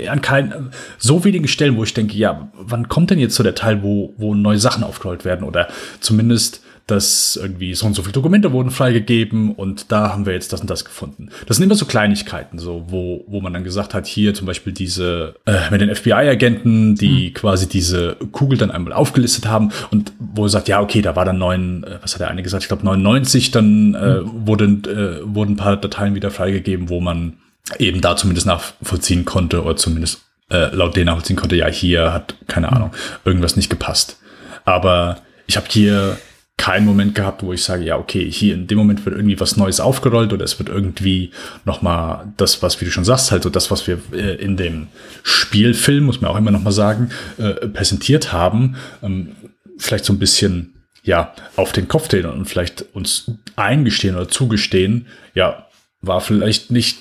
[0.08, 3.56] an keinen so wenigen Stellen, wo ich denke, ja, wann kommt denn jetzt so der
[3.56, 5.66] Teil, wo, wo neue Sachen aufgerollt werden oder
[5.98, 10.52] zumindest dass irgendwie so und so viele Dokumente wurden freigegeben und da haben wir jetzt
[10.52, 11.28] das und das gefunden.
[11.46, 14.72] Das sind immer so Kleinigkeiten, so wo, wo man dann gesagt hat, hier zum Beispiel
[14.72, 17.34] diese äh, mit den FBI-Agenten, die mhm.
[17.34, 21.24] quasi diese Kugel dann einmal aufgelistet haben und wo er sagt, ja, okay, da war
[21.24, 24.46] dann neun, äh, was hat der eine gesagt, ich glaube 99, dann äh, mhm.
[24.46, 27.34] wurden, äh, wurden ein paar Dateien wieder freigegeben, wo man
[27.78, 32.34] eben da zumindest nachvollziehen konnte oder zumindest äh, laut denen nachvollziehen konnte, ja, hier hat,
[32.48, 32.74] keine mhm.
[32.74, 32.90] Ahnung,
[33.24, 34.18] irgendwas nicht gepasst.
[34.64, 36.18] Aber ich habe hier
[36.62, 39.56] keinen Moment gehabt, wo ich sage, ja, okay, hier in dem Moment wird irgendwie was
[39.56, 41.32] Neues aufgerollt oder es wird irgendwie
[41.64, 44.86] nochmal das, was, wie du schon sagst, halt so das, was wir äh, in dem
[45.24, 49.32] Spielfilm, muss man auch immer nochmal sagen, äh, präsentiert haben, ähm,
[49.76, 55.08] vielleicht so ein bisschen, ja, auf den Kopf drehen und vielleicht uns eingestehen oder zugestehen,
[55.34, 55.66] ja,
[56.00, 56.98] war vielleicht nicht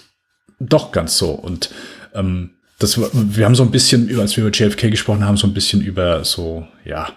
[0.59, 1.33] doch ganz so.
[1.33, 1.69] Und
[2.15, 5.53] ähm, das, wir haben so ein bisschen, als wir über JFK gesprochen haben, so ein
[5.53, 7.09] bisschen über so, ja,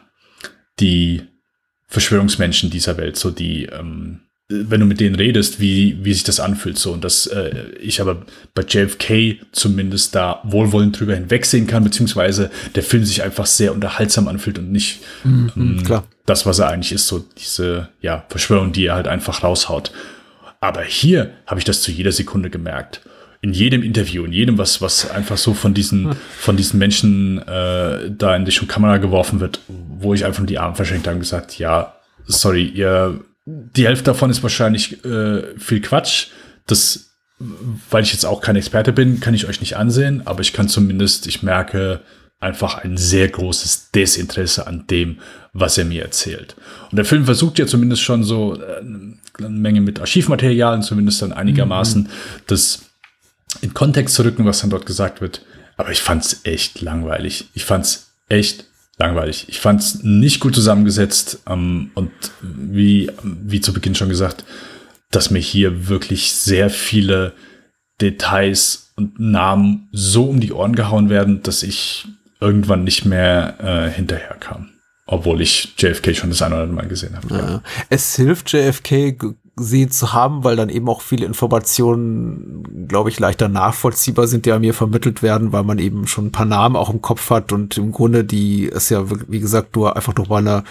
[0.79, 1.23] die
[1.95, 6.41] Verschwörungsmenschen dieser Welt, so die, ähm, wenn du mit denen redest, wie, wie sich das
[6.41, 6.93] anfühlt, so.
[6.93, 12.83] Und dass äh, ich aber bei JFK zumindest da wohlwollend drüber hinwegsehen kann, beziehungsweise der
[12.83, 16.05] Film sich einfach sehr unterhaltsam anfühlt und nicht mhm, ähm, klar.
[16.27, 19.93] das, was er eigentlich ist, so diese, ja, Verschwörung, die er halt einfach raushaut.
[20.61, 23.03] Aber hier habe ich das zu jeder Sekunde gemerkt
[23.45, 28.11] in jedem Interview, in jedem, was, was einfach so von diesen, von diesen Menschen äh,
[28.11, 31.59] da in die Kamera geworfen wird, wo ich einfach die Arme verschenkt habe und gesagt,
[31.59, 31.95] ja,
[32.25, 36.29] sorry, ihr, die Hälfte davon ist wahrscheinlich äh, viel Quatsch.
[36.67, 37.19] Das,
[37.91, 40.71] weil ich jetzt auch kein Experte bin, kann ich euch nicht ansehen, aber ich kann
[40.71, 42.01] zumindest, ich merke
[42.41, 45.19] einfach ein sehr großes Desinteresse an dem,
[45.53, 46.57] was er mir erzählt.
[46.91, 48.81] Und der Film versucht ja zumindest schon so äh,
[49.39, 52.09] eine Menge mit Archivmaterialien, zumindest dann einigermaßen, mhm.
[52.47, 52.87] das
[53.63, 55.45] in Kontext zu rücken, was dann dort gesagt wird.
[55.77, 57.49] Aber ich fand's echt langweilig.
[57.55, 58.67] Ich fand's echt
[58.99, 59.47] langweilig.
[59.49, 62.13] Ich fand's nicht gut zusammengesetzt ähm, und
[62.43, 64.45] wie, wie zu Beginn schon gesagt,
[65.11, 67.33] dass mir hier wirklich sehr viele
[68.01, 72.07] Details und Namen so um die Ohren gehauen werden, dass ich
[72.41, 74.71] irgendwann nicht mehr äh, hinterher kam.
[75.07, 77.29] Obwohl ich JFK schon das eine oder andere Mal gesehen habe.
[77.29, 77.51] Ja.
[77.51, 77.63] Ja.
[77.91, 79.17] Es hilft JFK
[79.57, 84.53] gesehen zu haben, weil dann eben auch viele Informationen, glaube ich, leichter nachvollziehbar sind, die
[84.53, 87.53] an mir vermittelt werden, weil man eben schon ein paar Namen auch im Kopf hat
[87.53, 90.65] und im Grunde die ist ja, wie gesagt, nur einfach noch mal eine,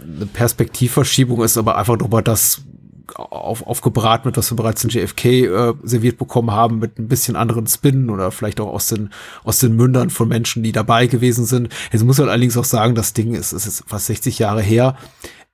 [0.00, 2.62] eine Perspektivverschiebung ist, aber einfach noch mal das
[3.14, 7.36] auf, aufgebraten wird, was wir bereits in JFK äh, serviert bekommen haben, mit ein bisschen
[7.36, 9.10] anderen Spin oder vielleicht auch aus den,
[9.44, 11.68] aus den Mündern von Menschen, die dabei gewesen sind.
[11.92, 14.96] Jetzt muss man allerdings auch sagen, das Ding ist, es ist fast 60 Jahre her.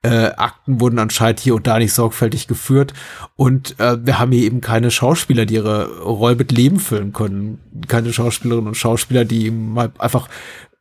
[0.03, 2.93] Äh, Akten wurden anscheinend hier und da nicht sorgfältig geführt.
[3.37, 7.59] Und äh, wir haben hier eben keine Schauspieler, die ihre Rolle mit Leben füllen können.
[7.87, 10.27] Keine Schauspielerinnen und Schauspieler, die mal einfach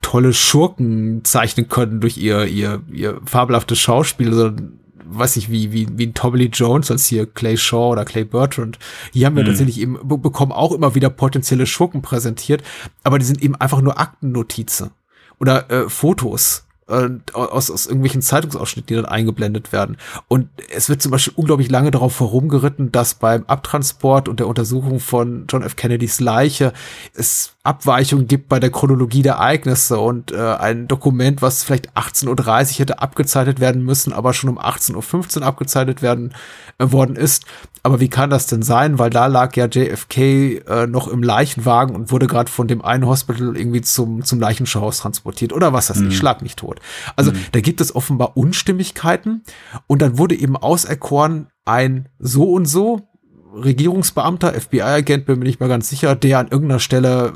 [0.00, 4.80] tolle Schurken zeichnen können durch ihr, ihr, ihr fabelhaftes Schauspiel, sondern
[5.14, 8.24] weiß ich, wie, wie, wie ein Tommy Lee Jones als hier Clay Shaw oder Clay
[8.24, 8.78] Bertrand.
[9.12, 9.48] Hier haben wir Mhm.
[9.48, 12.62] tatsächlich eben, be- bekommen auch immer wieder potenzielle Schurken präsentiert,
[13.04, 14.90] aber die sind eben einfach nur Aktennotizen
[15.38, 19.96] oder äh, Fotos äh, aus, aus irgendwelchen Zeitungsausschnitten, die dann eingeblendet werden.
[20.28, 25.00] Und es wird zum Beispiel unglaublich lange darauf herumgeritten, dass beim Abtransport und der Untersuchung
[25.00, 25.76] von John F.
[25.76, 26.72] Kennedys Leiche
[27.14, 32.28] es Abweichungen gibt bei der Chronologie der Ereignisse und äh, ein Dokument, was vielleicht 18.30
[32.72, 36.34] Uhr hätte abgezeichnet werden müssen, aber schon um 18.15 Uhr abgezeichnet werden
[36.78, 37.44] äh, worden ist.
[37.84, 38.98] Aber wie kann das denn sein?
[38.98, 43.06] Weil da lag ja JFK äh, noch im Leichenwagen und wurde gerade von dem einen
[43.06, 46.80] Hospital irgendwie zum, zum Leichenschauhaus transportiert oder was weiß ich, schlag mich tot.
[47.14, 49.42] Also da gibt es offenbar Unstimmigkeiten
[49.86, 53.08] und dann wurde eben auserkoren, ein so und so
[53.54, 57.34] Regierungsbeamter, FBI-Agent, bin mir nicht mal ganz sicher, der an irgendeiner Stelle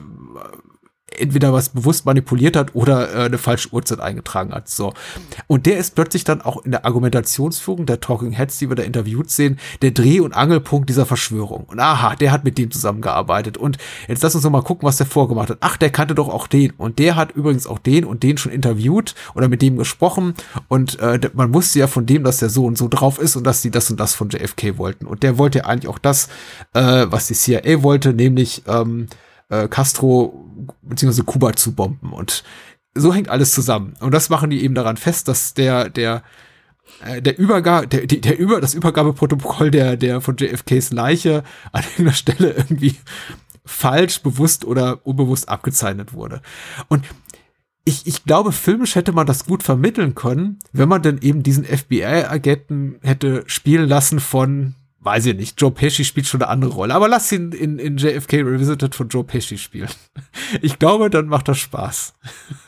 [1.18, 4.68] entweder was bewusst manipuliert hat oder äh, eine falsche Uhrzeit eingetragen hat.
[4.68, 4.92] So.
[5.46, 8.82] Und der ist plötzlich dann auch in der Argumentationsführung der Talking Heads, die wir da
[8.82, 11.64] interviewt sehen, der Dreh- und Angelpunkt dieser Verschwörung.
[11.64, 13.56] Und aha, der hat mit dem zusammengearbeitet.
[13.56, 13.78] Und
[14.08, 15.58] jetzt lass uns noch mal gucken, was der vorgemacht hat.
[15.60, 16.72] Ach, der kannte doch auch den.
[16.72, 20.34] Und der hat übrigens auch den und den schon interviewt oder mit dem gesprochen.
[20.68, 23.44] Und äh, man wusste ja von dem, dass der so und so drauf ist und
[23.44, 25.06] dass die das und das von JFK wollten.
[25.06, 26.28] Und der wollte ja eigentlich auch das,
[26.74, 29.08] äh, was die CIA wollte, nämlich ähm,
[29.48, 30.45] äh, Castro
[30.82, 32.12] beziehungsweise Kuba zu bomben.
[32.12, 32.44] Und
[32.94, 33.94] so hängt alles zusammen.
[34.00, 36.22] Und das machen die eben daran fest, dass der, der,
[37.04, 42.12] äh, der Übergabe, der, der über, das Übergabeprotokoll der, der von JFKs Leiche an irgendeiner
[42.12, 42.96] Stelle irgendwie
[43.64, 46.40] falsch, bewusst oder unbewusst abgezeichnet wurde.
[46.88, 47.04] Und
[47.84, 51.64] ich, ich glaube, filmisch hätte man das gut vermitteln können, wenn man dann eben diesen
[51.64, 54.74] FBI-Agenten hätte spielen lassen von,
[55.06, 57.96] weiß ich nicht, Joe Pesci spielt schon eine andere Rolle, aber lass ihn in, in
[57.96, 59.88] JFK Revisited von Joe Pesci spielen.
[60.62, 62.14] Ich glaube, dann macht das Spaß.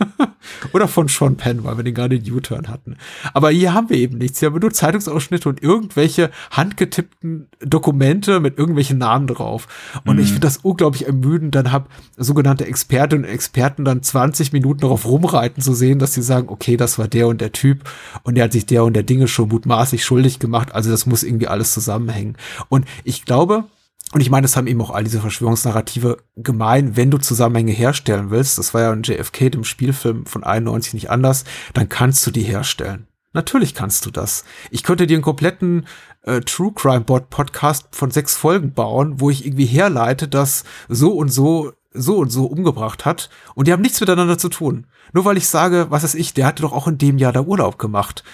[0.73, 2.97] Oder von Sean Penn, weil wir den gerade in U-Turn hatten.
[3.35, 4.41] Aber hier haben wir eben nichts.
[4.41, 9.69] Hier haben wir nur Zeitungsausschnitte und irgendwelche handgetippten Dokumente mit irgendwelchen Namen drauf.
[10.07, 11.55] Und ich finde das unglaublich ermüdend.
[11.55, 16.23] Dann hab sogenannte Expertinnen und Experten dann 20 Minuten darauf rumreiten zu sehen, dass sie
[16.23, 17.89] sagen, okay, das war der und der Typ
[18.23, 20.75] und der hat sich der und der Dinge schon mutmaßlich schuldig gemacht.
[20.75, 22.28] Also das muss irgendwie alles zusammenhängen.
[22.69, 23.65] Und ich glaube,
[24.13, 28.31] und ich meine, das haben eben auch all diese Verschwörungsnarrative gemein, wenn du Zusammenhänge herstellen
[28.31, 31.45] willst, das war ja in JFK, dem Spielfilm von 91 nicht anders,
[31.75, 33.07] dann kannst du die herstellen.
[33.35, 34.45] Natürlich kannst du das.
[34.71, 35.87] Ich könnte dir einen kompletten
[36.23, 41.13] äh, True Crime Bot Podcast von sechs Folgen bauen, wo ich irgendwie herleite, dass so
[41.13, 44.87] und so so und so umgebracht hat und die haben nichts miteinander zu tun.
[45.13, 47.41] Nur weil ich sage, was ist ich, der hatte doch auch in dem Jahr da
[47.41, 48.25] Urlaub gemacht.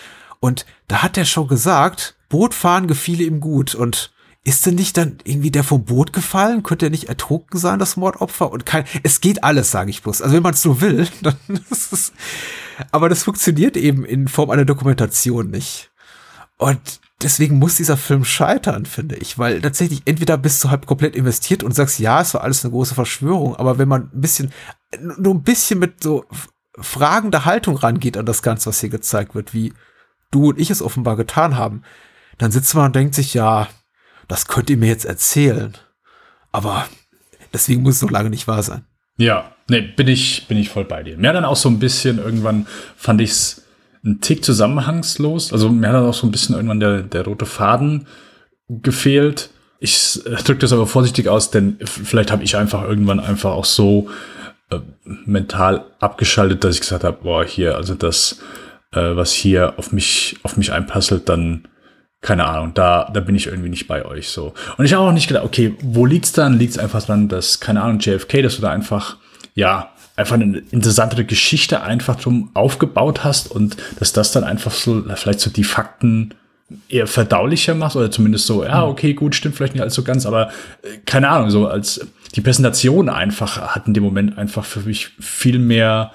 [0.40, 4.12] Und da hat er schon gesagt, Bootfahren gefiele ihm gut und
[4.44, 6.62] ist denn nicht dann irgendwie der vom Boot gefallen?
[6.62, 8.52] Könnte er nicht ertrunken sein, das Mordopfer?
[8.52, 10.20] Und kein, es geht alles, sage ich bloß.
[10.20, 11.36] Also wenn man es so will, dann
[11.70, 12.12] ist es,
[12.90, 15.90] aber das funktioniert eben in Form einer Dokumentation nicht.
[16.58, 21.16] Und deswegen muss dieser Film scheitern, finde ich, weil tatsächlich entweder bist du halt komplett
[21.16, 24.52] investiert und sagst, ja, es war alles eine große Verschwörung, aber wenn man ein bisschen,
[25.00, 26.26] nur ein bisschen mit so
[26.78, 29.72] fragender Haltung rangeht an das Ganze, was hier gezeigt wird, wie
[30.34, 31.82] du und ich es offenbar getan haben,
[32.38, 33.68] dann sitzt man und denkt sich, ja,
[34.28, 35.74] das könnt ihr mir jetzt erzählen.
[36.52, 36.86] Aber
[37.52, 38.84] deswegen muss es noch lange nicht wahr sein.
[39.16, 41.16] Ja, nee, bin ich, bin ich voll bei dir.
[41.16, 42.66] Mir hat dann auch so ein bisschen, irgendwann
[42.96, 43.62] fand ich es
[44.04, 45.52] ein Tick zusammenhangslos.
[45.52, 48.06] Also mir hat dann auch so ein bisschen irgendwann der, der rote Faden
[48.68, 49.50] gefehlt.
[49.78, 53.64] Ich äh, drücke das aber vorsichtig aus, denn vielleicht habe ich einfach irgendwann einfach auch
[53.64, 54.08] so
[54.70, 58.40] äh, mental abgeschaltet, dass ich gesagt habe, boah, hier, also das,
[58.94, 61.68] äh, was hier auf mich, auf mich einpasselt, dann
[62.24, 64.54] keine Ahnung, da, da bin ich irgendwie nicht bei euch so.
[64.78, 66.58] Und ich habe auch nicht gedacht, okay, wo liegt's dann?
[66.58, 69.18] Liegt's einfach dran, dass, keine Ahnung, JFK, dass du da einfach,
[69.54, 75.04] ja, einfach eine interessantere Geschichte einfach drum aufgebaut hast und dass das dann einfach so,
[75.16, 76.34] vielleicht so die Fakten
[76.88, 80.24] eher verdaulicher macht oder zumindest so, ja, okay, gut, stimmt vielleicht nicht alles so ganz,
[80.24, 80.48] aber
[80.82, 85.10] äh, keine Ahnung, so als die Präsentation einfach hat in dem Moment einfach für mich
[85.20, 86.12] viel mehr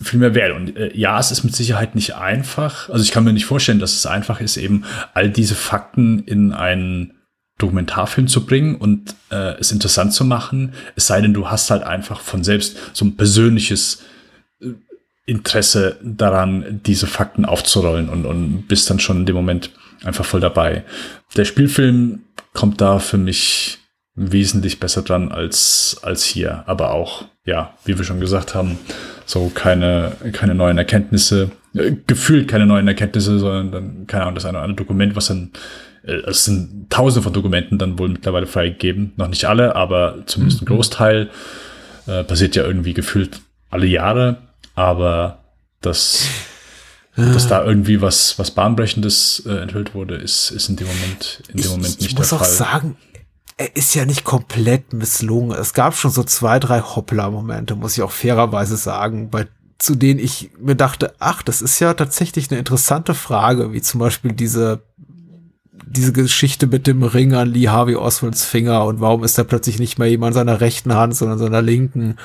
[0.00, 0.54] viel mehr Wert.
[0.54, 2.88] Und äh, ja, es ist mit Sicherheit nicht einfach.
[2.88, 4.84] Also ich kann mir nicht vorstellen, dass es einfach ist, eben
[5.14, 7.14] all diese Fakten in einen
[7.58, 10.74] Dokumentarfilm zu bringen und äh, es interessant zu machen.
[10.94, 14.02] Es sei denn, du hast halt einfach von selbst so ein persönliches
[14.60, 14.68] äh,
[15.26, 19.70] Interesse daran, diese Fakten aufzurollen und, und bist dann schon in dem Moment
[20.04, 20.84] einfach voll dabei.
[21.36, 22.20] Der Spielfilm
[22.54, 23.78] kommt da für mich
[24.14, 26.64] wesentlich besser dran als, als hier.
[26.66, 28.78] Aber auch, ja, wie wir schon gesagt haben,
[29.28, 34.46] so keine, keine neuen Erkenntnisse, äh, gefühlt keine neuen Erkenntnisse, sondern dann, keine Ahnung, das
[34.46, 35.50] eine oder andere Dokument, was dann,
[36.02, 39.12] äh, es sind tausende von Dokumenten dann wohl mittlerweile freigegeben.
[39.18, 40.76] Noch nicht alle, aber zumindest ein Mhm.
[40.76, 41.28] Großteil.
[42.06, 44.38] Äh, passiert ja irgendwie gefühlt alle Jahre,
[44.74, 45.40] aber
[45.82, 46.26] das,
[47.16, 51.60] dass da irgendwie was, was Bahnbrechendes äh, enthüllt wurde, ist, ist in dem Moment, in
[51.60, 52.50] dem Moment ich, nicht ich muss der auch Fall.
[52.54, 52.96] sagen,
[53.58, 55.58] er ist ja nicht komplett misslungen.
[55.58, 59.46] Es gab schon so zwei, drei Hoppla-Momente, muss ich auch fairerweise sagen, bei
[59.78, 64.00] zu denen ich mir dachte, ach, das ist ja tatsächlich eine interessante Frage, wie zum
[64.00, 64.82] Beispiel diese
[65.86, 69.78] diese Geschichte mit dem Ring an Lee Harvey Oswalds Finger und warum ist da plötzlich
[69.78, 72.16] nicht mehr jemand an seiner rechten Hand, sondern seiner linken?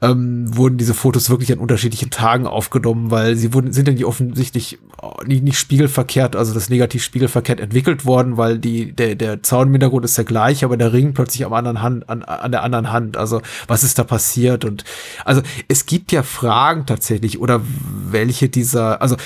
[0.00, 4.04] Ähm, wurden diese Fotos wirklich an unterschiedlichen Tagen aufgenommen, weil sie wurden, sind ja nicht
[4.04, 9.42] offensichtlich äh, nicht, nicht spiegelverkehrt, also das negativ spiegelverkehrt entwickelt worden, weil die, der, der
[9.42, 12.50] Zaun im Hintergrund ist der gleiche, aber der Ring plötzlich am anderen Hand, an, an
[12.50, 13.16] der anderen Hand.
[13.16, 14.64] Also, was ist da passiert?
[14.64, 14.84] Und
[15.24, 17.60] also es gibt ja Fragen tatsächlich, oder
[18.10, 19.16] welche dieser, also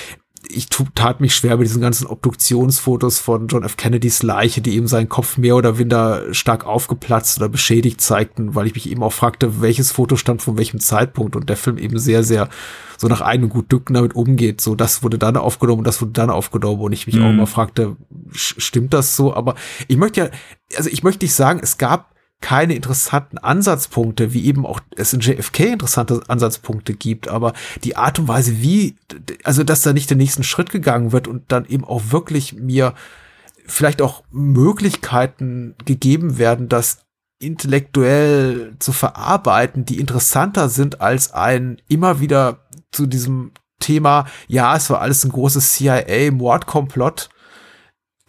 [0.49, 3.77] ich tat mich schwer mit diesen ganzen Obduktionsfotos von John F.
[3.77, 8.67] Kennedys Leiche, die eben seinen Kopf mehr oder minder stark aufgeplatzt oder beschädigt zeigten, weil
[8.67, 11.99] ich mich eben auch fragte, welches Foto stammt von welchem Zeitpunkt und der Film eben
[11.99, 12.49] sehr, sehr
[12.97, 14.61] so nach einem gut Dücken damit umgeht.
[14.61, 17.47] So, das wurde dann aufgenommen und das wurde dann aufgenommen und ich mich auch immer
[17.47, 17.97] fragte,
[18.31, 19.33] stimmt das so?
[19.33, 19.55] Aber
[19.87, 20.29] ich möchte ja,
[20.77, 22.14] also ich möchte nicht sagen, es gab
[22.45, 27.53] keine interessanten Ansatzpunkte, wie eben auch es in JFK interessante Ansatzpunkte gibt, aber
[27.83, 28.97] die Art und Weise, wie,
[29.43, 32.93] also dass da nicht den nächsten Schritt gegangen wird und dann eben auch wirklich mir
[33.65, 36.99] vielleicht auch Möglichkeiten gegeben werden, das
[37.39, 42.59] intellektuell zu verarbeiten, die interessanter sind als ein immer wieder
[42.91, 47.27] zu diesem Thema, ja, es war alles ein großes CIA-Mordkomplott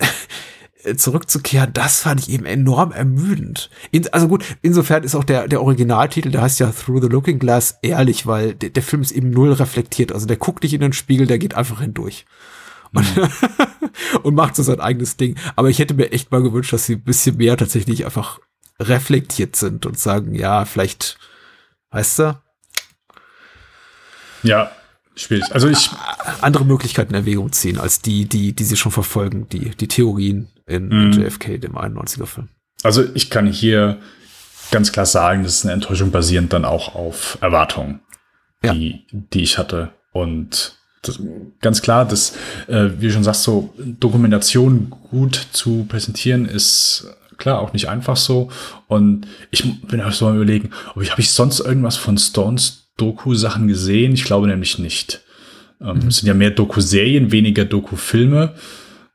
[0.95, 3.71] zurückzukehren, das fand ich eben enorm ermüdend.
[3.91, 7.39] In, also gut, insofern ist auch der, der Originaltitel, der heißt ja Through the Looking
[7.39, 10.13] Glass, ehrlich, weil der, der Film ist eben null reflektiert.
[10.13, 12.27] Also der guckt nicht in den Spiegel, der geht einfach hindurch.
[12.93, 13.07] Und,
[14.23, 15.37] und macht so sein eigenes Ding.
[15.57, 18.39] Aber ich hätte mir echt mal gewünscht, dass sie ein bisschen mehr tatsächlich einfach
[18.79, 21.19] reflektiert sind und sagen, ja, vielleicht,
[21.91, 22.43] weißt du,
[24.43, 24.71] Ja,
[25.17, 25.45] schwierig.
[25.53, 25.91] Also ich,
[26.41, 30.49] andere Möglichkeiten in Erwägung ziehen, als die, die, die sie schon verfolgen, die, die Theorien
[30.67, 32.49] in, in JFK, dem 91er-Film.
[32.83, 33.99] also ich kann hier
[34.71, 38.01] ganz klar sagen, das ist eine Enttäuschung basierend dann auch auf Erwartungen,
[38.65, 38.75] Ja.
[38.75, 39.93] die, die ich hatte.
[40.13, 41.21] Und das,
[41.61, 42.35] ganz klar, das,
[42.67, 47.07] äh, wie du schon sagst, so Dokumentation gut zu präsentieren ist
[47.39, 48.51] klar auch nicht einfach so.
[48.89, 52.86] Und ich bin auch so am überlegen, ob ich, habe ich sonst irgendwas von Stones
[52.97, 54.13] Doku-Sachen gesehen?
[54.15, 55.21] Ich glaube nämlich nicht.
[55.81, 58.55] Ähm, Es sind ja mehr Doku-Serien, weniger Doku-Filme.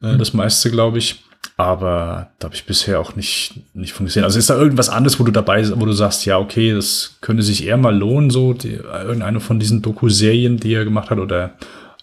[0.01, 1.23] Äh, Das meiste, glaube ich.
[1.57, 4.23] Aber da habe ich bisher auch nicht, nicht von gesehen.
[4.23, 7.43] Also ist da irgendwas anderes, wo du dabei, wo du sagst, ja, okay, das könnte
[7.43, 11.53] sich eher mal lohnen, so die, irgendeine von diesen Doku-Serien, die er gemacht hat, oder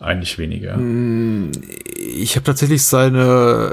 [0.00, 0.78] eigentlich weniger?
[2.20, 3.72] Ich habe tatsächlich seine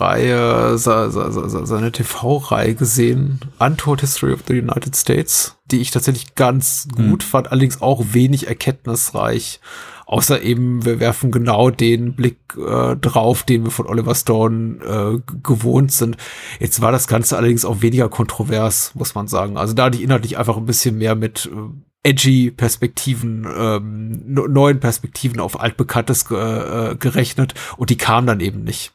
[0.00, 5.90] Reihe, se- se- se- seine TV-Reihe gesehen, Untold History of the United States, die ich
[5.90, 9.60] tatsächlich ganz gut fand, allerdings auch wenig erkenntnisreich.
[10.06, 15.32] Außer eben, wir werfen genau den Blick äh, drauf, den wir von Oliver Stone äh,
[15.44, 16.16] gewohnt sind.
[16.58, 19.56] Jetzt war das Ganze allerdings auch weniger kontrovers, muss man sagen.
[19.56, 21.56] Also da hatte ich inhaltlich einfach ein bisschen mehr mit äh,
[22.02, 28.92] edgy Perspektiven, ähm, neuen Perspektiven auf altbekanntes äh, gerechnet und die kamen dann eben nicht.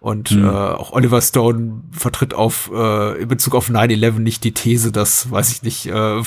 [0.00, 4.90] Und äh, auch Oliver Stone vertritt auf äh, in Bezug auf 9-11 nicht die These,
[4.90, 6.22] dass, weiß ich nicht, äh,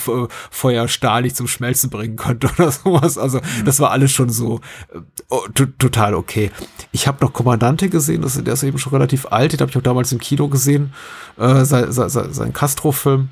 [0.50, 3.18] Feuer Stahl nicht zum Schmelzen bringen könnte oder sowas.
[3.18, 4.62] Also das war alles schon so
[4.94, 5.00] äh,
[5.30, 6.52] oh, to- total okay.
[6.94, 9.78] Ich habe noch Kommandante gesehen, das, der ist eben schon relativ alt, den habe ich
[9.78, 10.94] auch damals im Kino gesehen,
[11.38, 13.30] äh, sein, sein, sein sein Castro-Film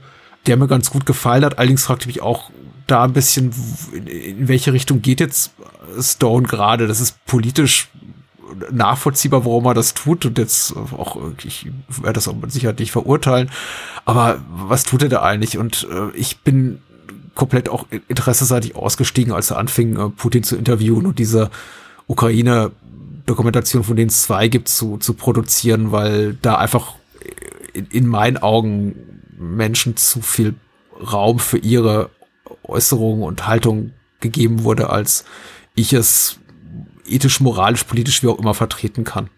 [0.47, 1.57] der mir ganz gut gefallen hat.
[1.59, 2.49] Allerdings fragte ich mich auch
[2.91, 3.53] da ein bisschen,
[4.05, 5.51] in, welche Richtung geht jetzt
[5.99, 6.87] Stone gerade?
[6.87, 7.89] Das ist politisch
[8.71, 12.91] nachvollziehbar, warum er das tut und jetzt auch, ich werde das auch mit Sicherheit nicht
[12.91, 13.51] verurteilen,
[14.05, 15.57] aber was tut er da eigentlich?
[15.57, 16.79] Und äh, ich bin
[17.35, 21.49] komplett auch interesseseitig ausgestiegen, als er anfing, äh, Putin zu interviewen und diese
[22.07, 22.71] Ukraine
[23.25, 26.95] Dokumentation, von denen es zwei gibt, zu, zu produzieren, weil da einfach
[27.73, 28.95] in, in meinen Augen
[29.37, 30.55] Menschen zu viel
[30.99, 32.09] Raum für ihre
[32.69, 35.25] Äußerungen und Haltung gegeben wurde, als
[35.75, 36.39] ich es
[37.05, 39.29] ethisch, moralisch, politisch, wie auch immer vertreten kann.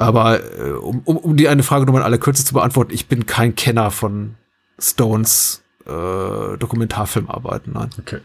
[0.00, 3.06] Aber äh, um, um, um die eine Frage nochmal in aller Kürze zu beantworten, ich
[3.06, 4.34] bin kein Kenner von
[4.76, 7.90] Stones äh, Dokumentarfilmarbeiten, nein.
[8.00, 8.18] Okay.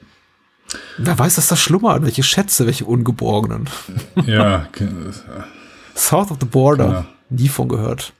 [0.98, 3.70] Wer weiß, dass das schlummert, welche Schätze, welche Ungeborgenen.
[4.26, 4.68] Ja,
[5.95, 7.06] South of the Border, Genau.
[7.30, 8.14] nie von gehört.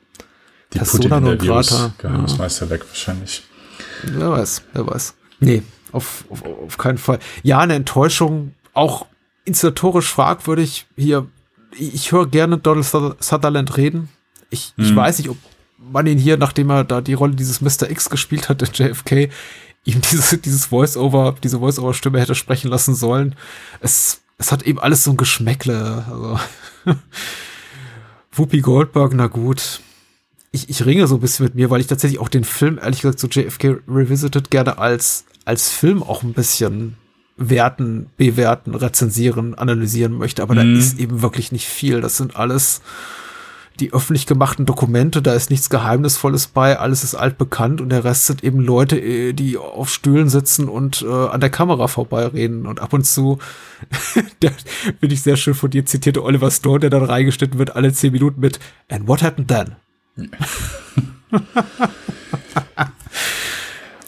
[0.74, 1.92] die Persona non grata.
[1.98, 3.42] Geheimnismeister weg wahrscheinlich.
[4.04, 5.16] Wer weiß, wer weiß.
[5.40, 5.64] Nee,
[5.94, 7.20] auf, auf, auf keinen Fall.
[7.44, 9.06] Ja, eine Enttäuschung, auch
[9.46, 10.86] inszenatorisch fragwürdig.
[10.96, 11.28] Hier,
[11.78, 14.10] ich höre gerne Donald Suther- Sutherland reden.
[14.50, 15.38] Ich, ich weiß nicht, ob
[15.92, 17.90] man ihn hier, nachdem er da die Rolle dieses Mr.
[17.90, 19.30] X gespielt hat in JFK,
[19.84, 23.36] ihm dieses, dieses Voice-Over, diese Voice-Over-Stimme hätte sprechen lassen sollen.
[23.82, 26.06] Es, es hat eben alles so ein Geschmäckle.
[26.10, 26.40] Also.
[28.32, 29.82] Whoopi Goldberg, na gut.
[30.54, 33.02] Ich, ich ringe so ein bisschen mit mir, weil ich tatsächlich auch den Film, ehrlich
[33.02, 36.96] gesagt, so JFK Revisited gerne als, als Film auch ein bisschen
[37.36, 40.42] werten, bewerten, rezensieren, analysieren möchte.
[40.42, 42.00] Aber da ist eben wirklich nicht viel.
[42.00, 42.82] Das sind alles
[43.80, 48.28] die öffentlich gemachten Dokumente, da ist nichts Geheimnisvolles bei, alles ist altbekannt und der Rest
[48.28, 52.82] sind eben Leute, äh, die auf Stühlen sitzen und äh, an der Kamera vorbeireden und
[52.82, 53.40] ab und zu,
[54.42, 54.52] der
[55.00, 58.12] finde ich sehr schön von dir zitierte Oliver Stone, der dann reingeschnitten wird, alle zehn
[58.14, 58.60] Minuten mit
[58.90, 59.76] And what happened then?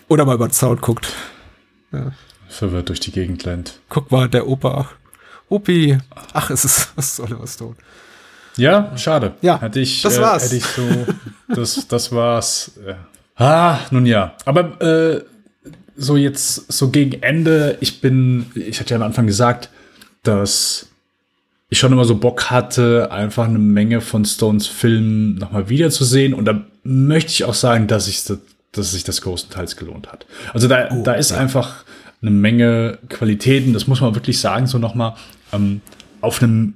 [0.07, 1.14] Oder mal über den Sound guckt.
[2.48, 3.80] Verwirrt durch die Gegend lernt.
[3.90, 4.90] Guck mal, der Opa.
[5.49, 5.98] Opi.
[6.34, 7.76] Ach, es ist, es ist Oliver Stone.
[8.57, 9.34] Ja, schade.
[9.41, 10.44] Ja, hätte ich, das äh, war's.
[10.45, 10.84] Hätte ich so,
[11.53, 12.72] das, das war's.
[12.86, 12.98] Ja.
[13.36, 14.36] Ah, nun ja.
[14.45, 15.23] Aber äh,
[15.98, 19.69] so jetzt, so gegen Ende, ich bin, ich hatte ja am Anfang gesagt,
[20.23, 20.88] dass
[21.70, 26.34] ich schon immer so Bock hatte, einfach eine Menge von Stones Filmen nochmal wiederzusehen.
[26.34, 28.24] Und da möchte ich auch sagen, dass, ich,
[28.72, 30.26] dass sich das größtenteils gelohnt hat.
[30.54, 31.84] Also da, da ist einfach
[32.22, 35.16] eine Menge Qualitäten, das muss man wirklich sagen, so nochmal
[35.54, 35.82] ähm,
[36.22, 36.76] auf einem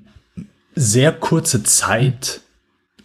[0.76, 2.42] sehr kurze Zeit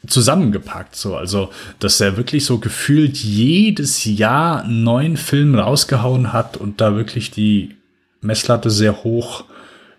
[0.06, 0.97] zusammengepackt.
[0.97, 6.81] So, also, dass er wirklich so gefühlt jedes Jahr einen neuen Film rausgehauen hat und
[6.81, 7.77] da wirklich die
[8.20, 9.44] Messlatte sehr hoch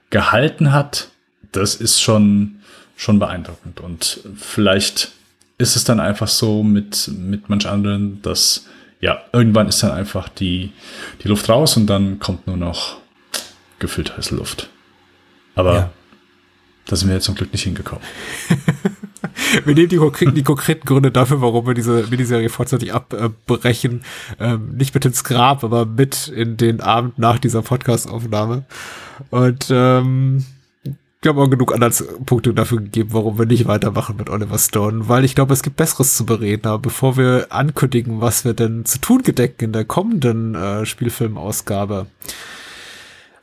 [0.09, 1.09] gehalten hat,
[1.55, 2.57] das ist schon,
[2.95, 3.79] schon beeindruckend.
[3.81, 5.11] Und vielleicht
[5.57, 8.65] ist es dann einfach so mit, mit manch anderen, dass
[9.01, 10.71] ja, irgendwann ist dann einfach die,
[11.23, 12.97] die Luft raus und dann kommt nur noch
[13.79, 14.69] gefüllt heiße Luft.
[15.53, 15.89] Aber Ja.
[16.87, 18.03] da sind wir jetzt zum Glück nicht hingekommen.
[19.65, 24.03] Wir nehmen die, konkreten- die konkreten Gründe dafür, warum wir diese Miniserie vorzeitig abbrechen,
[24.39, 28.63] ähm, nicht mit ins Grab, aber mit in den Abend nach dieser Podcast-Aufnahme.
[29.31, 30.45] Und ähm,
[31.25, 35.25] wir haben auch genug Anhaltspunkte dafür gegeben, warum wir nicht weitermachen mit Oliver Stone, weil
[35.25, 36.67] ich glaube, es gibt Besseres zu bereden.
[36.67, 42.05] Aber bevor wir ankündigen, was wir denn zu tun gedenken in der kommenden äh, Spielfilmausgabe,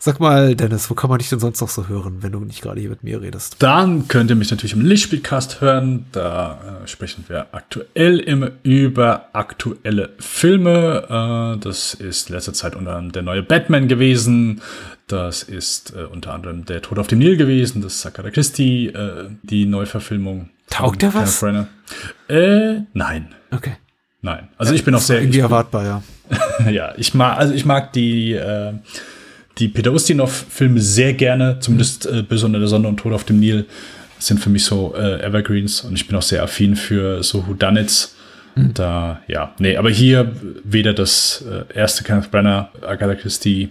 [0.04, 2.60] sag mal, Dennis, wo kann man dich denn sonst noch so hören, wenn du nicht
[2.60, 3.54] gerade hier mit mir redest?
[3.60, 6.06] Dann könnt ihr mich natürlich im Lichtspielcast hören.
[6.10, 11.54] Da äh, sprechen wir aktuell immer über aktuelle Filme.
[11.56, 14.60] Äh, das ist letzte Zeit unter anderem der neue Batman gewesen.
[15.06, 17.80] Das ist äh, unter anderem der Tod auf dem Nil gewesen.
[17.80, 20.50] Das ist Agatha Christie, äh, die Neuverfilmung.
[20.68, 21.40] Taugt der was?
[22.26, 23.28] Äh, nein.
[23.52, 23.76] Okay.
[24.20, 24.48] Nein.
[24.56, 26.02] Also ich bin auch sehr, Irgendwie erwartbar, ja.
[26.70, 28.72] ja, ich mag, also ich mag die, äh,
[29.58, 33.66] die Peter Ustinov-Filme sehr gerne, zumindest äh, Böse der Sonne und Tod auf dem Nil
[34.18, 38.16] sind für mich so äh, Evergreens und ich bin auch sehr affin für so Whodunits.
[38.54, 43.70] Da, ja, nee, aber hier weder das äh, erste Kenneth Brenner, Agatha Christie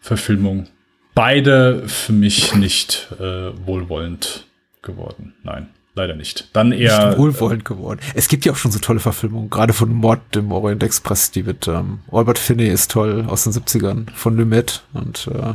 [0.00, 0.66] Verfilmung,
[1.14, 4.44] beide für mich nicht äh, wohlwollend
[4.82, 5.34] geworden.
[5.44, 5.68] Nein,
[5.98, 6.48] leider nicht.
[6.54, 8.00] Dann eher Nicht wohlwollend geworden.
[8.14, 11.42] Es gibt ja auch schon so tolle Verfilmungen, gerade von Mord im Orient Express, die
[11.42, 15.54] mit ähm, Albert Finney ist toll aus den 70ern von Lumet und äh,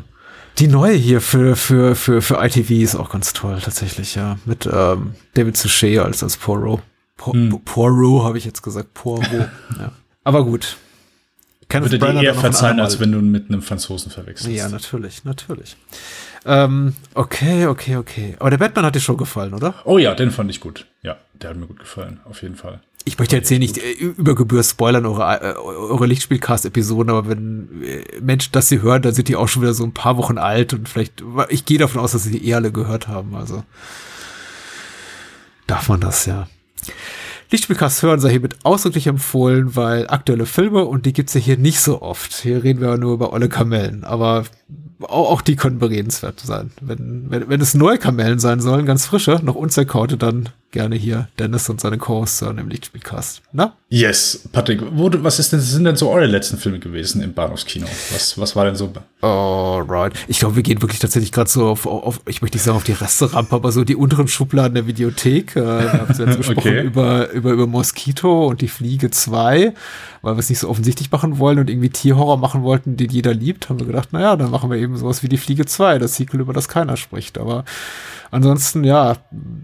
[0.60, 4.38] die neue hier für, für, für, für ITV ist auch ganz toll, tatsächlich, ja.
[4.46, 6.82] Mit ähm, David Suchet als, als Poirot.
[7.18, 7.32] Po
[7.66, 9.50] Poirot habe ich jetzt gesagt, Poirot.
[9.80, 9.92] ja.
[10.24, 10.78] Aber gut.
[11.70, 14.56] Kenneth würde dir eher verzeihen, als wenn du ihn mit einem Franzosen verwechselst.
[14.56, 15.76] Ja, natürlich, natürlich.
[16.46, 18.36] Ähm, okay, okay, okay.
[18.40, 19.76] Aber der Batman hat dir schon gefallen, oder?
[19.86, 20.86] Oh ja, den fand ich gut.
[21.02, 22.82] Ja, der hat mir gut gefallen, auf jeden Fall.
[23.06, 27.82] Ich möchte jetzt hier nicht äh, über Gebühr spoilern, eure, äh, eure Lichtspielcast-Episoden, aber wenn
[27.84, 30.38] äh, Menschen das sie hören, dann sind die auch schon wieder so ein paar Wochen
[30.38, 33.64] alt und vielleicht, ich gehe davon aus, dass sie die eh alle gehört haben, also
[35.68, 36.48] darf man das, ja.
[37.52, 41.80] Lichtspielcast hören sei hiermit ausdrücklich empfohlen, weil aktuelle Filme und die gibt's ja hier nicht
[41.82, 42.34] so oft.
[42.34, 44.46] Hier reden wir ja nur über olle Kamellen, aber
[45.06, 46.72] auch, die können beredenswert sein.
[46.82, 51.30] Wenn, wenn, wenn es neue Kamellen sein sollen, ganz frische, noch unzerkaute, dann gerne hier
[51.40, 53.42] Dennis und seine Co-Hoster im Lichtspielcast.
[53.54, 53.74] Na?
[53.90, 57.86] Yes, Patrick, wo, was ist denn, sind denn so eure letzten Filme gewesen im Bahnhofskino?
[58.12, 58.92] Was, was war denn so?
[59.22, 60.14] Alright.
[60.28, 62.84] Ich glaube, wir gehen wirklich tatsächlich gerade so auf, auf, ich möchte nicht sagen auf
[62.84, 65.56] die Resterampe, aber so die unteren Schubladen der Videothek.
[65.56, 66.82] Äh, wir haben jetzt gesprochen Okay.
[66.82, 69.74] über, über, über Moskito und die Fliege 2,
[70.24, 73.34] weil wir es nicht so offensichtlich machen wollen und irgendwie Tierhorror machen wollten, den jeder
[73.34, 76.16] liebt, haben wir gedacht, naja, dann machen wir eben sowas wie die Fliege 2, das
[76.16, 77.38] Sequel, über das keiner spricht.
[77.38, 77.64] Aber
[78.34, 79.16] ansonsten, ja,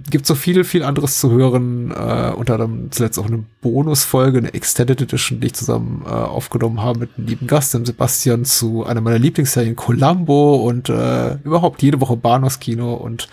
[0.09, 1.91] gibt so viel, viel anderes zu hören.
[1.91, 6.81] Äh, unter anderem zuletzt auch eine Bonusfolge, eine Extended Edition, die ich zusammen äh, aufgenommen
[6.81, 11.81] habe mit einem lieben Gast, dem Sebastian, zu einer meiner Lieblingsserien Columbo und äh, überhaupt
[11.81, 13.27] jede Woche Bahnhofskino und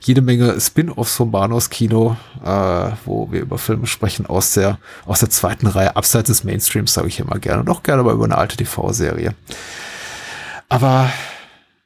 [0.00, 5.30] jede Menge Spin-offs vom Bahnhofskino, äh, wo wir über Filme sprechen aus der, aus der
[5.30, 8.36] zweiten Reihe, abseits des Mainstreams, sage ich immer gerne, und auch gerne aber über eine
[8.36, 9.34] alte TV-Serie.
[10.68, 11.10] Aber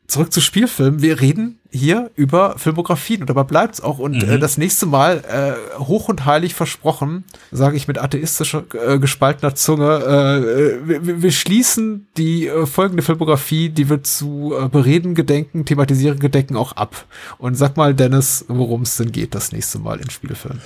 [0.09, 1.03] zurück zu Spielfilmen.
[1.03, 3.99] Wir reden hier über Filmografien und dabei bleibt's auch.
[3.99, 8.99] Und äh, das nächste Mal, äh, hoch und heilig versprochen, sage ich mit atheistischer, äh,
[8.99, 15.15] gespaltener Zunge, äh, wir, wir- schließen die äh, folgende Filmografie, die wir zu äh, bereden
[15.15, 17.05] gedenken, thematisieren gedenken, auch ab.
[17.36, 20.61] Und sag mal, Dennis, worum es denn geht das nächste Mal in Spielfilmen.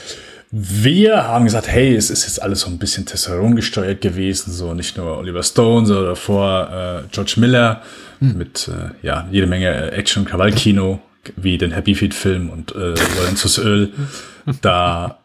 [0.54, 4.74] Wir haben gesagt, hey, es ist jetzt alles so ein bisschen Testosteron gesteuert gewesen, so
[4.74, 7.80] nicht nur Oliver Stone, sondern davor äh, George Miller
[8.22, 11.00] mit äh, ja jede Menge äh, Action- Krawallkino,
[11.36, 13.92] wie den Happy Feet Film und äh, Lorenzos Öl.
[14.60, 15.18] Da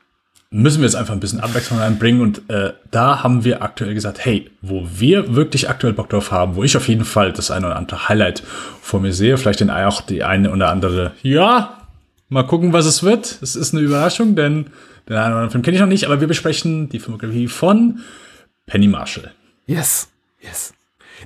[0.51, 4.23] müssen wir jetzt einfach ein bisschen Abwechslung reinbringen und äh, da haben wir aktuell gesagt,
[4.23, 7.65] hey, wo wir wirklich aktuell Bock drauf haben, wo ich auf jeden Fall das eine
[7.65, 8.43] oder andere Highlight
[8.81, 11.77] vor mir sehe, vielleicht den auch die eine oder andere, ja,
[12.29, 13.37] Mal gucken, was es wird.
[13.41, 14.65] Es ist eine Überraschung, denn
[15.07, 17.99] den einen oder anderen Film kenne ich noch nicht, aber wir besprechen die Filmografie von
[18.65, 19.31] Penny Marshall.
[19.65, 20.09] Yes,
[20.41, 20.73] yes.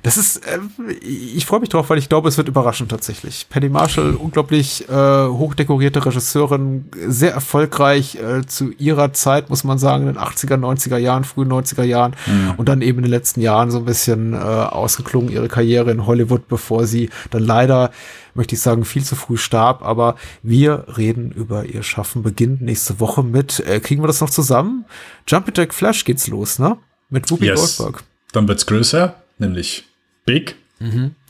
[0.02, 0.58] Das ist, äh,
[1.02, 3.46] ich freue mich drauf, weil ich glaube, es wird überraschend tatsächlich.
[3.50, 10.08] Penny Marshall, unglaublich äh, hochdekorierte Regisseurin, sehr erfolgreich äh, zu ihrer Zeit, muss man sagen,
[10.08, 12.16] in den 80er, 90er Jahren, frühen 90er Jahren
[12.56, 16.06] und dann eben in den letzten Jahren so ein bisschen äh, ausgeklungen, ihre Karriere in
[16.06, 17.90] Hollywood, bevor sie dann leider,
[18.34, 19.82] möchte ich sagen, viel zu früh starb.
[19.82, 24.30] Aber wir reden über ihr Schaffen, beginnt nächste Woche mit, äh, kriegen wir das noch
[24.30, 24.84] zusammen?
[25.26, 26.78] Jumping Jack Flash geht's los, ne?
[27.10, 28.04] Mit Whoopi Goldberg.
[28.32, 29.84] Dann wird's größer, nämlich
[30.24, 30.56] Big.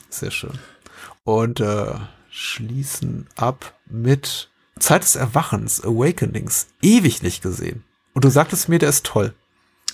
[0.09, 0.53] Sehr schön.
[1.25, 1.93] Und äh,
[2.31, 4.49] schließen ab mit
[4.79, 6.69] Zeit des Erwachens, Awakenings.
[6.81, 7.85] Ewig nicht gesehen.
[8.15, 9.33] Und du sagtest mir, der ist toll.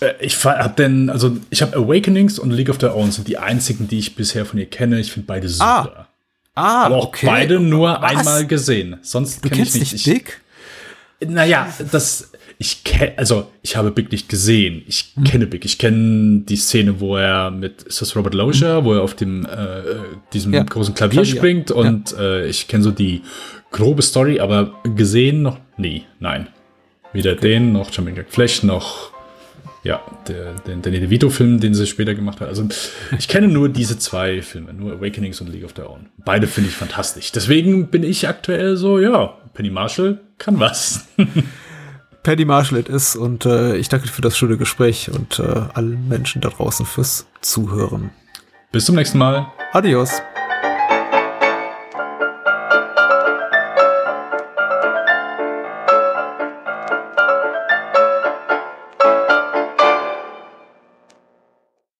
[0.00, 3.26] Äh, Ich fa- hab denn, also ich habe Awakenings und League of Their Own sind
[3.28, 4.98] die einzigen, die ich bisher von ihr kenne.
[5.00, 6.08] Ich finde beide super.
[6.54, 8.02] Ah, aber auch beide nur Was?
[8.16, 8.98] einmal gesehen.
[9.02, 9.92] Sonst Du kenne ich kennst nicht.
[9.92, 10.40] nicht Ich, Dick?
[11.20, 12.30] Naja, das,
[12.60, 14.82] ich kenne, also ich habe Big nicht gesehen.
[14.88, 15.24] Ich Hm.
[15.24, 15.64] kenne Big.
[15.64, 19.46] Ich kenne die Szene, wo er mit, ist das Robert Loggia, wo er auf dem,
[19.46, 19.82] äh,
[20.32, 23.22] diesem Ja, großen Klavier, Klavier, springt und äh, ich kenne so die
[23.70, 26.04] grobe Story, aber gesehen noch nie.
[26.18, 26.48] Nein.
[27.12, 29.12] Weder den, noch Jack Flash, noch
[29.84, 32.48] ja, der, den Danny DeVito-Film, den sie später gemacht hat.
[32.48, 32.68] Also
[33.18, 36.06] ich kenne nur diese zwei Filme, nur Awakenings und League of Their Own.
[36.24, 37.30] Beide finde ich fantastisch.
[37.30, 41.06] Deswegen bin ich aktuell so, ja, Penny Marshall kann was.
[42.22, 45.62] Paddy Marshall it ist und äh, ich danke dir für das schöne Gespräch und äh,
[45.74, 48.10] allen Menschen da draußen fürs Zuhören.
[48.72, 49.46] Bis zum nächsten Mal.
[49.72, 50.20] Adios.